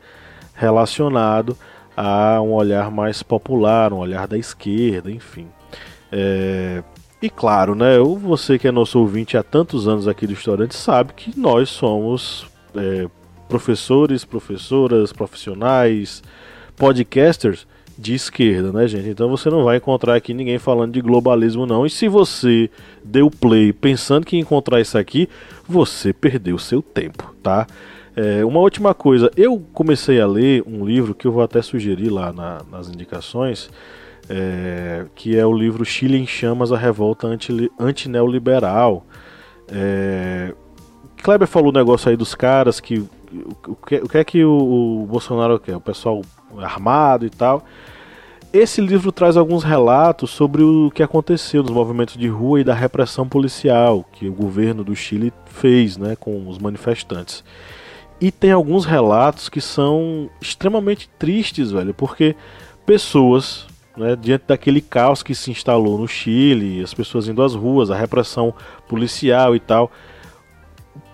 relacionado 0.53 1.57
a 1.95 2.41
um 2.41 2.53
olhar 2.53 2.89
mais 2.89 3.21
popular, 3.21 3.91
um 3.91 3.97
olhar 3.97 4.29
da 4.29 4.37
esquerda, 4.37 5.11
enfim. 5.11 5.47
É, 6.09 6.81
e 7.21 7.29
claro, 7.29 7.75
né, 7.75 7.97
você 7.99 8.57
que 8.57 8.69
é 8.69 8.71
nosso 8.71 8.97
ouvinte 8.97 9.35
há 9.35 9.43
tantos 9.43 9.89
anos 9.89 10.07
aqui 10.07 10.25
do 10.25 10.31
Historiante 10.31 10.73
sabe 10.73 11.11
que 11.11 11.37
nós 11.37 11.67
somos 11.67 12.47
é, 12.73 13.09
professores, 13.49 14.23
professoras, 14.23 15.11
profissionais, 15.11 16.23
podcasters 16.77 17.67
de 17.97 18.13
esquerda, 18.13 18.71
né, 18.71 18.87
gente? 18.87 19.09
Então 19.09 19.27
você 19.27 19.49
não 19.49 19.63
vai 19.63 19.77
encontrar 19.77 20.15
aqui 20.15 20.33
ninguém 20.33 20.59
falando 20.59 20.93
de 20.93 21.01
globalismo, 21.01 21.65
não. 21.65 21.85
E 21.85 21.89
se 21.89 22.07
você 22.07 22.69
deu 23.03 23.29
play 23.31 23.73
pensando 23.73 24.25
que 24.25 24.35
ia 24.35 24.41
encontrar 24.41 24.79
isso 24.79 24.97
aqui, 24.97 25.27
você 25.67 26.13
perdeu 26.13 26.57
seu 26.59 26.81
tempo, 26.81 27.33
tá? 27.41 27.65
É, 28.15 28.45
uma 28.45 28.59
última 28.59 28.93
coisa, 28.93 29.31
eu 29.35 29.63
comecei 29.73 30.21
a 30.21 30.27
ler 30.27 30.63
um 30.65 30.85
livro 30.85 31.13
que 31.13 31.25
eu 31.25 31.31
vou 31.31 31.43
até 31.43 31.61
sugerir 31.61 32.09
lá 32.09 32.31
na, 32.31 32.61
nas 32.71 32.87
indicações, 32.87 33.69
é, 34.29 35.05
que 35.15 35.37
é 35.37 35.45
o 35.45 35.53
livro 35.53 35.83
Chile 35.83 36.17
em 36.17 36.25
Chamas, 36.25 36.71
a 36.71 36.77
Revolta 36.77 37.27
Antineoliberal. 37.79 39.05
É, 39.67 40.53
Kleber 41.21 41.47
falou 41.47 41.69
o 41.69 41.73
negócio 41.73 42.09
aí 42.09 42.15
dos 42.15 42.35
caras 42.35 42.79
que 42.79 42.99
o, 43.67 43.75
que, 43.75 43.95
o 43.97 44.07
que 44.07 44.17
é 44.17 44.23
que 44.23 44.43
o, 44.43 45.03
o 45.03 45.05
Bolsonaro 45.05 45.59
quer? 45.59 45.75
O 45.75 45.81
pessoal 45.81 46.21
armado 46.57 47.25
e 47.25 47.29
tal. 47.29 47.63
Esse 48.53 48.79
livro 48.79 49.11
traz 49.11 49.35
alguns 49.35 49.63
relatos 49.63 50.29
sobre 50.29 50.63
o 50.63 50.89
que 50.89 51.03
aconteceu 51.03 51.61
nos 51.61 51.71
movimentos 51.71 52.15
de 52.15 52.27
rua 52.27 52.61
e 52.61 52.63
da 52.63 52.73
repressão 52.73 53.27
policial 53.27 54.05
que 54.13 54.27
o 54.27 54.33
governo 54.33 54.83
do 54.83 54.95
Chile 54.95 55.33
fez 55.45 55.97
né, 55.97 56.15
com 56.15 56.47
os 56.47 56.57
manifestantes. 56.57 57.43
E 58.19 58.31
tem 58.31 58.51
alguns 58.51 58.85
relatos 58.85 59.49
que 59.49 59.61
são 59.61 60.29
extremamente 60.41 61.09
tristes, 61.19 61.71
velho, 61.71 61.93
porque 61.93 62.35
pessoas, 62.85 63.67
né, 63.95 64.15
diante 64.15 64.45
daquele 64.47 64.81
caos 64.81 65.21
que 65.21 65.35
se 65.35 65.51
instalou 65.51 65.99
no 65.99 66.07
Chile, 66.07 66.81
as 66.81 66.93
pessoas 66.93 67.27
indo 67.27 67.43
às 67.43 67.53
ruas, 67.53 67.91
a 67.91 67.97
repressão 67.97 68.53
policial 68.87 69.55
e 69.55 69.59
tal, 69.59 69.91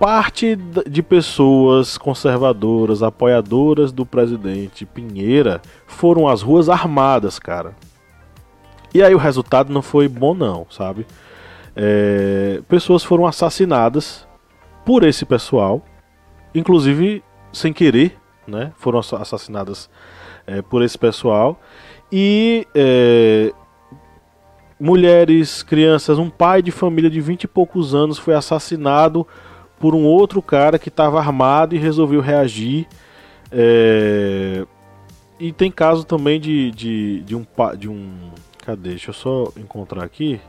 parte 0.04 0.58
de 0.86 1.02
pessoas 1.02 1.98
conservadoras, 1.98 3.02
apoiadoras 3.02 3.90
do 3.94 4.06
presidente 4.06 4.86
Pinheira, 4.86 5.62
foram 5.88 6.28
às 6.28 6.42
ruas 6.42 6.68
armadas, 6.68 7.40
cara. 7.40 7.74
E 8.94 9.02
aí 9.02 9.16
o 9.16 9.18
resultado 9.18 9.72
não 9.72 9.82
foi 9.82 10.10
bom, 10.10 10.34
não, 10.34 10.68
sabe? 10.70 11.08
É, 11.74 12.62
pessoas 12.68 13.02
foram 13.02 13.26
assassinadas 13.26 14.28
por 14.86 15.06
esse 15.06 15.26
pessoal, 15.26 15.82
inclusive 16.54 17.24
sem 17.54 17.72
querer, 17.72 18.18
né? 18.46 18.74
Foram 18.76 19.00
assassinadas 19.00 19.90
é, 20.46 20.62
por 20.62 20.84
esse 20.84 20.98
pessoal. 20.98 21.62
E 22.12 22.68
é, 22.76 23.54
mulheres, 24.78 25.64
crianças, 25.64 26.20
um 26.20 26.30
pai 26.30 26.62
de 26.62 26.72
família 26.72 27.10
de 27.10 27.22
vinte 27.22 27.46
e 27.46 27.48
poucos 27.48 27.96
anos 27.96 28.18
foi 28.18 28.34
assassinado 28.34 29.26
por 29.84 29.94
um 29.94 30.06
outro 30.06 30.42
cara 30.42 30.80
que 30.80 30.88
estava 30.88 31.20
armado 31.20 31.76
e 31.76 31.78
resolveu 31.78 32.22
reagir. 32.22 32.88
É... 33.52 34.66
E 35.38 35.52
tem 35.52 35.70
caso 35.70 36.06
também 36.06 36.40
de, 36.40 36.72
de, 36.72 37.20
de, 37.24 37.36
um, 37.36 37.46
de 37.78 37.90
um. 37.90 38.32
Cadê? 38.66 38.92
Deixa 38.92 39.10
eu 39.10 39.14
só 39.14 39.52
encontrar 39.58 40.06
aqui. 40.06 40.40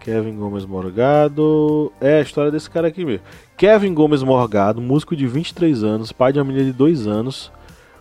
Kevin 0.00 0.36
Gomes 0.36 0.64
Morgado. 0.64 1.92
É 2.00 2.16
a 2.16 2.20
história 2.22 2.50
desse 2.50 2.70
cara 2.70 2.88
aqui 2.88 3.04
mesmo. 3.04 3.26
Kevin 3.58 3.92
Gomes 3.92 4.22
Morgado, 4.22 4.80
músico 4.80 5.14
de 5.14 5.26
23 5.26 5.84
anos, 5.84 6.10
pai 6.10 6.32
de 6.32 6.38
uma 6.38 6.46
menina 6.46 6.64
de 6.64 6.72
2 6.72 7.06
anos, 7.06 7.52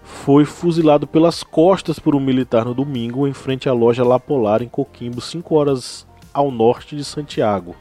foi 0.03 0.45
fuzilado 0.45 1.05
pelas 1.05 1.43
costas 1.43 1.99
por 1.99 2.15
um 2.15 2.21
militar 2.21 2.63
no 2.63 2.73
domingo 2.73 3.27
em 3.27 3.33
frente 3.33 3.67
à 3.67 3.73
loja 3.73 4.05
La 4.05 4.21
Polar 4.21 4.61
em 4.61 4.69
Coquimbo, 4.69 5.19
5 5.19 5.53
horas 5.53 6.07
ao 6.33 6.49
norte 6.49 6.95
de 6.95 7.03
Santiago. 7.03 7.75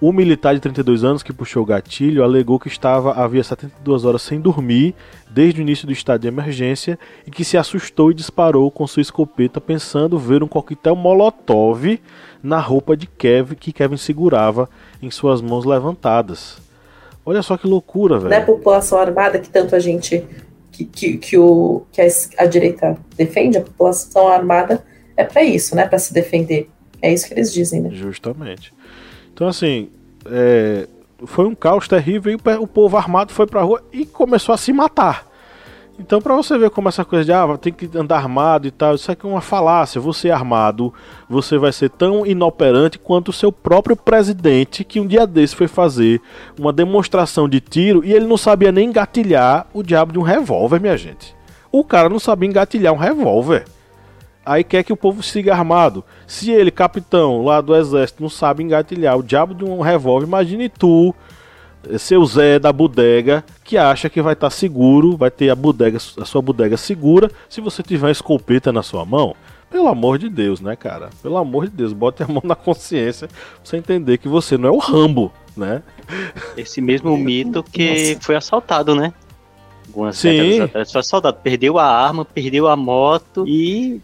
O 0.00 0.12
militar 0.12 0.54
de 0.54 0.60
32 0.60 1.04
anos 1.04 1.22
que 1.22 1.30
puxou 1.30 1.62
o 1.62 1.66
gatilho 1.66 2.24
alegou 2.24 2.58
que 2.58 2.68
estava 2.68 3.12
havia 3.12 3.44
72 3.44 4.06
horas 4.06 4.22
sem 4.22 4.40
dormir 4.40 4.94
desde 5.30 5.60
o 5.60 5.62
início 5.62 5.86
do 5.86 5.92
estado 5.92 6.22
de 6.22 6.28
emergência 6.28 6.98
e 7.26 7.30
que 7.30 7.44
se 7.44 7.58
assustou 7.58 8.10
e 8.10 8.14
disparou 8.14 8.70
com 8.70 8.86
sua 8.86 9.02
escopeta 9.02 9.60
pensando 9.60 10.18
ver 10.18 10.42
um 10.42 10.48
coquetel 10.48 10.96
molotov 10.96 12.00
na 12.42 12.58
roupa 12.58 12.96
de 12.96 13.06
Kevin 13.06 13.54
que 13.54 13.74
Kevin 13.74 13.98
segurava 13.98 14.70
em 15.02 15.10
suas 15.10 15.42
mãos 15.42 15.66
levantadas. 15.66 16.56
Olha 17.24 17.42
só 17.42 17.58
que 17.58 17.66
loucura, 17.66 18.18
velho. 18.18 18.30
Não 18.30 18.36
é 18.38 18.40
a 18.40 18.46
população 18.46 18.98
armada 18.98 19.38
que 19.38 19.50
tanto 19.50 19.76
a 19.76 19.78
gente 19.78 20.24
que, 20.72 20.86
que, 20.86 21.18
que, 21.18 21.36
o, 21.36 21.82
que 21.92 22.00
a, 22.00 22.06
a 22.38 22.46
direita 22.46 22.96
defende, 23.18 23.58
a 23.58 23.62
população 23.62 24.28
armada 24.28 24.82
é 25.14 25.24
para 25.24 25.42
isso, 25.42 25.76
né? 25.76 25.86
Para 25.86 25.98
se 25.98 26.14
defender. 26.14 26.70
É 27.02 27.12
isso 27.12 27.28
que 27.28 27.34
eles 27.34 27.52
dizem, 27.52 27.82
né? 27.82 27.90
Justamente. 27.92 28.72
Então, 29.40 29.48
assim, 29.48 29.88
é, 30.26 30.86
foi 31.24 31.46
um 31.46 31.54
caos 31.54 31.88
terrível 31.88 32.30
e 32.30 32.36
o 32.58 32.66
povo 32.66 32.94
armado 32.98 33.32
foi 33.32 33.46
pra 33.46 33.62
rua 33.62 33.82
e 33.90 34.04
começou 34.04 34.54
a 34.54 34.58
se 34.58 34.70
matar. 34.70 35.26
Então, 35.98 36.20
para 36.20 36.36
você 36.36 36.58
ver 36.58 36.68
como 36.68 36.90
essa 36.90 37.06
coisa 37.06 37.24
de 37.24 37.32
ah, 37.32 37.56
tem 37.56 37.72
que 37.72 37.88
andar 37.96 38.18
armado 38.18 38.68
e 38.68 38.70
tal, 38.70 38.94
isso 38.94 39.10
aqui 39.10 39.24
é 39.24 39.28
uma 39.30 39.40
falácia. 39.40 39.98
Você 39.98 40.30
armado, 40.30 40.92
você 41.26 41.56
vai 41.56 41.72
ser 41.72 41.88
tão 41.88 42.26
inoperante 42.26 42.98
quanto 42.98 43.28
o 43.28 43.32
seu 43.32 43.50
próprio 43.50 43.96
presidente, 43.96 44.84
que 44.84 45.00
um 45.00 45.06
dia 45.06 45.26
desse 45.26 45.56
foi 45.56 45.68
fazer 45.68 46.20
uma 46.58 46.70
demonstração 46.70 47.48
de 47.48 47.60
tiro 47.60 48.04
e 48.04 48.12
ele 48.12 48.26
não 48.26 48.36
sabia 48.36 48.70
nem 48.70 48.90
engatilhar 48.90 49.66
o 49.72 49.82
diabo 49.82 50.12
de 50.12 50.18
um 50.18 50.22
revólver, 50.22 50.78
minha 50.78 50.98
gente. 50.98 51.34
O 51.72 51.82
cara 51.82 52.10
não 52.10 52.18
sabia 52.18 52.46
engatilhar 52.46 52.92
um 52.92 52.98
revólver. 52.98 53.64
Aí 54.50 54.64
quer 54.64 54.82
que 54.82 54.92
o 54.92 54.96
povo 54.96 55.22
siga 55.22 55.54
armado. 55.54 56.04
Se 56.26 56.50
ele, 56.50 56.72
capitão 56.72 57.44
lá 57.44 57.60
do 57.60 57.72
exército, 57.72 58.20
não 58.20 58.28
sabe 58.28 58.64
engatilhar 58.64 59.16
o 59.16 59.22
diabo 59.22 59.54
de 59.54 59.64
um 59.64 59.80
revólver, 59.80 60.26
imagine 60.26 60.68
tu, 60.68 61.14
seu 61.96 62.24
Zé 62.24 62.58
da 62.58 62.72
bodega, 62.72 63.44
que 63.62 63.78
acha 63.78 64.10
que 64.10 64.20
vai 64.20 64.32
estar 64.32 64.48
tá 64.48 64.50
seguro, 64.50 65.16
vai 65.16 65.30
ter 65.30 65.50
a 65.50 65.54
bodega, 65.54 65.98
a 65.98 66.24
sua 66.24 66.42
bodega 66.42 66.76
segura, 66.76 67.30
se 67.48 67.60
você 67.60 67.80
tiver 67.80 68.06
uma 68.06 68.10
escopeta 68.10 68.72
na 68.72 68.82
sua 68.82 69.04
mão. 69.04 69.36
Pelo 69.70 69.86
amor 69.86 70.18
de 70.18 70.28
Deus, 70.28 70.60
né, 70.60 70.74
cara? 70.74 71.10
Pelo 71.22 71.36
amor 71.36 71.68
de 71.68 71.76
Deus, 71.76 71.92
bote 71.92 72.24
a 72.24 72.26
mão 72.26 72.42
na 72.42 72.56
consciência 72.58 73.28
pra 73.28 73.36
você 73.62 73.76
entender 73.76 74.18
que 74.18 74.26
você 74.26 74.58
não 74.58 74.68
é 74.68 74.72
o 74.72 74.78
Rambo, 74.78 75.32
né? 75.56 75.80
Esse 76.56 76.80
mesmo 76.80 77.16
mito 77.16 77.62
que 77.62 78.18
foi 78.20 78.34
assaltado, 78.34 78.96
né? 78.96 79.12
Algumas 79.86 80.18
Sim. 80.18 80.28
décadas 80.28 80.60
atrás 80.70 80.90
foi 80.90 81.00
assaltado. 81.00 81.38
Perdeu 81.40 81.78
a 81.78 81.84
arma, 81.84 82.24
perdeu 82.24 82.66
a 82.66 82.74
moto 82.74 83.44
e, 83.46 84.00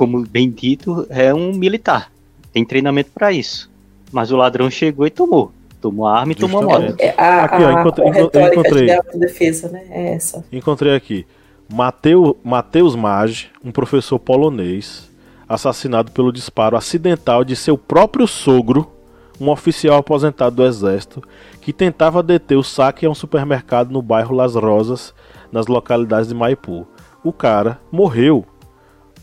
como 0.00 0.22
bem 0.26 0.48
dito, 0.48 1.06
é 1.10 1.34
um 1.34 1.52
militar. 1.52 2.10
Tem 2.54 2.64
treinamento 2.64 3.10
pra 3.14 3.30
isso. 3.32 3.70
Mas 4.10 4.32
o 4.32 4.36
ladrão 4.38 4.70
chegou 4.70 5.06
e 5.06 5.10
tomou. 5.10 5.52
Tomou 5.78 6.06
a 6.06 6.20
arma 6.20 6.32
e 6.32 6.34
tomou 6.34 6.62
a 6.62 6.64
moto. 6.64 6.80
Justamente. 6.86 7.02
É, 7.02 7.14
a, 7.18 7.44
Aqui, 7.44 7.62
ó, 7.62 7.80
encontrei- 7.80 8.08
a 8.08 8.12
retórica 8.14 8.52
encontrei. 8.60 8.86
de 8.86 8.92
autodefesa, 8.92 9.68
né? 9.68 9.82
É 9.90 10.14
essa. 10.14 10.42
Encontrei 10.50 10.94
aqui. 10.96 11.26
Mateu, 11.70 12.34
Mateus 12.42 12.96
Maggi, 12.96 13.48
um 13.62 13.70
professor 13.70 14.18
polonês, 14.18 15.06
assassinado 15.46 16.10
pelo 16.12 16.32
disparo 16.32 16.78
acidental 16.78 17.44
de 17.44 17.54
seu 17.54 17.76
próprio 17.76 18.26
sogro, 18.26 18.90
um 19.38 19.50
oficial 19.50 19.98
aposentado 19.98 20.56
do 20.56 20.64
exército, 20.64 21.22
que 21.60 21.74
tentava 21.74 22.22
deter 22.22 22.56
o 22.56 22.62
saque 22.64 23.04
a 23.04 23.10
um 23.10 23.14
supermercado 23.14 23.90
no 23.90 24.00
bairro 24.00 24.34
Las 24.34 24.54
Rosas, 24.54 25.12
nas 25.52 25.66
localidades 25.66 26.28
de 26.30 26.34
Maipu. 26.34 26.86
O 27.22 27.34
cara 27.34 27.78
morreu 27.92 28.46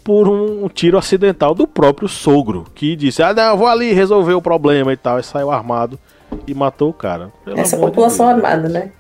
por 0.08 0.30
um 0.30 0.70
tiro 0.70 0.98
acidental 0.98 1.54
do 1.54 1.68
próprio 1.68 2.08
sogro, 2.08 2.66
que 2.74 2.96
disse: 2.96 3.22
Ah, 3.22 3.34
não, 3.34 3.44
eu 3.44 3.58
vou 3.58 3.68
ali 3.68 3.92
resolver 3.92 4.36
o 4.36 4.42
problema 4.42 4.94
e 4.94 4.96
tal. 4.96 5.20
E 5.20 5.24
saiu 5.24 5.52
armado 5.52 6.00
e 6.48 6.54
matou 6.54 6.92
o 6.92 6.94
cara. 6.94 7.30
Pelo 7.44 7.60
Essa 7.60 7.76
de 7.76 7.82
população 7.82 8.28
Deus. 8.28 8.38
armada, 8.38 8.70
né? 8.70 8.92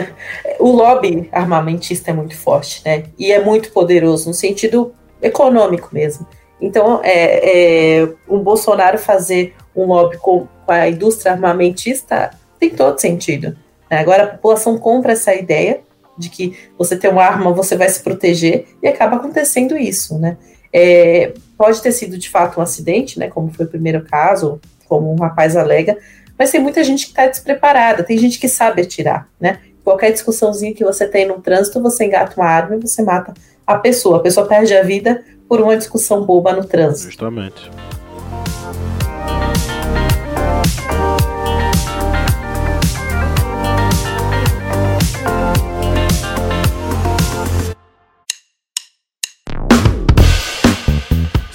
o 0.58 0.72
lobby 0.72 1.28
armamentista 1.30 2.12
é 2.12 2.14
muito 2.14 2.34
forte, 2.34 2.80
né? 2.82 3.02
E 3.18 3.30
é 3.30 3.44
muito 3.44 3.72
poderoso 3.72 4.26
no 4.28 4.32
sentido 4.32 4.94
econômico 5.20 5.90
mesmo. 5.92 6.26
Então, 6.58 7.02
é, 7.04 7.98
é, 8.00 8.08
um 8.26 8.38
Bolsonaro 8.38 8.96
fazer 8.96 9.54
um 9.76 9.84
lobby 9.84 10.16
com, 10.16 10.48
com 10.64 10.72
a 10.72 10.88
indústria 10.88 11.32
armamentista 11.32 12.30
tem 12.58 12.70
todo 12.70 12.98
sentido. 12.98 13.54
né? 13.90 13.98
Agora, 13.98 14.22
a 14.22 14.28
população 14.28 14.78
compra 14.78 15.12
essa 15.12 15.34
ideia 15.34 15.82
de 16.16 16.30
que 16.30 16.56
você 16.78 16.96
tem 16.96 17.10
uma 17.10 17.22
arma, 17.22 17.52
você 17.52 17.76
vai 17.76 17.88
se 17.90 18.02
proteger, 18.02 18.66
e 18.82 18.88
acaba 18.88 19.16
acontecendo 19.16 19.76
isso, 19.76 20.18
né? 20.18 20.38
É, 20.76 21.32
pode 21.56 21.80
ter 21.80 21.92
sido 21.92 22.18
de 22.18 22.28
fato 22.28 22.58
um 22.58 22.62
acidente, 22.62 23.16
né? 23.16 23.28
Como 23.28 23.48
foi 23.52 23.64
o 23.64 23.68
primeiro 23.68 24.04
caso, 24.04 24.60
como 24.88 25.12
um 25.12 25.16
rapaz 25.16 25.56
alega, 25.56 25.96
mas 26.36 26.50
tem 26.50 26.60
muita 26.60 26.82
gente 26.82 27.06
que 27.06 27.12
está 27.12 27.28
despreparada, 27.28 28.02
tem 28.02 28.18
gente 28.18 28.40
que 28.40 28.48
sabe 28.48 28.82
atirar, 28.82 29.28
né? 29.40 29.60
Qualquer 29.84 30.10
discussãozinha 30.10 30.74
que 30.74 30.84
você 30.84 31.06
tem 31.06 31.28
no 31.28 31.40
trânsito, 31.40 31.80
você 31.80 32.06
engata 32.06 32.40
uma 32.40 32.48
arma 32.48 32.74
e 32.74 32.80
você 32.80 33.02
mata 33.02 33.32
a 33.64 33.76
pessoa. 33.76 34.16
A 34.16 34.20
pessoa 34.20 34.48
perde 34.48 34.74
a 34.74 34.82
vida 34.82 35.22
por 35.48 35.60
uma 35.60 35.76
discussão 35.76 36.24
boba 36.24 36.52
no 36.52 36.64
trânsito. 36.64 37.10
Justamente. 37.10 37.70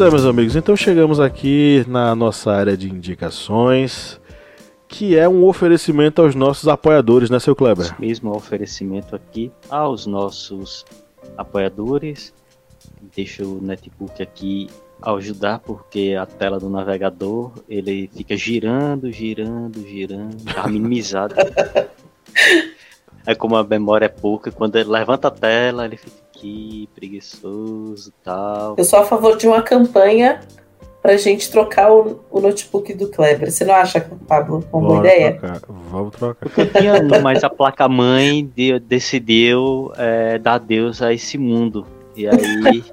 Pois 0.00 0.08
é, 0.08 0.16
meus 0.16 0.24
amigos, 0.24 0.56
então 0.56 0.74
chegamos 0.74 1.20
aqui 1.20 1.84
na 1.86 2.14
nossa 2.14 2.50
área 2.50 2.74
de 2.74 2.88
indicações, 2.88 4.18
que 4.88 5.14
é 5.14 5.28
um 5.28 5.44
oferecimento 5.44 6.22
aos 6.22 6.34
nossos 6.34 6.68
apoiadores, 6.68 7.28
né, 7.28 7.38
seu 7.38 7.54
Kleber? 7.54 7.84
Esse 7.84 8.00
mesmo 8.00 8.34
oferecimento 8.34 9.14
aqui 9.14 9.52
aos 9.68 10.06
nossos 10.06 10.86
apoiadores. 11.36 12.32
Deixa 13.14 13.44
o 13.44 13.60
netbook 13.60 14.22
aqui 14.22 14.70
ajudar, 15.02 15.58
porque 15.58 16.16
a 16.18 16.24
tela 16.24 16.58
do 16.58 16.70
navegador 16.70 17.52
ele 17.68 18.08
fica 18.16 18.34
girando, 18.38 19.12
girando, 19.12 19.86
girando, 19.86 20.42
tá 20.44 20.66
minimizado. 20.66 21.34
É 23.26 23.34
como 23.34 23.54
a 23.54 23.62
memória 23.62 24.06
é 24.06 24.08
pouca, 24.08 24.50
quando 24.50 24.76
ele 24.76 24.88
levanta 24.88 25.28
a 25.28 25.30
tela, 25.30 25.84
ele 25.84 25.98
fica 25.98 26.29
aqui, 26.40 26.88
preguiçoso 26.94 28.08
e 28.08 28.24
tal. 28.24 28.74
Eu 28.78 28.84
sou 28.84 28.98
a 28.98 29.04
favor 29.04 29.36
de 29.36 29.46
uma 29.46 29.62
campanha 29.62 30.40
pra 31.02 31.16
gente 31.16 31.50
trocar 31.50 31.92
o, 31.92 32.20
o 32.30 32.40
notebook 32.40 32.92
do 32.94 33.08
Kleber. 33.08 33.50
Você 33.50 33.64
não 33.64 33.74
acha, 33.74 34.00
Pablo, 34.26 34.64
uma 34.72 34.88
boa 34.88 35.00
ideia? 35.00 35.34
trocar, 35.38 35.60
Vamos 35.90 36.12
trocar. 36.16 36.48
Porque 36.48 36.60
eu 36.62 36.72
tinha 36.72 36.94
um, 36.94 37.22
mas 37.22 37.44
a 37.44 37.50
placa-mãe 37.50 38.50
de- 38.54 38.78
decidiu 38.80 39.92
é, 39.96 40.38
dar 40.38 40.54
adeus 40.54 41.02
a 41.02 41.12
esse 41.12 41.36
mundo. 41.38 41.86
E 42.16 42.26
aí. 42.26 42.84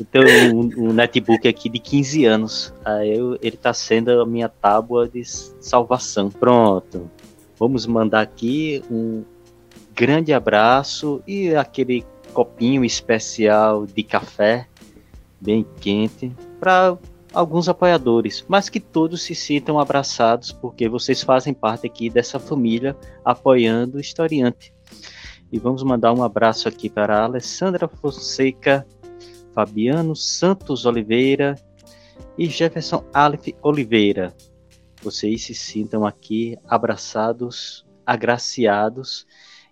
então, 0.00 0.22
um, 0.54 0.88
um 0.88 0.92
netbook 0.92 1.46
aqui 1.46 1.68
de 1.68 1.78
15 1.78 2.24
anos. 2.24 2.74
Aí 2.84 3.16
eu- 3.16 3.38
ele 3.42 3.56
tá 3.56 3.72
sendo 3.72 4.20
a 4.20 4.26
minha 4.26 4.48
tábua 4.48 5.08
de 5.08 5.22
salvação. 5.24 6.30
Pronto. 6.30 7.10
Vamos 7.58 7.86
mandar 7.86 8.22
aqui 8.22 8.82
um 8.90 9.22
grande 9.94 10.32
abraço 10.32 11.22
e 11.26 11.54
aquele 11.54 12.04
copinho 12.30 12.84
especial 12.84 13.86
de 13.86 14.02
café, 14.02 14.66
bem 15.40 15.66
quente, 15.80 16.32
para 16.58 16.96
alguns 17.32 17.68
apoiadores, 17.68 18.44
mas 18.48 18.68
que 18.68 18.80
todos 18.80 19.22
se 19.22 19.34
sintam 19.34 19.78
abraçados, 19.78 20.52
porque 20.52 20.88
vocês 20.88 21.22
fazem 21.22 21.54
parte 21.54 21.86
aqui 21.86 22.10
dessa 22.10 22.38
família 22.38 22.96
apoiando 23.24 23.98
o 23.98 24.00
historiante. 24.00 24.72
E 25.52 25.58
vamos 25.58 25.82
mandar 25.82 26.12
um 26.12 26.22
abraço 26.22 26.68
aqui 26.68 26.88
para 26.88 27.24
Alessandra 27.24 27.88
Fonseca, 27.88 28.86
Fabiano 29.52 30.14
Santos 30.14 30.86
Oliveira 30.86 31.56
e 32.38 32.46
Jefferson 32.46 33.04
Aleph 33.12 33.48
Oliveira. 33.62 34.34
Vocês 35.02 35.44
se 35.44 35.54
sintam 35.54 36.06
aqui 36.06 36.56
abraçados, 36.68 37.84
agraciados 38.06 39.26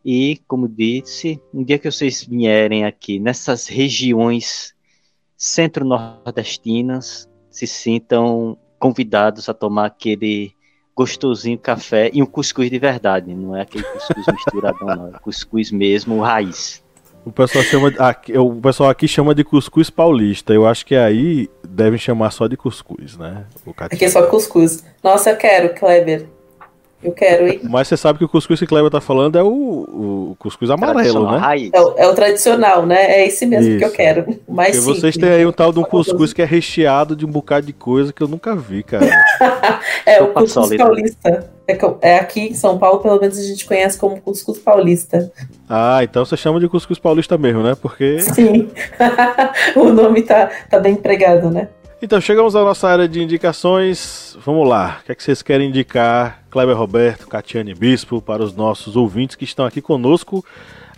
e, 0.04 0.40
como 0.46 0.68
disse, 0.68 1.40
um 1.52 1.62
dia 1.62 1.78
que 1.78 1.90
vocês 1.90 2.24
vierem 2.24 2.84
aqui 2.84 3.18
nessas 3.18 3.66
regiões 3.66 4.74
centro-nordestinas, 5.36 7.28
se 7.50 7.66
sintam 7.66 8.56
convidados 8.78 9.48
a 9.48 9.54
tomar 9.54 9.86
aquele 9.86 10.52
gostosinho 10.96 11.58
café 11.58 12.10
e 12.12 12.22
um 12.22 12.26
cuscuz 12.26 12.70
de 12.70 12.78
verdade, 12.78 13.32
não 13.34 13.54
é 13.54 13.62
aquele 13.62 13.84
cuscuz 13.84 14.26
misturadão, 14.34 14.88
não, 14.88 15.08
é 15.08 15.18
cuscuz 15.20 15.70
mesmo, 15.70 16.20
raiz. 16.20 16.82
O 17.24 17.30
pessoal, 17.30 17.62
chama, 17.64 17.88
aqui, 17.98 18.38
o 18.38 18.54
pessoal 18.54 18.90
aqui 18.90 19.06
chama 19.06 19.34
de 19.34 19.44
cuscuz 19.44 19.90
paulista. 19.90 20.54
Eu 20.54 20.66
acho 20.66 20.86
que 20.86 20.96
aí 20.96 21.48
devem 21.68 21.98
chamar 21.98 22.30
só 22.30 22.46
de 22.46 22.56
cuscuz, 22.56 23.18
né? 23.18 23.44
Aqui 23.76 24.06
é 24.06 24.08
só 24.08 24.26
cuscuz. 24.26 24.82
Nossa, 25.02 25.30
eu 25.30 25.36
quero, 25.36 25.74
Kleber. 25.74 26.26
Eu 27.02 27.12
quero, 27.12 27.46
hein? 27.46 27.60
Mas 27.62 27.86
você 27.86 27.96
sabe 27.96 28.18
que 28.18 28.24
o 28.24 28.28
cuscuz 28.28 28.58
que 28.58 28.64
o 28.64 28.68
Kleber 28.68 28.90
tá 28.90 29.00
falando 29.00 29.38
é 29.38 29.42
o, 29.42 29.48
o 29.48 30.36
cuscuz 30.36 30.68
amarelo, 30.68 31.30
né? 31.30 31.70
É 31.72 31.80
o, 31.80 31.94
é 31.96 32.08
o 32.08 32.14
tradicional, 32.14 32.84
né? 32.84 33.20
É 33.20 33.26
esse 33.26 33.46
mesmo 33.46 33.78
que 33.78 33.84
eu 33.84 33.88
Isso. 33.88 33.96
quero. 33.96 34.24
Porque 34.24 34.80
vocês 34.80 35.16
têm 35.16 35.28
aí 35.28 35.46
um 35.46 35.52
tal 35.52 35.72
de 35.72 35.78
um 35.78 35.84
cuscuz 35.84 36.32
que 36.32 36.42
é 36.42 36.44
recheado 36.44 37.14
de 37.14 37.24
um 37.24 37.30
bocado 37.30 37.66
de 37.66 37.72
coisa 37.72 38.12
que 38.12 38.20
eu 38.20 38.26
nunca 38.26 38.54
vi, 38.56 38.82
cara. 38.82 39.08
É, 40.04 40.22
o 40.22 40.28
cuscuz 40.28 40.74
paulista. 40.76 41.50
É, 41.66 41.78
é 42.00 42.18
aqui 42.18 42.48
em 42.48 42.54
São 42.54 42.78
Paulo, 42.78 43.00
pelo 43.00 43.20
menos 43.20 43.38
a 43.38 43.42
gente 43.42 43.66
conhece 43.66 43.98
como 43.98 44.18
cuscuz 44.20 44.58
paulista. 44.58 45.30
Ah, 45.68 46.00
então 46.02 46.24
você 46.24 46.34
chama 46.34 46.58
de 46.58 46.68
cuscuz 46.68 46.98
paulista 46.98 47.36
mesmo, 47.36 47.62
né? 47.62 47.76
Porque 47.80 48.18
Sim. 48.20 48.70
o 49.76 49.90
nome 49.90 50.22
tá, 50.22 50.50
tá 50.70 50.80
bem 50.80 50.94
empregado, 50.94 51.50
né? 51.50 51.68
Então, 52.00 52.20
chegamos 52.20 52.54
à 52.54 52.62
nossa 52.62 52.88
área 52.88 53.08
de 53.08 53.20
indicações. 53.20 54.38
Vamos 54.44 54.68
lá. 54.68 54.98
O 55.02 55.04
que, 55.04 55.12
é 55.12 55.14
que 55.16 55.22
vocês 55.22 55.42
querem 55.42 55.68
indicar, 55.68 56.37
Kleber 56.50 56.76
Roberto, 56.76 57.28
Catiane 57.28 57.74
Bispo, 57.74 58.22
para 58.22 58.42
os 58.42 58.54
nossos 58.54 58.96
ouvintes 58.96 59.36
que 59.36 59.44
estão 59.44 59.64
aqui 59.64 59.80
conosco 59.80 60.44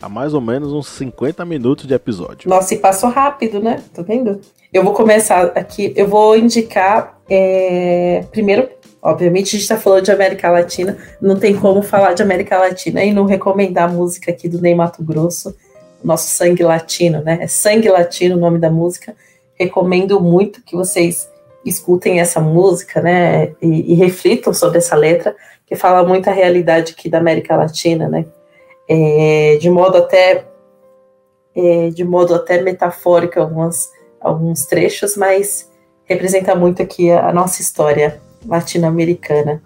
há 0.01 0.09
mais 0.09 0.33
ou 0.33 0.41
menos 0.41 0.73
uns 0.73 0.89
50 0.89 1.45
minutos 1.45 1.87
de 1.87 1.95
episódio? 1.95 2.49
Nossa, 2.49 2.75
e 2.75 2.79
passou 2.79 3.11
rápido, 3.11 3.61
né? 3.61 3.83
Tá 3.93 4.03
vendo? 4.03 4.41
Eu 4.73 4.83
vou 4.85 4.93
começar 4.93 5.47
aqui. 5.55 5.93
Eu 5.97 6.09
vou 6.09 6.37
indicar. 6.37 7.19
É... 7.29 8.25
Primeiro, 8.31 8.69
obviamente, 9.03 9.49
a 9.49 9.53
gente 9.53 9.63
está 9.63 9.77
falando 9.77 10.05
de 10.05 10.13
América 10.13 10.51
Latina. 10.51 10.97
Não 11.21 11.39
tem 11.39 11.55
como 11.55 11.83
falar 11.83 12.15
de 12.15 12.23
América 12.23 12.59
Latina 12.59 13.03
e 13.05 13.13
não 13.13 13.27
recomendar 13.27 13.89
a 13.89 13.93
música 13.93 14.31
aqui 14.31 14.49
do 14.49 14.61
Ney 14.61 14.75
Mato 14.75 15.03
Grosso, 15.03 15.55
nosso 16.03 16.29
sangue 16.31 16.63
latino, 16.63 17.21
né? 17.23 17.39
É 17.41 17.47
Sangue 17.47 17.89
Latino 17.89 18.37
o 18.37 18.41
nome 18.41 18.59
da 18.59 18.71
música 18.71 19.15
recomendo 19.61 20.19
muito 20.19 20.63
que 20.63 20.75
vocês 20.75 21.30
escutem 21.65 22.21
essa 22.21 22.41
música, 22.41 23.01
né, 23.01 23.53
e, 23.61 23.93
e, 23.93 23.95
reflitam 23.95 24.53
sobre 24.53 24.79
essa 24.79 24.97
letra, 24.97 25.37
que 25.67 25.77
fala 25.77 26.07
muito 26.07 26.29
a 26.29 26.33
realidade 26.33 26.93
aqui 26.93 27.09
da 27.09 27.19
América 27.19 27.57
Latina, 27.57 28.09
né, 28.09 28.25
é, 28.89 29.59
de 29.61 29.69
modo 29.69 29.99
até 29.99 30.47
é, 31.55 31.91
de 31.91 32.05
modo 32.05 32.35
até 32.35 32.61
metafórico 32.63 33.41
alguns, 33.41 33.91
alguns 34.21 34.67
trechos, 34.67 35.17
mas 35.17 35.69
representa 36.05 36.55
muito 36.55 36.83
aqui 36.83 37.11
a, 37.11 37.29
a 37.29 37.33
nossa 37.33 37.61
história 37.61 38.21
latino-americana. 38.47 39.63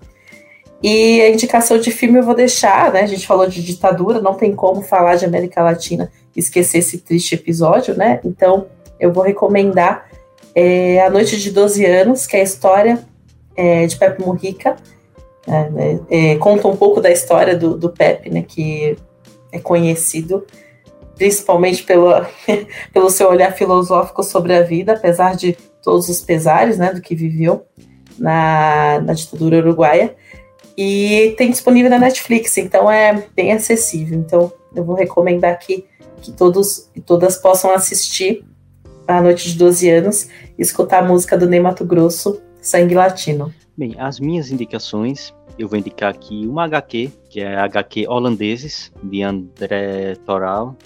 E 0.82 1.22
a 1.22 1.30
indicação 1.30 1.78
de 1.78 1.90
filme 1.90 2.18
eu 2.18 2.22
vou 2.22 2.34
deixar, 2.34 2.92
né? 2.92 3.00
A 3.02 3.06
gente 3.06 3.26
falou 3.26 3.48
de 3.48 3.62
ditadura, 3.62 4.20
não 4.20 4.34
tem 4.34 4.54
como 4.54 4.82
falar 4.82 5.16
de 5.16 5.24
América 5.24 5.62
Latina 5.62 6.12
e 6.36 6.40
esquecer 6.40 6.78
esse 6.78 6.98
triste 6.98 7.34
episódio, 7.34 7.96
né? 7.96 8.20
Então, 8.22 8.66
eu 9.00 9.10
vou 9.10 9.24
recomendar 9.24 10.06
é, 10.54 11.00
A 11.00 11.10
Noite 11.10 11.40
de 11.40 11.50
12 11.50 11.84
Anos, 11.84 12.26
que 12.26 12.36
é 12.36 12.40
a 12.40 12.44
história 12.44 13.04
é, 13.56 13.86
de 13.86 13.96
Pepe 13.96 14.22
Mujica. 14.22 14.76
É, 15.46 15.70
né, 15.70 16.00
é, 16.08 16.36
conta 16.36 16.68
um 16.68 16.76
pouco 16.76 17.00
da 17.00 17.10
história 17.10 17.56
do, 17.56 17.76
do 17.76 17.90
Pepe, 17.90 18.30
né, 18.30 18.42
que 18.42 18.96
é 19.52 19.58
conhecido 19.58 20.44
principalmente 21.16 21.82
pelo, 21.82 22.10
pelo 22.92 23.10
seu 23.10 23.28
olhar 23.28 23.52
filosófico 23.52 24.22
sobre 24.22 24.54
a 24.54 24.62
vida, 24.62 24.94
apesar 24.94 25.36
de 25.36 25.56
todos 25.82 26.08
os 26.08 26.20
pesares 26.20 26.78
né, 26.78 26.92
do 26.92 27.00
que 27.00 27.14
viveu 27.14 27.66
na, 28.18 29.00
na 29.00 29.12
ditadura 29.12 29.58
uruguaia. 29.58 30.14
E 30.76 31.34
tem 31.38 31.50
disponível 31.50 31.88
na 31.88 31.98
Netflix, 31.98 32.56
então 32.58 32.90
é 32.90 33.24
bem 33.34 33.52
acessível. 33.52 34.18
Então 34.18 34.52
eu 34.74 34.84
vou 34.84 34.96
recomendar 34.96 35.52
aqui 35.52 35.86
que 36.20 36.32
todos 36.32 36.90
e 36.96 37.00
todas 37.00 37.36
possam 37.36 37.70
assistir 37.70 38.44
a 39.06 39.20
noite 39.20 39.52
de 39.52 39.58
12 39.58 39.90
anos 39.90 40.28
e 40.58 40.62
escutar 40.62 41.02
a 41.02 41.06
música 41.06 41.36
do 41.36 41.46
Ney 41.46 41.60
Mato 41.60 41.84
Grosso, 41.84 42.40
Sangue 42.60 42.94
Latino. 42.94 43.52
Bem, 43.76 43.94
as 43.98 44.20
minhas 44.20 44.50
indicações, 44.50 45.34
eu 45.58 45.68
vou 45.68 45.78
indicar 45.78 46.10
aqui 46.10 46.46
uma 46.46 46.64
HQ, 46.64 47.10
que 47.28 47.40
é 47.40 47.56
a 47.56 47.64
HQ 47.64 48.06
Holandeses, 48.08 48.92
de 49.02 49.22
André 49.22 50.14
Toral, 50.24 50.76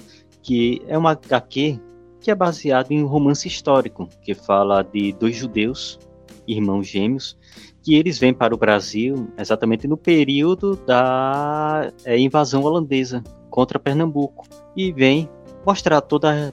que 0.42 0.82
é 0.88 0.96
uma 0.96 1.12
HQ 1.12 1.78
que 2.20 2.30
é 2.30 2.34
baseada 2.34 2.92
em 2.92 3.02
um 3.02 3.06
romance 3.06 3.46
histórico, 3.46 4.08
que 4.22 4.34
fala 4.34 4.82
de 4.82 5.12
dois 5.12 5.36
judeus, 5.36 5.98
irmãos 6.46 6.86
gêmeos, 6.86 7.38
que 7.82 7.94
eles 7.94 8.18
vêm 8.18 8.34
para 8.34 8.54
o 8.54 8.58
Brasil 8.58 9.28
exatamente 9.38 9.86
no 9.86 9.96
período 9.96 10.76
da 10.76 11.92
é, 12.04 12.18
invasão 12.18 12.62
holandesa 12.62 13.22
contra 13.48 13.78
Pernambuco 13.78 14.46
e 14.76 14.92
vem 14.92 15.28
mostrar 15.64 16.00
toda 16.00 16.52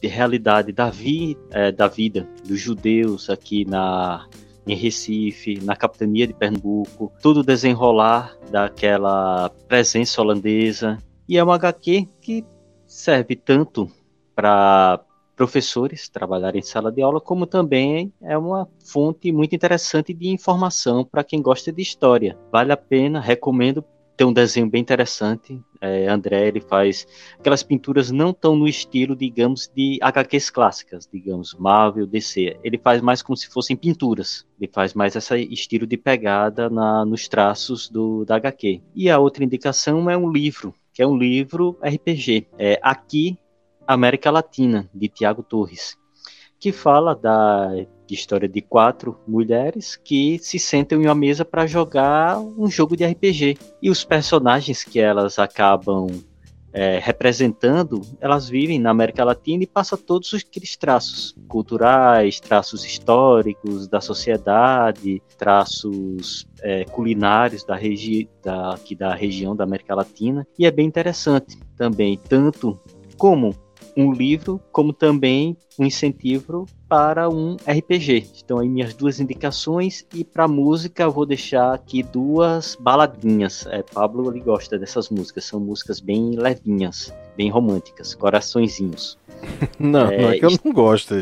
de 0.00 0.08
realidade 0.08 0.72
da, 0.72 0.90
vi, 0.90 1.36
é, 1.50 1.72
da 1.72 1.88
vida 1.88 2.28
dos 2.46 2.60
judeus 2.60 3.30
aqui 3.30 3.64
na, 3.64 4.26
em 4.66 4.74
Recife, 4.74 5.60
na 5.62 5.76
capitania 5.76 6.26
de 6.26 6.34
Pernambuco, 6.34 7.12
todo 7.22 7.40
o 7.40 7.44
desenrolar 7.44 8.36
daquela 8.50 9.50
presença 9.68 10.20
holandesa. 10.20 10.98
E 11.28 11.38
é 11.38 11.42
uma 11.42 11.54
HQ 11.54 12.06
que 12.20 12.44
serve 12.86 13.36
tanto 13.36 13.90
para 14.34 15.00
professores 15.36 16.08
trabalharem 16.08 16.60
em 16.60 16.62
sala 16.62 16.90
de 16.90 17.02
aula, 17.02 17.20
como 17.20 17.46
também 17.46 18.12
é 18.22 18.36
uma 18.38 18.66
fonte 18.84 19.30
muito 19.30 19.54
interessante 19.54 20.14
de 20.14 20.28
informação 20.28 21.04
para 21.04 21.22
quem 21.22 21.42
gosta 21.42 21.70
de 21.70 21.82
história. 21.82 22.38
Vale 22.50 22.72
a 22.72 22.76
pena, 22.76 23.20
recomendo 23.20 23.84
tem 24.16 24.26
um 24.26 24.32
desenho 24.32 24.68
bem 24.68 24.80
interessante. 24.80 25.62
É, 25.80 26.08
André 26.08 26.48
ele 26.48 26.60
faz 26.60 27.06
aquelas 27.38 27.62
pinturas 27.62 28.10
não 28.10 28.32
tão 28.32 28.56
no 28.56 28.66
estilo, 28.66 29.14
digamos, 29.14 29.70
de 29.74 29.98
HQs 30.00 30.48
clássicas, 30.50 31.08
digamos, 31.12 31.54
Marvel, 31.58 32.06
DC. 32.06 32.58
Ele 32.64 32.78
faz 32.78 33.02
mais 33.02 33.20
como 33.20 33.36
se 33.36 33.48
fossem 33.48 33.76
pinturas. 33.76 34.46
Ele 34.58 34.70
faz 34.72 34.94
mais 34.94 35.14
esse 35.14 35.38
estilo 35.52 35.86
de 35.86 35.98
pegada 35.98 36.70
na, 36.70 37.04
nos 37.04 37.28
traços 37.28 37.90
do, 37.90 38.24
da 38.24 38.36
HQ. 38.36 38.80
E 38.94 39.10
a 39.10 39.18
outra 39.18 39.44
indicação 39.44 40.08
é 40.08 40.16
um 40.16 40.30
livro, 40.30 40.74
que 40.94 41.02
é 41.02 41.06
um 41.06 41.16
livro 41.16 41.78
RPG. 41.82 42.46
É 42.58 42.80
Aqui, 42.82 43.38
América 43.86 44.30
Latina, 44.30 44.88
de 44.94 45.08
Tiago 45.08 45.42
Torres, 45.42 45.96
que 46.58 46.72
fala 46.72 47.14
da 47.14 47.70
de 48.06 48.14
história 48.14 48.48
de 48.48 48.60
quatro 48.60 49.18
mulheres 49.26 49.96
que 49.96 50.38
se 50.38 50.58
sentam 50.58 51.00
em 51.00 51.06
uma 51.06 51.14
mesa 51.14 51.44
para 51.44 51.66
jogar 51.66 52.38
um 52.38 52.70
jogo 52.70 52.96
de 52.96 53.04
RPG. 53.04 53.58
E 53.82 53.90
os 53.90 54.04
personagens 54.04 54.84
que 54.84 55.00
elas 55.00 55.38
acabam 55.38 56.08
é, 56.76 56.98
representando, 56.98 58.02
elas 58.20 58.50
vivem 58.50 58.78
na 58.78 58.90
América 58.90 59.24
Latina 59.24 59.62
e 59.62 59.66
passam 59.66 59.96
todos 59.96 60.34
aqueles 60.34 60.76
traços 60.76 61.34
culturais, 61.48 62.38
traços 62.38 62.84
históricos 62.84 63.88
da 63.88 63.98
sociedade, 63.98 65.22
traços 65.38 66.46
é, 66.60 66.84
culinários 66.84 67.64
da, 67.64 67.74
regi 67.74 68.28
da, 68.44 68.74
aqui 68.74 68.94
da 68.94 69.14
região 69.14 69.56
da 69.56 69.64
América 69.64 69.94
Latina. 69.94 70.46
E 70.58 70.66
é 70.66 70.70
bem 70.70 70.86
interessante 70.86 71.58
também, 71.78 72.20
tanto 72.28 72.78
como 73.16 73.54
um 73.96 74.12
livro, 74.12 74.60
como 74.70 74.92
também 74.92 75.56
um 75.78 75.84
incentivo 75.86 76.66
para 76.88 77.28
um 77.28 77.56
RPG. 77.66 78.26
Então 78.44 78.58
aí 78.58 78.68
minhas 78.68 78.94
duas 78.94 79.20
indicações 79.20 80.06
e 80.14 80.24
para 80.24 80.46
música 80.46 81.02
eu 81.02 81.10
vou 81.10 81.26
deixar 81.26 81.74
aqui 81.74 82.02
duas 82.02 82.76
baladinhas. 82.78 83.66
É, 83.66 83.82
Pablo 83.82 84.30
ele 84.30 84.40
gosta 84.40 84.78
dessas 84.78 85.08
músicas, 85.10 85.44
são 85.44 85.60
músicas 85.60 86.00
bem 86.00 86.32
levinhas, 86.36 87.12
bem 87.36 87.50
românticas, 87.50 88.14
coraçõezinhos. 88.14 89.18
Não, 89.78 90.10
é, 90.10 90.22
não 90.22 90.30
é 90.30 90.38
que 90.38 90.46
eu 90.46 90.50
não 90.64 90.72
gosto, 90.72 91.14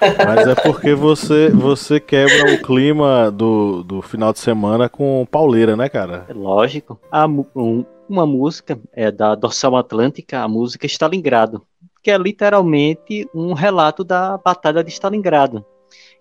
mas 0.00 0.46
é 0.46 0.54
porque 0.54 0.94
você 0.94 1.48
você 1.48 1.98
quebra 1.98 2.52
o 2.52 2.62
clima 2.62 3.30
do, 3.30 3.82
do 3.82 4.02
final 4.02 4.34
de 4.34 4.38
semana 4.38 4.86
com 4.86 5.26
pauleira, 5.30 5.74
né, 5.74 5.88
cara? 5.88 6.26
É 6.28 6.34
lógico. 6.34 7.00
A, 7.10 7.26
um, 7.26 7.84
uma 8.06 8.26
música 8.26 8.78
é 8.92 9.10
da 9.10 9.34
Dorsal 9.34 9.76
Atlântica, 9.76 10.40
a 10.40 10.48
música 10.48 10.86
Stalingrado 10.86 11.62
que 12.04 12.10
é 12.10 12.18
literalmente 12.18 13.26
um 13.34 13.54
relato 13.54 14.04
da 14.04 14.36
Batalha 14.36 14.84
de 14.84 14.90
Stalingrado. 14.90 15.64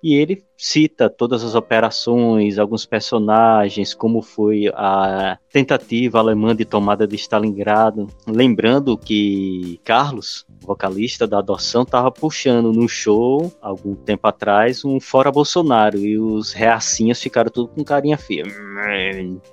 E 0.01 0.15
ele 0.15 0.43
cita 0.57 1.09
todas 1.09 1.43
as 1.43 1.55
operações, 1.55 2.57
alguns 2.57 2.86
personagens, 2.86 3.93
como 3.93 4.21
foi 4.21 4.69
a 4.73 5.38
tentativa 5.51 6.19
alemã 6.19 6.55
de 6.55 6.63
tomada 6.63 7.05
de 7.05 7.15
Stalingrado. 7.15 8.07
Lembrando 8.25 8.97
que 8.97 9.79
Carlos, 9.84 10.45
vocalista 10.66 11.28
da 11.28 11.39
adoção, 11.39 11.84
estava 11.84 12.11
puxando 12.11 12.72
no 12.72 12.88
show, 12.88 13.51
algum 13.61 13.95
tempo 13.95 14.28
atrás, 14.28 14.84
um 14.84 14.99
Fora 14.99 15.32
Bolsonaro. 15.32 15.97
E 15.97 16.18
os 16.18 16.53
reacinhas 16.53 17.22
ficaram 17.22 17.51
tudo 17.51 17.70
com 17.70 17.84
carinha 17.84 18.18
feia. 18.18 18.45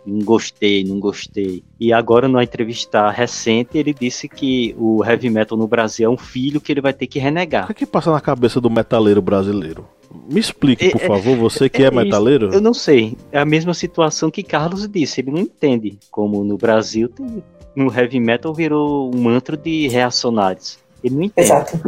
Não 0.07 0.19
gostei, 0.21 0.85
não 0.85 0.99
gostei. 0.99 1.63
E 1.79 1.93
agora, 1.93 2.29
numa 2.29 2.45
entrevista 2.45 3.11
recente, 3.11 3.79
ele 3.79 3.93
disse 3.93 4.29
que 4.29 4.75
o 4.79 5.05
heavy 5.05 5.31
metal 5.31 5.57
no 5.57 5.67
Brasil 5.67 6.09
é 6.09 6.13
um 6.13 6.17
filho 6.17 6.61
que 6.61 6.73
ele 6.73 6.81
vai 6.81 6.93
ter 6.93 7.07
que 7.07 7.19
renegar. 7.19 7.65
O 7.65 7.67
que, 7.67 7.73
é 7.73 7.75
que 7.75 7.87
passa 7.87 8.11
na 8.11 8.21
cabeça 8.21 8.61
do 8.61 8.71
metaleiro 8.71 9.21
brasileiro? 9.21 9.87
Me 10.29 10.41
explique, 10.41 10.91
por 10.91 11.01
é, 11.01 11.07
favor, 11.07 11.37
você 11.37 11.69
que 11.69 11.83
é, 11.83 11.87
é 11.87 11.91
metaleiro. 11.91 12.53
Eu 12.53 12.61
não 12.61 12.75
sei. 12.75 13.17
É 13.31 13.39
a 13.39 13.45
mesma 13.45 13.73
situação 13.73 14.31
que 14.31 14.43
Carlos 14.43 14.89
disse. 14.89 15.21
Ele 15.21 15.31
não 15.31 15.41
entende 15.41 15.99
como 16.11 16.43
no 16.43 16.57
Brasil 16.57 17.09
tem, 17.09 17.43
no 17.75 17.93
heavy 17.95 18.19
metal 18.19 18.53
virou 18.53 19.15
um 19.15 19.21
mantra 19.21 19.57
de 19.57 19.89
reacionários. 19.89 20.79
Ele 21.03 21.15
não 21.15 21.23
entende. 21.23 21.47
Exato. 21.47 21.81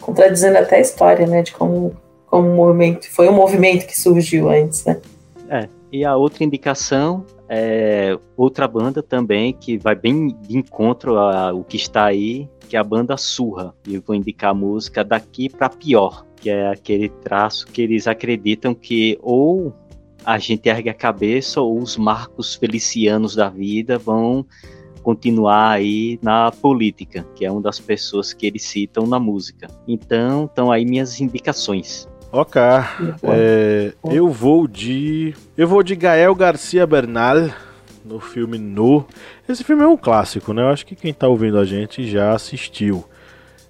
Contradizendo 0.00 0.58
até 0.58 0.76
a 0.76 0.80
história, 0.80 1.26
né? 1.26 1.42
De 1.42 1.52
como, 1.52 1.94
como 2.26 2.48
o 2.48 2.54
movimento. 2.54 3.10
Foi 3.10 3.28
um 3.28 3.32
movimento 3.32 3.86
que 3.86 3.98
surgiu 3.98 4.50
antes, 4.50 4.84
né? 4.84 5.00
É. 5.48 5.68
E 5.92 6.04
a 6.04 6.16
outra 6.16 6.42
indicação 6.42 7.24
é 7.48 8.18
outra 8.36 8.66
banda 8.66 9.02
também 9.02 9.52
que 9.52 9.78
vai 9.78 9.94
bem 9.94 10.36
de 10.42 10.58
encontro 10.58 11.16
ao 11.18 11.62
que 11.62 11.76
está 11.76 12.04
aí, 12.04 12.48
que 12.68 12.76
é 12.76 12.80
a 12.80 12.84
banda 12.84 13.16
Surra. 13.16 13.74
E 13.86 13.94
eu 13.94 14.02
vou 14.04 14.16
indicar 14.16 14.50
a 14.50 14.54
música 14.54 15.04
Daqui 15.04 15.48
para 15.48 15.68
Pior 15.68 16.24
que 16.44 16.50
é 16.50 16.68
aquele 16.68 17.08
traço 17.08 17.66
que 17.68 17.80
eles 17.80 18.06
acreditam 18.06 18.74
que 18.74 19.18
ou 19.22 19.72
a 20.26 20.36
gente 20.36 20.68
ergue 20.68 20.90
a 20.90 20.94
cabeça 20.94 21.58
ou 21.58 21.78
os 21.78 21.96
marcos 21.96 22.54
felicianos 22.54 23.34
da 23.34 23.48
vida 23.48 23.96
vão 23.96 24.44
continuar 25.04 25.72
aí 25.72 26.18
na 26.22 26.50
política, 26.50 27.24
que 27.36 27.44
é 27.44 27.50
uma 27.50 27.60
das 27.60 27.78
pessoas 27.78 28.32
que 28.32 28.46
eles 28.46 28.62
citam 28.62 29.06
na 29.06 29.20
música. 29.20 29.68
Então, 29.86 30.46
estão 30.46 30.72
aí 30.72 30.84
minhas 30.86 31.20
indicações. 31.20 32.08
Ok. 32.32 32.60
É, 33.22 33.92
eu 34.10 34.28
vou 34.28 34.66
de. 34.66 35.34
Eu 35.56 35.68
vou 35.68 35.82
de 35.84 35.94
Gael 35.94 36.34
Garcia 36.34 36.84
Bernal 36.84 37.50
no 38.04 38.18
filme 38.18 38.58
No. 38.58 39.06
Esse 39.48 39.62
filme 39.62 39.84
é 39.84 39.86
um 39.86 39.96
clássico, 39.96 40.52
né? 40.52 40.62
Eu 40.62 40.68
acho 40.68 40.84
que 40.84 40.96
quem 40.96 41.14
tá 41.14 41.28
ouvindo 41.28 41.58
a 41.58 41.64
gente 41.64 42.08
já 42.08 42.34
assistiu. 42.34 43.04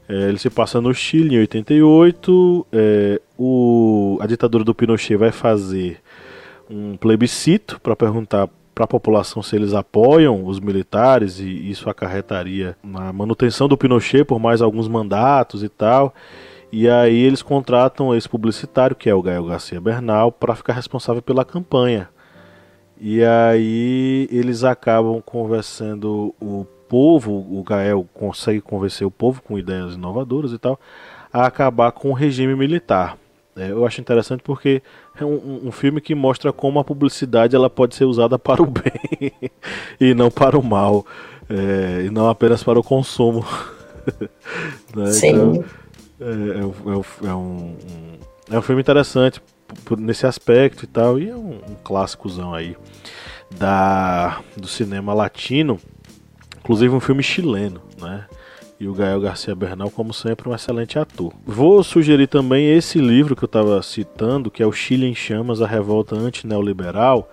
É, 0.08 0.28
ele 0.28 0.38
se 0.38 0.48
passa 0.48 0.80
no 0.80 0.94
Chile 0.94 1.34
em 1.34 1.40
88. 1.40 2.66
É, 2.72 3.20
o, 3.36 4.18
a 4.20 4.26
ditadura 4.26 4.64
do 4.64 4.74
Pinochet 4.74 5.16
vai 5.16 5.32
fazer 5.32 5.98
um 6.70 6.96
plebiscito 6.96 7.80
para 7.80 7.96
perguntar 7.96 8.48
para 8.74 8.84
a 8.84 8.88
população 8.88 9.42
se 9.42 9.54
eles 9.54 9.72
apoiam 9.72 10.44
os 10.44 10.58
militares 10.58 11.38
e 11.38 11.70
isso 11.70 11.88
acarretaria 11.88 12.76
na 12.82 13.12
manutenção 13.12 13.68
do 13.68 13.76
Pinochet 13.76 14.24
por 14.24 14.38
mais 14.40 14.60
alguns 14.60 14.88
mandatos 14.88 15.62
e 15.62 15.68
tal. 15.68 16.14
E 16.72 16.88
aí 16.88 17.16
eles 17.22 17.40
contratam 17.40 18.14
esse 18.14 18.28
publicitário, 18.28 18.96
que 18.96 19.08
é 19.08 19.14
o 19.14 19.22
Gael 19.22 19.44
Garcia 19.44 19.80
Bernal, 19.80 20.32
para 20.32 20.56
ficar 20.56 20.72
responsável 20.72 21.22
pela 21.22 21.44
campanha. 21.44 22.08
E 23.00 23.22
aí 23.22 24.28
eles 24.30 24.64
acabam 24.64 25.22
conversando 25.22 26.34
o 26.40 26.66
povo, 26.88 27.32
o 27.32 27.62
Gael 27.62 28.08
consegue 28.12 28.60
convencer 28.60 29.06
o 29.06 29.10
povo 29.10 29.40
com 29.42 29.58
ideias 29.58 29.94
inovadoras 29.94 30.52
e 30.52 30.58
tal, 30.58 30.78
a 31.32 31.46
acabar 31.46 31.92
com 31.92 32.10
o 32.10 32.12
regime 32.12 32.54
militar. 32.54 33.16
É, 33.56 33.70
eu 33.70 33.86
acho 33.86 34.00
interessante 34.00 34.42
porque 34.42 34.82
é 35.18 35.24
um, 35.24 35.68
um, 35.68 35.72
filme 35.72 36.00
que 36.00 36.14
mostra 36.14 36.52
como 36.52 36.78
a 36.78 36.84
publicidade 36.84 37.54
ela 37.54 37.70
pode 37.70 37.94
ser 37.94 38.04
usada 38.04 38.38
para 38.38 38.62
o 38.62 38.66
bem 38.66 39.32
e 40.00 40.12
não 40.14 40.30
para 40.30 40.58
o 40.58 40.62
mal, 40.62 41.06
é, 41.48 42.04
e 42.06 42.10
não 42.10 42.28
apenas 42.28 42.62
para 42.62 42.78
o 42.78 42.82
consumo. 42.82 43.44
né? 44.94 45.06
Sim. 45.12 45.28
Então, 45.28 45.64
é, 46.20 46.24
é, 46.24 47.28
é, 47.28 47.34
um, 47.34 47.76
é 48.50 48.58
um 48.58 48.62
filme 48.62 48.80
interessante 48.80 49.40
nesse 49.98 50.26
aspecto 50.26 50.84
e 50.84 50.86
tal, 50.86 51.18
e 51.18 51.28
é 51.28 51.34
um, 51.34 51.60
um 51.68 51.74
clássicozão 51.82 52.54
aí 52.54 52.76
da, 53.50 54.40
do 54.56 54.66
cinema 54.66 55.14
latino, 55.14 55.78
inclusive 56.58 56.94
um 56.94 57.00
filme 57.00 57.22
chileno, 57.22 57.80
né? 58.00 58.26
E 58.78 58.88
o 58.88 58.94
Gael 58.94 59.20
Garcia 59.20 59.54
Bernal, 59.54 59.90
como 59.90 60.12
sempre, 60.12 60.48
um 60.48 60.54
excelente 60.54 60.98
ator. 60.98 61.32
Vou 61.46 61.82
sugerir 61.84 62.26
também 62.26 62.72
esse 62.72 62.98
livro 62.98 63.36
que 63.36 63.44
eu 63.44 63.46
estava 63.46 63.80
citando, 63.82 64.50
que 64.50 64.62
é 64.62 64.66
o 64.66 64.72
Chile 64.72 65.06
em 65.06 65.14
Chamas, 65.14 65.62
a 65.62 65.66
Revolta 65.66 66.16
Antineoliberal. 66.16 67.30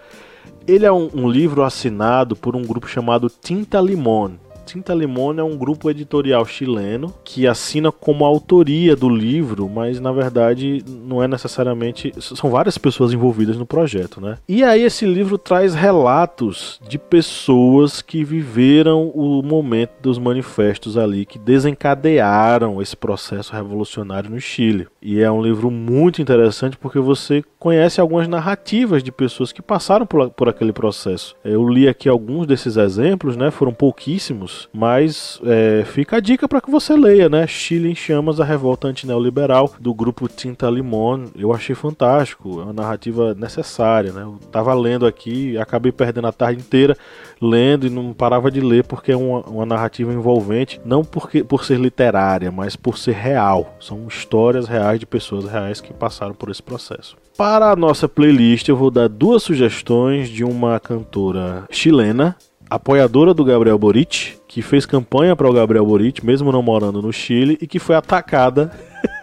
Ele 0.67 0.85
é 0.85 0.91
um, 0.91 1.09
um 1.13 1.29
livro 1.29 1.63
assinado 1.63 2.35
por 2.35 2.55
um 2.55 2.61
grupo 2.61 2.87
chamado 2.87 3.29
Tinta 3.29 3.81
Limón, 3.81 4.33
Tinta 4.71 4.93
Limón 4.93 5.37
é 5.37 5.43
um 5.43 5.57
grupo 5.57 5.89
editorial 5.89 6.45
chileno 6.45 7.13
que 7.25 7.45
assina 7.45 7.91
como 7.91 8.23
autoria 8.23 8.95
do 8.95 9.09
livro, 9.09 9.67
mas 9.67 9.99
na 9.99 10.13
verdade 10.13 10.81
não 10.87 11.21
é 11.21 11.27
necessariamente. 11.27 12.13
São 12.21 12.49
várias 12.49 12.77
pessoas 12.77 13.11
envolvidas 13.11 13.57
no 13.57 13.65
projeto, 13.65 14.21
né? 14.21 14.37
E 14.47 14.63
aí 14.63 14.83
esse 14.83 15.05
livro 15.05 15.37
traz 15.37 15.75
relatos 15.75 16.79
de 16.87 16.97
pessoas 16.97 18.01
que 18.01 18.23
viveram 18.23 19.09
o 19.09 19.43
momento 19.43 19.91
dos 20.01 20.17
manifestos 20.17 20.97
ali, 20.97 21.25
que 21.25 21.37
desencadearam 21.37 22.81
esse 22.81 22.95
processo 22.95 23.51
revolucionário 23.51 24.29
no 24.29 24.39
Chile. 24.39 24.87
E 25.01 25.19
é 25.19 25.29
um 25.29 25.43
livro 25.43 25.69
muito 25.69 26.21
interessante 26.21 26.77
porque 26.77 26.99
você 26.99 27.43
conhece 27.59 27.99
algumas 27.99 28.25
narrativas 28.25 29.03
de 29.03 29.11
pessoas 29.11 29.51
que 29.51 29.61
passaram 29.61 30.05
por, 30.05 30.29
por 30.29 30.47
aquele 30.47 30.71
processo. 30.71 31.35
Eu 31.43 31.67
li 31.67 31.89
aqui 31.89 32.07
alguns 32.07 32.47
desses 32.47 32.77
exemplos, 32.77 33.35
né? 33.35 33.51
Foram 33.51 33.73
pouquíssimos 33.73 34.60
mas 34.73 35.39
é, 35.43 35.83
fica 35.85 36.17
a 36.17 36.19
dica 36.19 36.47
para 36.47 36.61
que 36.61 36.71
você 36.71 36.95
leia, 36.95 37.29
né? 37.29 37.45
Chile 37.47 37.89
em 37.89 37.95
Chamas, 37.95 38.39
a 38.39 38.45
revolta 38.45 38.87
antineoliberal 38.87 39.73
do 39.79 39.93
grupo 39.93 40.27
Tinta 40.27 40.69
Limon. 40.69 41.25
Eu 41.35 41.53
achei 41.53 41.75
fantástico, 41.75 42.59
é 42.59 42.63
uma 42.63 42.73
narrativa 42.73 43.33
necessária, 43.33 44.11
né? 44.11 44.23
Eu 44.23 44.39
tava 44.51 44.73
lendo 44.73 45.05
aqui, 45.05 45.57
acabei 45.57 45.91
perdendo 45.91 46.27
a 46.27 46.31
tarde 46.31 46.61
inteira 46.61 46.95
lendo 47.41 47.87
e 47.87 47.89
não 47.89 48.13
parava 48.13 48.51
de 48.51 48.61
ler 48.61 48.83
porque 48.83 49.11
é 49.11 49.17
uma, 49.17 49.41
uma 49.41 49.65
narrativa 49.65 50.13
envolvente, 50.13 50.79
não 50.85 51.03
porque 51.03 51.43
por 51.43 51.65
ser 51.65 51.79
literária, 51.79 52.51
mas 52.51 52.75
por 52.75 52.97
ser 52.97 53.13
real. 53.15 53.75
São 53.79 54.07
histórias 54.07 54.67
reais 54.67 54.99
de 54.99 55.05
pessoas 55.05 55.45
reais 55.45 55.81
que 55.81 55.93
passaram 55.93 56.33
por 56.33 56.49
esse 56.51 56.61
processo. 56.61 57.17
Para 57.37 57.71
a 57.71 57.75
nossa 57.75 58.07
playlist, 58.07 58.67
eu 58.67 58.75
vou 58.75 58.91
dar 58.91 59.09
duas 59.09 59.41
sugestões 59.41 60.29
de 60.29 60.43
uma 60.43 60.79
cantora 60.79 61.65
chilena 61.71 62.35
apoiadora 62.71 63.33
do 63.33 63.43
Gabriel 63.43 63.77
Boric, 63.77 64.37
que 64.47 64.61
fez 64.61 64.85
campanha 64.85 65.35
para 65.35 65.49
o 65.49 65.53
Gabriel 65.53 65.85
Boric, 65.85 66.25
mesmo 66.25 66.53
não 66.53 66.61
morando 66.61 67.01
no 67.01 67.11
Chile, 67.11 67.57
e 67.61 67.67
que 67.67 67.79
foi 67.79 67.97
atacada 67.97 68.71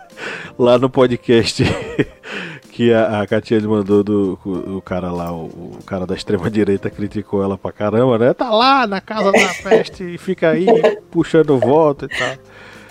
lá 0.58 0.78
no 0.78 0.90
podcast 0.90 1.64
que 2.70 2.92
a, 2.92 3.22
a 3.22 3.26
Catiane 3.26 3.66
mandou 3.66 4.04
do 4.04 4.38
o 4.44 4.82
cara 4.82 5.10
lá, 5.10 5.32
o, 5.32 5.46
o, 5.46 5.78
cara 5.86 6.06
da 6.06 6.14
extrema 6.14 6.50
direita 6.50 6.90
criticou 6.90 7.42
ela 7.42 7.56
pra 7.56 7.72
caramba, 7.72 8.18
né? 8.18 8.34
Tá 8.34 8.50
lá 8.50 8.86
na 8.86 9.00
casa 9.00 9.32
da 9.32 9.54
peste 9.62 10.04
e 10.04 10.18
fica 10.18 10.50
aí 10.50 10.66
puxando 11.10 11.58
voto 11.58 12.04
e 12.04 12.08
tal. 12.08 12.36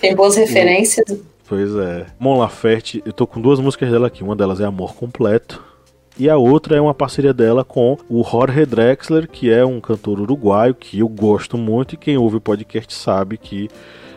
Tem 0.00 0.14
boas 0.14 0.36
referências. 0.36 1.18
Pois 1.48 1.74
é. 1.76 2.06
Mon 2.18 2.36
Laferte, 2.36 3.00
eu 3.06 3.12
tô 3.12 3.28
com 3.28 3.40
duas 3.40 3.60
músicas 3.60 3.90
dela 3.90 4.08
aqui. 4.08 4.24
Uma 4.24 4.36
delas 4.36 4.60
é 4.60 4.64
Amor 4.64 4.94
Completo, 4.94 5.64
e 6.18 6.28
a 6.28 6.36
outra 6.36 6.76
é 6.76 6.80
uma 6.80 6.94
parceria 6.94 7.32
dela 7.32 7.64
com 7.64 7.96
o 8.08 8.24
Jorge 8.24 8.66
Drexler, 8.66 9.28
que 9.28 9.50
é 9.50 9.64
um 9.64 9.80
cantor 9.80 10.20
uruguaio 10.20 10.74
que 10.74 10.98
eu 10.98 11.08
gosto 11.08 11.56
muito 11.56 11.94
e 11.94 11.96
quem 11.96 12.18
ouve 12.18 12.36
o 12.36 12.40
podcast 12.40 12.92
sabe 12.92 13.38
que 13.38 13.68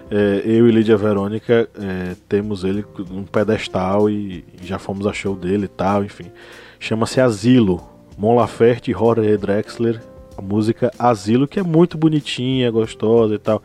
é, 0.10 0.42
eu 0.44 0.68
e 0.68 0.72
Lídia 0.72 0.98
Verônica 0.98 1.70
é, 1.80 2.16
temos 2.28 2.64
ele 2.64 2.84
num 3.10 3.24
pedestal 3.24 4.10
e, 4.10 4.44
já 4.62 4.78
fomos 4.80 5.06
a 5.06 5.14
show 5.14 5.36
dele 5.36 5.66
e 5.66 5.70
tal, 5.70 6.04
enfim. 6.04 6.32
Chama-se 6.80 7.22
Asilo. 7.22 7.82
Mon 8.18 8.36
Laferte 8.36 8.92
e 8.92 8.94
Jorge 8.94 9.38
Drexler, 9.38 10.02
a 10.38 10.42
música 10.42 10.92
Asilo, 11.00 11.48
que 11.48 11.60
é 11.60 11.64
muito 11.64 11.98
bonitinha, 11.98 12.70
gostosa 12.70 13.36
e 13.36 13.40
tal. 13.40 13.64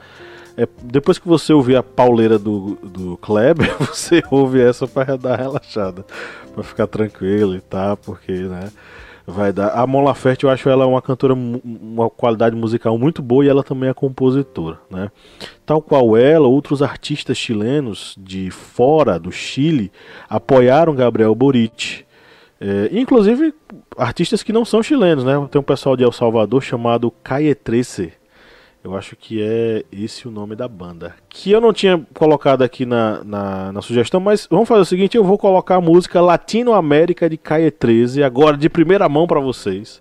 É, 0.56 0.66
depois 0.82 1.18
que 1.18 1.28
você 1.28 1.52
ouvir 1.52 1.76
a 1.76 1.82
pauleira 1.82 2.38
do, 2.38 2.78
do 2.82 3.16
Kleber, 3.18 3.76
você 3.78 4.22
ouve 4.30 4.60
essa 4.60 4.88
para 4.88 5.16
dar 5.16 5.36
relaxada, 5.36 6.04
para 6.54 6.64
ficar 6.64 6.86
tranquilo 6.86 7.54
e 7.54 7.60
tal, 7.60 7.96
porque, 7.98 8.32
né? 8.32 8.70
Vai 9.28 9.52
dar. 9.52 9.70
A 9.70 9.84
Mon 9.88 10.04
Laferte, 10.04 10.44
eu 10.44 10.50
acho 10.50 10.68
ela 10.68 10.86
uma 10.86 11.02
cantora, 11.02 11.34
uma 11.34 12.08
qualidade 12.08 12.54
musical 12.54 12.96
muito 12.96 13.20
boa 13.20 13.44
e 13.44 13.48
ela 13.48 13.64
também 13.64 13.88
é 13.88 13.94
compositora, 13.94 14.78
né? 14.88 15.10
Tal 15.66 15.82
qual 15.82 16.16
ela, 16.16 16.46
outros 16.46 16.80
artistas 16.80 17.36
chilenos 17.36 18.14
de 18.16 18.52
fora 18.52 19.18
do 19.18 19.32
Chile 19.32 19.90
apoiaram 20.30 20.94
Gabriel 20.94 21.34
Boric. 21.34 22.04
É, 22.60 22.88
inclusive 22.92 23.52
artistas 23.98 24.44
que 24.44 24.52
não 24.52 24.64
são 24.64 24.80
chilenos, 24.80 25.24
né? 25.24 25.32
Tem 25.50 25.60
um 25.60 25.64
pessoal 25.64 25.96
de 25.96 26.04
El 26.04 26.12
Salvador 26.12 26.62
chamado 26.62 27.10
Caetrece 27.10 28.12
eu 28.86 28.96
acho 28.96 29.16
que 29.16 29.42
é 29.42 29.84
esse 29.90 30.28
o 30.28 30.30
nome 30.30 30.54
da 30.54 30.68
banda. 30.68 31.14
Que 31.28 31.50
eu 31.50 31.60
não 31.60 31.72
tinha 31.72 32.06
colocado 32.14 32.62
aqui 32.62 32.86
na, 32.86 33.22
na, 33.24 33.72
na 33.72 33.82
sugestão, 33.82 34.20
mas 34.20 34.46
vamos 34.48 34.68
fazer 34.68 34.82
o 34.82 34.86
seguinte: 34.86 35.16
eu 35.16 35.24
vou 35.24 35.36
colocar 35.36 35.74
a 35.74 35.80
música 35.80 36.20
Latino 36.20 36.72
América 36.72 37.28
de 37.28 37.36
Caie 37.36 37.70
13, 37.70 38.22
agora 38.22 38.56
de 38.56 38.68
primeira 38.68 39.08
mão 39.08 39.26
para 39.26 39.40
vocês. 39.40 40.00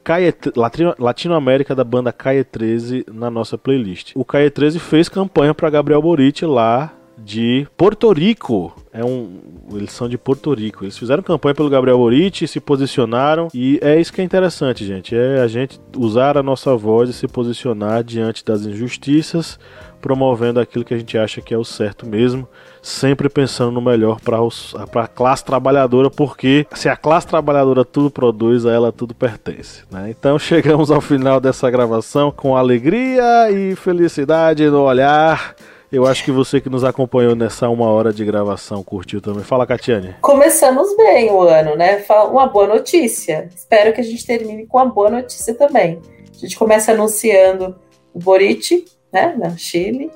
Latino, 0.56 0.94
Latino 1.00 1.34
América 1.34 1.74
da 1.74 1.84
banda 1.84 2.14
Caie 2.14 2.44
13 2.44 3.08
na 3.12 3.32
nossa 3.32 3.58
playlist. 3.58 4.12
O 4.16 4.24
Caie 4.24 4.52
13 4.52 4.78
fez 4.78 5.10
campanha 5.10 5.56
para 5.56 5.70
Gabriel 5.72 6.02
Boric 6.02 6.46
lá 6.46 6.94
de 7.18 7.68
Porto 7.78 8.12
Rico. 8.12 8.76
É 8.92 9.04
um, 9.04 9.40
eles 9.74 9.92
são 9.92 10.08
de 10.08 10.18
Porto 10.18 10.54
Rico. 10.54 10.84
Eles 10.84 10.98
fizeram 10.98 11.24
campanha 11.24 11.56
pelo 11.56 11.70
Gabriel 11.70 11.98
Boric, 11.98 12.48
se 12.48 12.60
posicionaram 12.60 13.48
e 13.54 13.80
é 13.82 14.00
isso 14.00 14.14
que 14.14 14.22
é 14.22 14.24
interessante, 14.24 14.86
gente. 14.86 15.16
É 15.16 15.42
a 15.42 15.48
gente 15.48 15.80
usar 15.98 16.38
a 16.38 16.44
nossa 16.44 16.76
voz 16.76 17.10
e 17.10 17.14
se 17.14 17.28
posicionar 17.28 18.04
diante 18.04 18.44
das 18.44 18.66
injustiças, 18.66 19.60
promovendo 20.02 20.60
aquilo 20.60 20.86
que 20.86 20.94
a 20.94 20.98
gente 20.98 21.18
acha 21.18 21.42
que 21.42 21.54
é 21.54 21.58
o 21.58 21.64
certo 21.64 22.06
mesmo, 22.06 22.48
sempre 22.82 23.28
pensando 23.28 23.72
no 23.72 23.82
melhor 23.82 24.20
para 24.22 25.04
a 25.04 25.08
classe 25.08 25.44
trabalhadora, 25.44 26.10
porque 26.10 26.68
se 26.74 26.88
a 26.88 26.96
classe 26.96 27.28
trabalhadora 27.28 27.84
tudo 27.84 28.12
produz, 28.12 28.66
a 28.66 28.72
ela 28.72 28.92
tudo 28.92 29.16
pertence. 29.16 29.84
Né? 29.92 30.12
Então 30.12 30.38
chegamos 30.40 30.92
ao 30.92 31.02
final 31.02 31.40
dessa 31.40 31.70
gravação 31.72 32.32
com 32.32 32.56
alegria 32.56 33.50
e 33.52 33.76
felicidade 33.76 34.70
no 34.70 34.84
olhar 34.84 35.56
eu 35.92 36.06
acho 36.06 36.24
que 36.24 36.32
você 36.32 36.60
que 36.60 36.70
nos 36.70 36.84
acompanhou 36.84 37.36
nessa 37.36 37.70
uma 37.70 37.90
hora 37.90 38.12
de 38.12 38.26
gravação 38.26 38.84
curtiu 38.84 39.22
também. 39.22 39.44
Fala, 39.44 39.66
Catiane. 39.66 40.16
Começamos 40.22 40.96
bem 40.98 41.32
o 41.32 41.42
ano, 41.42 41.76
né? 41.76 42.04
Uma 42.30 42.48
boa 42.48 42.68
notícia. 42.68 43.50
Espero 43.56 43.94
que 43.94 44.02
a 44.02 44.04
gente 44.04 44.26
termine 44.26 44.66
com 44.66 44.78
uma 44.78 44.86
boa 44.86 45.10
notícia 45.10 45.54
também. 45.54 46.02
A 46.36 46.38
gente 46.38 46.58
começa 46.58 46.92
anunciando 46.92 47.76
o 48.14 48.20
Boric, 48.20 48.86
né, 49.12 49.36
na 49.38 49.56
Chile, 49.58 50.12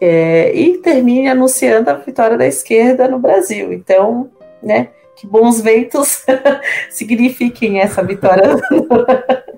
é, 0.00 0.54
e 0.54 0.78
termine 0.78 1.28
anunciando 1.28 1.88
a 1.88 1.94
vitória 1.94 2.36
da 2.36 2.46
esquerda 2.46 3.08
no 3.08 3.18
Brasil. 3.18 3.72
Então, 3.72 4.30
né, 4.62 4.88
que 5.16 5.26
bons 5.26 5.60
ventos 5.60 6.24
signifiquem 6.90 7.80
essa 7.80 8.02
vitória 8.02 8.44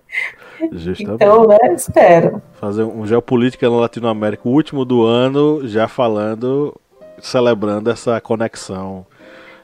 Justamente. 0.73 1.15
Então, 1.15 1.47
né, 1.47 1.59
espero. 1.75 2.43
Fazer 2.55 2.83
um 2.85 3.07
Geopolítica 3.07 3.69
na 3.69 3.77
Latinoamérica, 3.77 4.49
o 4.49 4.53
último 4.53 4.85
do 4.85 5.05
ano, 5.05 5.67
já 5.67 5.89
falando, 5.89 6.75
celebrando 7.21 7.91
essa 7.91 8.21
conexão 8.21 9.07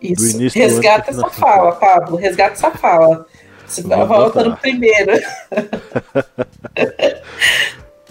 Isso. 0.01 0.23
Do 0.23 0.31
início 0.31 0.61
do 0.61 0.65
ano 0.65 0.75
Resgata 0.75 1.11
aqui 1.11 1.21
na 1.21 1.27
essa 1.27 1.41
fala, 1.41 1.73
Pablo. 1.73 2.17
Resgata 2.17 2.53
essa 2.53 2.71
fala. 2.71 3.27
Você 3.67 3.83
Vou 3.83 4.07
volta 4.07 4.45
no 4.45 4.57
primeiro. 4.57 5.13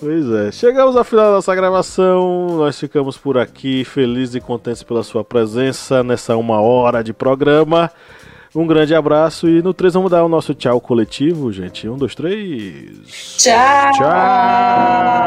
Pois 0.03 0.29
é, 0.29 0.51
chegamos 0.51 0.97
ao 0.97 1.03
final 1.05 1.27
da 1.27 1.31
nossa 1.31 1.55
gravação. 1.55 2.57
Nós 2.57 2.77
ficamos 2.77 3.17
por 3.17 3.37
aqui, 3.37 3.85
felizes 3.85 4.35
e 4.35 4.41
contentes 4.41 4.83
pela 4.83 5.01
sua 5.01 5.23
presença 5.23 6.03
nessa 6.03 6.35
uma 6.35 6.59
hora 6.59 7.01
de 7.01 7.13
programa. 7.13 7.89
Um 8.55 8.67
grande 8.67 8.93
abraço 8.93 9.49
e 9.49 9.63
no 9.63 9.73
3 9.73 9.95
vamos 9.95 10.11
dar 10.11 10.23
o 10.23 10.29
nosso 10.29 10.53
tchau 10.53 10.79
coletivo, 10.79 11.51
gente. 11.51 11.89
Um, 11.89 11.97
dois, 11.97 12.13
três. 12.13 13.37
Tchau! 13.37 13.91
Tchau! 13.93 15.23